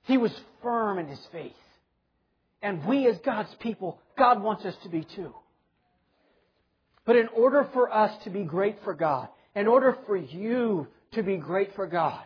He 0.04 0.18
was 0.18 0.32
firm 0.64 1.00
in 1.00 1.08
his 1.08 1.26
faith. 1.32 1.54
And 2.62 2.86
we 2.86 3.08
as 3.08 3.18
God's 3.24 3.54
people, 3.60 4.00
God 4.18 4.42
wants 4.42 4.66
us 4.66 4.76
to 4.84 4.90
be 4.90 5.06
too. 5.16 5.34
But 7.06 7.16
in 7.16 7.28
order 7.30 7.70
for 7.74 7.94
us 7.94 8.12
to 8.24 8.30
be 8.30 8.44
great 8.44 8.78
for 8.84 8.94
God, 8.94 9.30
in 9.58 9.68
order 9.68 9.98
for 10.06 10.16
you 10.16 10.88
to 11.14 11.24
be 11.24 11.38
great 11.38 11.74
for 11.76 11.88
God, 11.88 12.24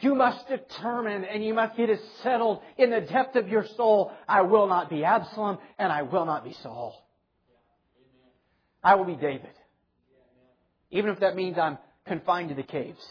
you 0.00 0.16
must 0.16 0.48
determine 0.48 1.24
and 1.24 1.44
you 1.44 1.54
must 1.54 1.76
get 1.76 1.88
it 1.88 2.00
settled 2.24 2.60
in 2.76 2.90
the 2.90 3.00
depth 3.00 3.36
of 3.36 3.48
your 3.48 3.64
soul. 3.76 4.10
I 4.28 4.42
will 4.42 4.66
not 4.66 4.90
be 4.90 5.04
Absalom 5.04 5.58
and 5.78 5.92
I 5.92 6.02
will 6.02 6.26
not 6.26 6.42
be 6.42 6.54
Saul. 6.60 7.00
I 8.82 8.96
will 8.96 9.04
be 9.04 9.14
David. 9.14 9.52
Even 10.90 11.10
if 11.10 11.20
that 11.20 11.36
means 11.36 11.56
I'm 11.56 11.78
confined 12.04 12.48
to 12.48 12.56
the 12.56 12.64
caves. 12.64 13.04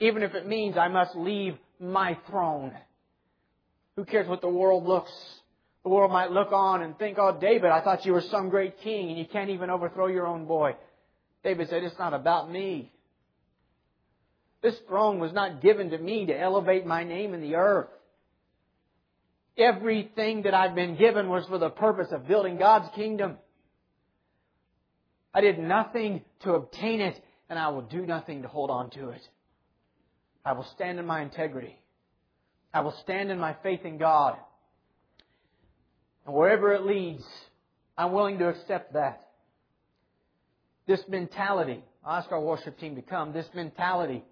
Even 0.00 0.22
if 0.22 0.34
it 0.34 0.46
means 0.46 0.78
I 0.78 0.88
must 0.88 1.14
leave 1.14 1.58
my 1.78 2.16
throne. 2.30 2.72
Who 3.96 4.06
cares 4.06 4.26
what 4.26 4.40
the 4.40 4.48
world 4.48 4.86
looks 4.86 5.12
The 5.82 5.90
world 5.90 6.10
might 6.10 6.30
look 6.30 6.52
on 6.52 6.82
and 6.82 6.98
think, 6.98 7.18
oh, 7.18 7.36
David, 7.38 7.70
I 7.70 7.82
thought 7.82 8.06
you 8.06 8.12
were 8.12 8.22
some 8.22 8.48
great 8.48 8.80
king 8.80 9.10
and 9.10 9.18
you 9.18 9.26
can't 9.26 9.50
even 9.50 9.68
overthrow 9.68 10.06
your 10.06 10.26
own 10.26 10.46
boy. 10.46 10.74
David 11.42 11.68
said, 11.68 11.82
it's 11.82 11.98
not 11.98 12.14
about 12.14 12.50
me. 12.50 12.92
This 14.62 14.76
throne 14.88 15.20
was 15.20 15.32
not 15.32 15.62
given 15.62 15.90
to 15.90 15.98
me 15.98 16.26
to 16.26 16.38
elevate 16.38 16.84
my 16.84 17.02
name 17.04 17.32
in 17.32 17.40
the 17.40 17.54
earth. 17.54 17.88
Everything 19.56 20.42
that 20.42 20.54
I've 20.54 20.74
been 20.74 20.96
given 20.96 21.28
was 21.28 21.46
for 21.46 21.58
the 21.58 21.70
purpose 21.70 22.08
of 22.12 22.28
building 22.28 22.58
God's 22.58 22.94
kingdom. 22.94 23.36
I 25.32 25.40
did 25.40 25.58
nothing 25.58 26.22
to 26.42 26.52
obtain 26.54 27.00
it, 27.00 27.22
and 27.48 27.58
I 27.58 27.68
will 27.68 27.82
do 27.82 28.04
nothing 28.04 28.42
to 28.42 28.48
hold 28.48 28.70
on 28.70 28.90
to 28.90 29.10
it. 29.10 29.22
I 30.44 30.52
will 30.52 30.66
stand 30.74 30.98
in 30.98 31.06
my 31.06 31.22
integrity. 31.22 31.78
I 32.72 32.80
will 32.80 32.94
stand 33.02 33.30
in 33.30 33.38
my 33.38 33.56
faith 33.62 33.84
in 33.84 33.98
God. 33.98 34.36
And 36.26 36.34
wherever 36.34 36.72
it 36.72 36.84
leads, 36.84 37.24
I'm 37.96 38.12
willing 38.12 38.38
to 38.38 38.48
accept 38.48 38.92
that. 38.94 39.29
This 40.90 41.04
mentality, 41.06 41.84
I'll 42.04 42.16
ask 42.16 42.32
our 42.32 42.40
worship 42.40 42.76
team 42.80 42.96
to 42.96 43.02
come, 43.02 43.32
this 43.32 43.46
mentality 43.54 44.24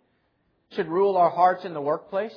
should 0.72 0.88
rule 0.88 1.16
our 1.16 1.30
hearts 1.30 1.64
in 1.64 1.72
the 1.72 1.80
workplace. 1.80 2.34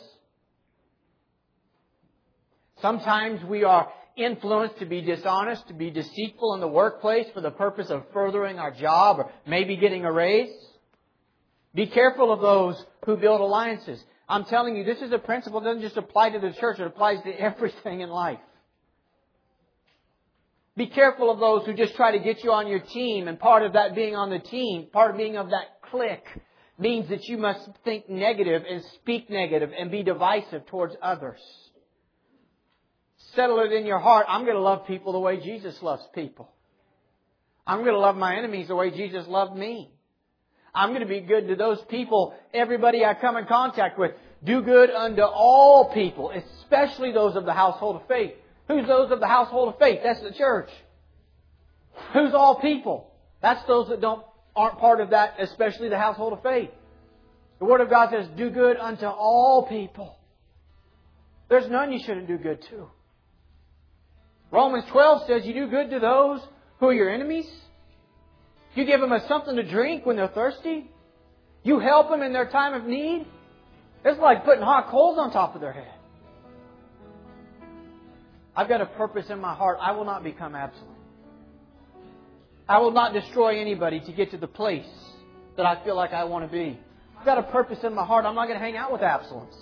Sometimes 2.84 3.43
we 3.43 3.63
are 3.63 3.91
influenced 4.15 4.78
to 4.78 4.86
be 4.86 5.01
dishonest, 5.01 5.67
to 5.69 5.74
be 5.74 5.89
deceitful 5.89 6.53
in 6.53 6.59
the 6.59 6.67
workplace 6.67 7.26
for 7.34 7.41
the 7.41 7.49
purpose 7.49 7.89
of 7.89 8.03
furthering 8.13 8.59
our 8.59 8.69
job 8.69 9.17
or 9.17 9.32
maybe 9.47 9.76
getting 9.76 10.05
a 10.05 10.11
raise. 10.11 10.53
Be 11.74 11.88
careful 11.88 12.32
of 12.32 12.41
those 12.41 12.76
who 13.07 13.17
build 13.17 13.41
alliances. 13.41 13.99
I'm 14.30 14.45
telling 14.45 14.76
you, 14.76 14.84
this 14.84 15.01
is 15.01 15.11
a 15.11 15.17
principle 15.17 15.61
that 15.61 15.65
doesn't 15.65 15.82
just 15.82 15.97
apply 15.97 16.30
to 16.30 16.39
the 16.39 16.53
church, 16.59 16.78
it 16.78 16.86
applies 16.86 17.24
to 17.24 17.32
everything 17.41 18.01
in 18.01 18.09
life. 18.11 18.38
Be 20.78 20.88
careful 20.88 21.30
of 21.30 21.39
those 21.39 21.65
who 21.65 21.74
just 21.74 21.95
try 21.95 22.11
to 22.11 22.19
get 22.19 22.43
you 22.43 22.51
on 22.51 22.67
your 22.67 22.80
team, 22.80 23.28
and 23.28 23.39
part 23.39 23.63
of 23.63 23.74
that 23.74 23.93
being 23.93 24.15
on 24.15 24.30
the 24.30 24.39
team, 24.39 24.88
part 24.91 25.11
of 25.11 25.17
being 25.17 25.36
of 25.36 25.49
that 25.49 25.82
clique, 25.89 26.26
means 26.80 27.09
that 27.09 27.26
you 27.28 27.38
must 27.38 27.69
think 27.84 28.09
negative 28.09 28.63
and 28.69 28.82
speak 28.95 29.30
negative 29.30 29.72
and 29.78 29.91
be 29.91 30.01
divisive 30.01 30.65
towards 30.67 30.95
others. 31.01 31.39
Settle 33.36 33.59
it 33.59 33.72
in 33.72 33.86
your 33.86 33.99
heart. 33.99 34.26
I'm 34.30 34.43
going 34.43 34.55
to 34.55 34.61
love 34.61 34.88
people 34.88 35.13
the 35.13 35.19
way 35.19 35.39
Jesus 35.39 35.82
loves 35.82 36.03
people. 36.15 36.49
I'm 37.67 37.80
going 37.80 37.93
to 37.93 37.99
love 37.99 38.15
my 38.15 38.36
enemies 38.36 38.67
the 38.69 38.76
way 38.76 38.91
Jesus 38.91 39.28
loved 39.28 39.55
me. 39.55 39.91
I'm 40.74 40.89
going 40.89 41.01
to 41.01 41.07
be 41.07 41.19
good 41.19 41.49
to 41.49 41.55
those 41.55 41.80
people, 41.89 42.34
everybody 42.53 43.05
I 43.05 43.13
come 43.13 43.38
in 43.38 43.45
contact 43.45 43.99
with. 43.99 44.11
Do 44.43 44.61
good 44.61 44.89
unto 44.89 45.22
all 45.22 45.93
people, 45.93 46.32
especially 46.32 47.11
those 47.11 47.36
of 47.36 47.45
the 47.45 47.53
household 47.53 47.97
of 47.97 48.07
faith. 48.07 48.34
Who's 48.72 48.88
those 48.88 49.11
of 49.11 49.19
the 49.19 49.28
household 49.28 49.74
of 49.74 49.80
faith? 49.80 49.99
That's 50.01 50.22
the 50.22 50.32
church. 50.32 50.69
Who's 52.13 52.34
all 52.34 52.61
people? 52.61 53.11
That's 53.41 53.61
those 53.67 53.89
that 53.89 53.99
don't 53.99 54.24
aren't 54.55 54.80
part 54.80 55.01
of 55.01 55.09
that, 55.09 55.36
especially 55.39 55.89
the 55.89 55.97
household 55.97 56.32
of 56.32 56.41
faith. 56.41 56.69
The 57.59 57.65
Word 57.65 57.82
of 57.82 57.89
God 57.89 58.09
says, 58.11 58.28
do 58.38 58.49
good 58.49 58.78
unto 58.78 59.05
all 59.05 59.67
people. 59.67 60.17
There's 61.49 61.69
none 61.69 61.91
you 61.91 61.99
shouldn't 61.99 62.28
do 62.28 62.38
good 62.38 62.61
to. 62.69 62.88
Romans 64.51 64.86
12 64.89 65.28
says 65.28 65.45
you 65.45 65.53
do 65.53 65.67
good 65.67 65.89
to 65.89 65.99
those 65.99 66.39
who 66.80 66.88
are 66.88 66.93
your 66.93 67.09
enemies. 67.09 67.49
You 68.76 68.86
give 68.86 69.01
them 69.01 69.11
a 69.11 69.26
something 69.28 69.57
to 69.57 69.69
drink 69.69 70.05
when 70.05 70.15
they're 70.15 70.30
thirsty. 70.30 70.89
You 71.63 71.80
help 71.80 72.09
them 72.09 72.22
in 72.22 72.32
their 72.32 72.49
time 72.49 72.74
of 72.74 72.86
need. 72.86 73.28
It's 74.05 74.19
like 74.19 74.45
putting 74.45 74.63
hot 74.63 74.89
coals 74.89 75.17
on 75.19 75.32
top 75.32 75.55
of 75.55 75.61
their 75.61 75.74
head. 75.74 75.93
I've 78.56 78.68
got 78.68 78.82
a 78.82 78.86
purpose 78.86 79.28
in 79.30 79.39
my 79.39 79.56
heart. 79.56 79.78
I 79.82 79.91
will 79.91 80.06
not 80.06 80.24
become 80.24 80.56
Absalom. 80.56 80.95
I 82.68 82.80
will 82.80 82.91
not 82.91 83.14
destroy 83.14 83.60
anybody 83.60 83.99
to 84.02 84.12
get 84.12 84.32
to 84.32 84.38
the 84.38 84.47
place 84.47 84.88
that 85.58 85.66
I 85.66 85.84
feel 85.84 85.95
like 85.95 86.14
I 86.14 86.24
want 86.26 86.45
to 86.45 86.52
be. 86.52 86.80
I've 87.20 87.26
got 87.26 87.38
a 87.38 87.43
purpose 87.43 87.80
in 87.84 87.93
my 87.93 88.06
heart. 88.06 88.26
I'm 88.26 88.36
not 88.36 88.47
going 88.47 88.58
to 88.58 88.64
hang 88.64 88.78
out 88.78 88.91
with 88.91 89.02
Absaloms. 89.02 89.56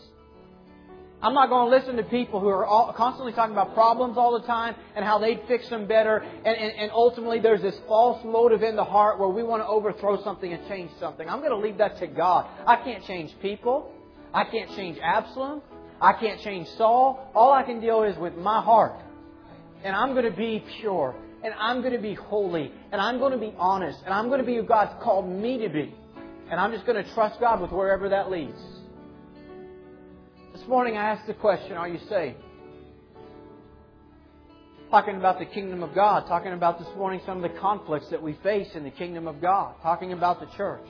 I'm 1.22 1.34
not 1.34 1.50
going 1.50 1.70
to 1.70 1.78
listen 1.78 1.98
to 1.98 2.04
people 2.04 2.40
who 2.40 2.48
are 2.48 2.66
all, 2.66 2.94
constantly 2.94 3.34
talking 3.34 3.52
about 3.52 3.74
problems 3.74 4.18
all 4.18 4.40
the 4.40 4.48
time 4.48 4.76
and 4.96 5.04
how 5.04 5.20
they'd 5.20 5.42
fix 5.50 5.68
them 5.70 5.86
better. 5.86 6.18
And, 6.20 6.48
and, 6.48 6.72
and 6.78 6.92
ultimately, 6.92 7.40
there's 7.40 7.62
this 7.62 7.76
false 7.88 8.24
motive 8.24 8.64
in 8.64 8.78
the 8.78 8.86
heart 8.86 9.20
where 9.20 9.28
we 9.28 9.44
want 9.44 9.62
to 9.62 9.68
overthrow 9.68 10.24
something 10.24 10.54
and 10.54 10.66
change 10.70 10.92
something. 11.00 11.28
I'm 11.28 11.40
going 11.40 11.52
to 11.52 11.58
leave 11.58 11.78
that 11.80 12.00
to 12.00 12.08
God. 12.08 12.48
I 12.66 12.78
can't 12.78 13.04
change 13.06 13.32
people. 13.42 13.92
I 14.34 14.46
can't 14.46 14.70
change 14.78 14.98
Absalom. 15.04 15.62
I 16.02 16.14
can't 16.14 16.40
change 16.42 16.68
Saul. 16.78 17.32
All 17.36 17.52
I 17.52 17.64
can 17.64 17.82
deal 17.82 18.04
is 18.04 18.18
with 18.18 18.36
my 18.36 18.62
heart. 18.62 18.96
And 19.84 19.96
I'm 19.96 20.14
going 20.14 20.26
to 20.26 20.38
be 20.38 20.64
pure. 20.80 21.16
And 21.44 21.54
I'm 21.58 21.82
going 21.82 21.94
to 21.94 22.00
be 22.00 22.14
holy. 22.14 22.72
And 22.92 23.02
I'm 23.02 23.20
going 23.20 23.32
to 23.32 23.38
be 23.38 23.54
honest. 23.58 24.00
And 24.06 24.14
I'm 24.14 24.28
going 24.28 24.40
to 24.40 24.46
be 24.46 24.56
who 24.56 24.64
God's 24.64 24.92
called 25.04 25.30
me 25.30 25.58
to 25.60 25.70
be. 25.70 25.94
And 26.50 26.60
I'm 26.60 26.72
just 26.72 26.86
going 26.86 27.04
to 27.04 27.14
trust 27.14 27.40
God 27.40 27.62
with 27.62 27.72
wherever 27.72 28.10
that 28.10 28.32
leads. 28.32 28.60
This 30.54 30.68
morning 30.68 30.98
I 30.98 31.12
asked 31.12 31.28
the 31.28 31.34
question, 31.34 31.74
are 31.74 31.88
you 31.88 32.00
saved? 32.10 32.38
Talking 34.90 35.18
about 35.18 35.38
the 35.38 35.46
kingdom 35.46 35.84
of 35.84 35.94
God, 35.94 36.28
talking 36.28 36.54
about 36.54 36.80
this 36.80 36.88
morning 36.98 37.22
some 37.26 37.44
of 37.44 37.52
the 37.52 37.60
conflicts 37.60 38.10
that 38.10 38.22
we 38.22 38.34
face 38.42 38.70
in 38.74 38.84
the 38.84 38.90
kingdom 38.90 39.28
of 39.28 39.40
God, 39.40 39.76
talking 39.84 40.14
about 40.14 40.40
the 40.40 40.48
church. 40.58 40.86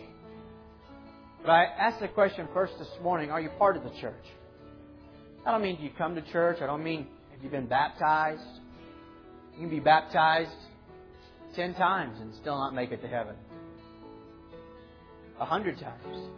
But 1.41 1.51
I 1.51 1.65
asked 1.65 1.99
the 1.99 2.07
question 2.07 2.47
first 2.53 2.79
this 2.79 2.87
morning, 3.03 3.29
are 3.29 3.41
you 3.41 3.49
part 3.59 3.75
of 3.75 3.83
the 3.83 3.91
church? 3.99 4.25
I 5.45 5.51
don't 5.51 5.61
mean 5.61 5.77
do 5.77 5.83
you 5.83 5.91
come 5.97 6.15
to 6.15 6.21
church, 6.31 6.57
I 6.61 6.65
don't 6.65 6.83
mean 6.83 7.07
have 7.31 7.43
you 7.43 7.49
been 7.49 7.67
baptized. 7.67 8.41
You 9.53 9.61
can 9.61 9.69
be 9.69 9.79
baptized 9.79 10.51
ten 11.55 11.73
times 11.73 12.19
and 12.19 12.33
still 12.35 12.57
not 12.57 12.73
make 12.73 12.91
it 12.91 13.01
to 13.01 13.07
heaven. 13.07 13.35
A 15.39 15.45
hundred 15.45 15.79
times. 15.79 16.29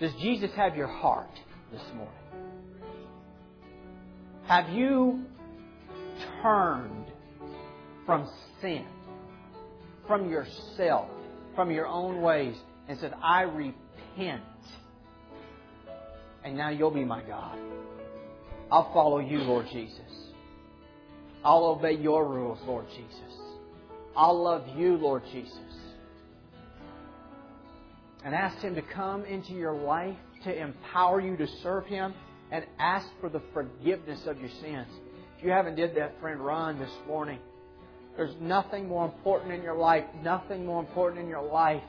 Does 0.00 0.12
Jesus 0.22 0.50
have 0.56 0.76
your 0.76 0.86
heart 0.86 1.30
this 1.72 1.82
morning? 1.94 2.14
Have 4.46 4.70
you 4.70 5.24
turned 6.42 7.06
from 8.06 8.28
sin, 8.60 8.84
from 10.06 10.30
yourself, 10.30 11.08
from 11.54 11.70
your 11.70 11.86
own 11.86 12.22
ways, 12.22 12.56
and 12.88 12.98
said, 12.98 13.14
I 13.22 13.42
repent, 13.42 14.42
and 16.44 16.56
now 16.56 16.70
you'll 16.70 16.90
be 16.90 17.04
my 17.04 17.22
God? 17.22 17.58
I'll 18.70 18.92
follow 18.92 19.18
you, 19.18 19.38
Lord 19.38 19.66
Jesus. 19.72 20.00
I'll 21.44 21.64
obey 21.64 21.92
your 21.92 22.28
rules, 22.28 22.58
Lord 22.66 22.86
Jesus. 22.90 23.38
I'll 24.16 24.42
love 24.42 24.64
you, 24.76 24.96
Lord 24.96 25.22
Jesus 25.32 25.80
and 28.24 28.34
ask 28.34 28.58
Him 28.58 28.74
to 28.74 28.82
come 28.82 29.24
into 29.24 29.52
your 29.52 29.74
life 29.74 30.16
to 30.44 30.56
empower 30.56 31.20
you 31.20 31.36
to 31.36 31.46
serve 31.62 31.86
Him 31.86 32.14
and 32.50 32.64
ask 32.78 33.06
for 33.20 33.28
the 33.28 33.42
forgiveness 33.52 34.26
of 34.26 34.38
your 34.40 34.50
sins. 34.60 34.88
If 35.38 35.44
you 35.44 35.50
haven't 35.50 35.76
did 35.76 35.94
that, 35.96 36.20
friend, 36.20 36.40
run 36.40 36.78
this 36.78 36.90
morning. 37.06 37.38
There's 38.16 38.34
nothing 38.40 38.88
more 38.88 39.04
important 39.04 39.52
in 39.52 39.62
your 39.62 39.76
life, 39.76 40.04
nothing 40.22 40.66
more 40.66 40.80
important 40.80 41.22
in 41.22 41.28
your 41.28 41.42
life 41.42 41.82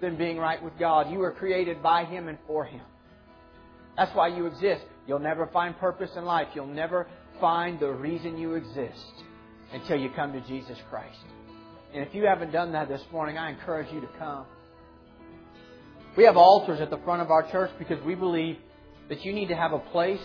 than 0.00 0.16
being 0.16 0.38
right 0.38 0.62
with 0.62 0.78
God. 0.78 1.10
You 1.10 1.18
were 1.18 1.32
created 1.32 1.82
by 1.82 2.04
Him 2.04 2.28
and 2.28 2.38
for 2.46 2.64
Him. 2.64 2.82
That's 3.96 4.14
why 4.14 4.28
you 4.28 4.46
exist. 4.46 4.84
You'll 5.06 5.18
never 5.18 5.46
find 5.48 5.76
purpose 5.78 6.10
in 6.16 6.24
life. 6.24 6.48
You'll 6.54 6.66
never 6.66 7.08
find 7.40 7.80
the 7.80 7.90
reason 7.92 8.38
you 8.38 8.54
exist 8.54 9.12
until 9.72 9.98
you 9.98 10.10
come 10.10 10.32
to 10.32 10.40
Jesus 10.42 10.78
Christ. 10.88 11.18
And 11.92 12.06
if 12.06 12.14
you 12.14 12.24
haven't 12.24 12.52
done 12.52 12.72
that 12.72 12.88
this 12.88 13.02
morning, 13.10 13.38
I 13.38 13.50
encourage 13.50 13.92
you 13.92 14.00
to 14.00 14.08
come. 14.18 14.44
We 16.16 16.24
have 16.24 16.36
altars 16.36 16.80
at 16.80 16.90
the 16.90 16.98
front 16.98 17.22
of 17.22 17.30
our 17.30 17.50
church 17.50 17.70
because 17.78 18.02
we 18.04 18.14
believe 18.14 18.56
that 19.08 19.24
you 19.24 19.32
need 19.32 19.48
to 19.48 19.56
have 19.56 19.72
a 19.72 19.78
place. 19.78 20.20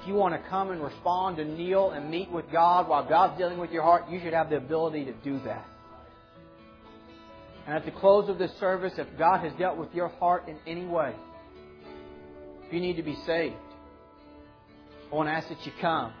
If 0.00 0.06
you 0.06 0.14
want 0.14 0.34
to 0.34 0.48
come 0.48 0.70
and 0.70 0.82
respond 0.82 1.38
and 1.38 1.56
kneel 1.56 1.90
and 1.90 2.10
meet 2.10 2.30
with 2.30 2.50
God 2.52 2.88
while 2.88 3.08
God's 3.08 3.38
dealing 3.38 3.58
with 3.58 3.70
your 3.70 3.82
heart, 3.82 4.10
you 4.10 4.20
should 4.20 4.32
have 4.32 4.50
the 4.50 4.56
ability 4.56 5.06
to 5.06 5.12
do 5.24 5.40
that. 5.44 5.66
And 7.68 7.76
at 7.76 7.84
the 7.84 7.90
close 7.90 8.30
of 8.30 8.38
this 8.38 8.50
service, 8.58 8.94
if 8.96 9.06
God 9.18 9.40
has 9.40 9.52
dealt 9.58 9.76
with 9.76 9.92
your 9.92 10.08
heart 10.08 10.48
in 10.48 10.56
any 10.66 10.86
way, 10.86 11.14
if 12.66 12.72
you 12.72 12.80
need 12.80 12.96
to 12.96 13.02
be 13.02 13.14
saved, 13.26 13.56
I 15.12 15.14
want 15.14 15.28
to 15.28 15.32
ask 15.34 15.50
that 15.50 15.66
you 15.66 15.72
come. 15.78 16.14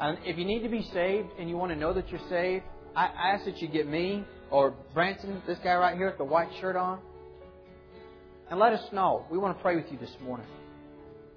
And 0.00 0.16
if 0.24 0.38
you 0.38 0.46
need 0.46 0.62
to 0.62 0.70
be 0.70 0.88
saved 0.94 1.28
and 1.38 1.50
you 1.50 1.58
want 1.58 1.70
to 1.70 1.76
know 1.76 1.92
that 1.92 2.08
you're 2.08 2.28
saved, 2.30 2.64
I 2.96 3.08
ask 3.08 3.44
that 3.44 3.58
you 3.58 3.68
get 3.68 3.86
me 3.86 4.24
or 4.50 4.72
Branson, 4.94 5.42
this 5.46 5.58
guy 5.62 5.74
right 5.74 5.98
here 5.98 6.08
with 6.08 6.16
the 6.16 6.24
white 6.24 6.48
shirt 6.62 6.76
on 6.76 7.00
and 8.50 8.58
let 8.58 8.72
us 8.72 8.90
know. 8.90 9.26
We 9.30 9.36
want 9.36 9.54
to 9.54 9.62
pray 9.62 9.76
with 9.76 9.92
you 9.92 9.98
this 9.98 10.16
morning. 10.22 10.46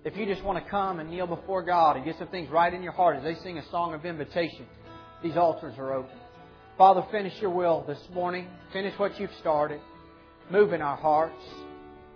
If 0.05 0.15
you 0.15 0.25
just 0.25 0.41
want 0.45 0.63
to 0.63 0.71
come 0.71 1.01
and 1.01 1.09
kneel 1.09 1.27
before 1.27 1.63
God 1.63 1.97
and 1.97 2.05
get 2.05 2.17
some 2.17 2.29
things 2.29 2.49
right 2.49 2.73
in 2.73 2.81
your 2.81 2.93
heart 2.93 3.17
as 3.17 3.23
they 3.23 3.35
sing 3.43 3.57
a 3.57 3.69
song 3.71 3.93
of 3.93 4.05
invitation, 4.05 4.65
these 5.21 5.35
altars 5.35 5.73
are 5.77 5.93
open. 5.93 6.15
Father, 6.77 7.03
finish 7.11 7.33
your 7.41 7.49
will 7.49 7.83
this 7.87 7.97
morning. 8.13 8.47
Finish 8.71 8.93
what 8.99 9.19
you've 9.19 9.33
started. 9.39 9.81
Move 10.51 10.73
in 10.73 10.81
our 10.83 10.95
hearts. 10.95 11.41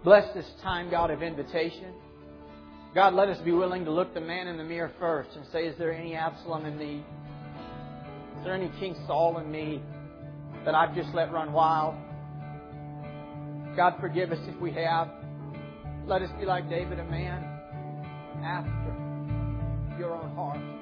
Bless 0.03 0.31
this 0.35 0.45
time, 0.61 0.91
God, 0.91 1.09
of 1.09 1.23
invitation. 1.23 1.91
God, 2.93 3.15
let 3.15 3.27
us 3.27 3.39
be 3.43 3.51
willing 3.53 3.85
to 3.85 3.91
look 3.91 4.13
the 4.13 4.21
man 4.21 4.47
in 4.47 4.57
the 4.57 4.63
mirror 4.63 4.91
first 4.99 5.31
and 5.35 5.45
say, 5.51 5.65
Is 5.65 5.75
there 5.79 5.91
any 5.91 6.13
Absalom 6.13 6.67
in 6.67 6.77
me? 6.77 7.03
Is 8.37 8.45
there 8.45 8.53
any 8.53 8.69
King 8.79 8.95
Saul 9.07 9.39
in 9.39 9.51
me 9.51 9.81
that 10.63 10.75
I've 10.75 10.93
just 10.93 11.09
let 11.15 11.31
run 11.31 11.53
wild? 11.53 11.95
God, 13.75 13.95
forgive 13.99 14.31
us 14.31 14.39
if 14.47 14.61
we 14.61 14.71
have. 14.73 15.09
Let 16.05 16.21
us 16.21 16.29
be 16.39 16.45
like 16.45 16.69
David, 16.69 16.99
a 16.99 17.05
man 17.05 17.43
after 18.43 19.97
your 19.97 20.13
own 20.13 20.35
heart. 20.35 20.80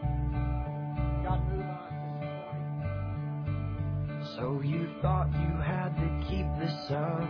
So 4.40 4.62
you 4.64 4.88
thought 5.02 5.28
you 5.34 5.54
had 5.62 5.90
to 5.98 6.08
keep 6.30 6.46
this 6.60 6.92
up. 6.92 7.28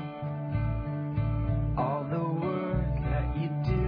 All 1.75 2.03
the 2.07 2.19
work 2.19 3.01
that 3.09 3.35
you 3.35 3.49
did. 3.65 3.78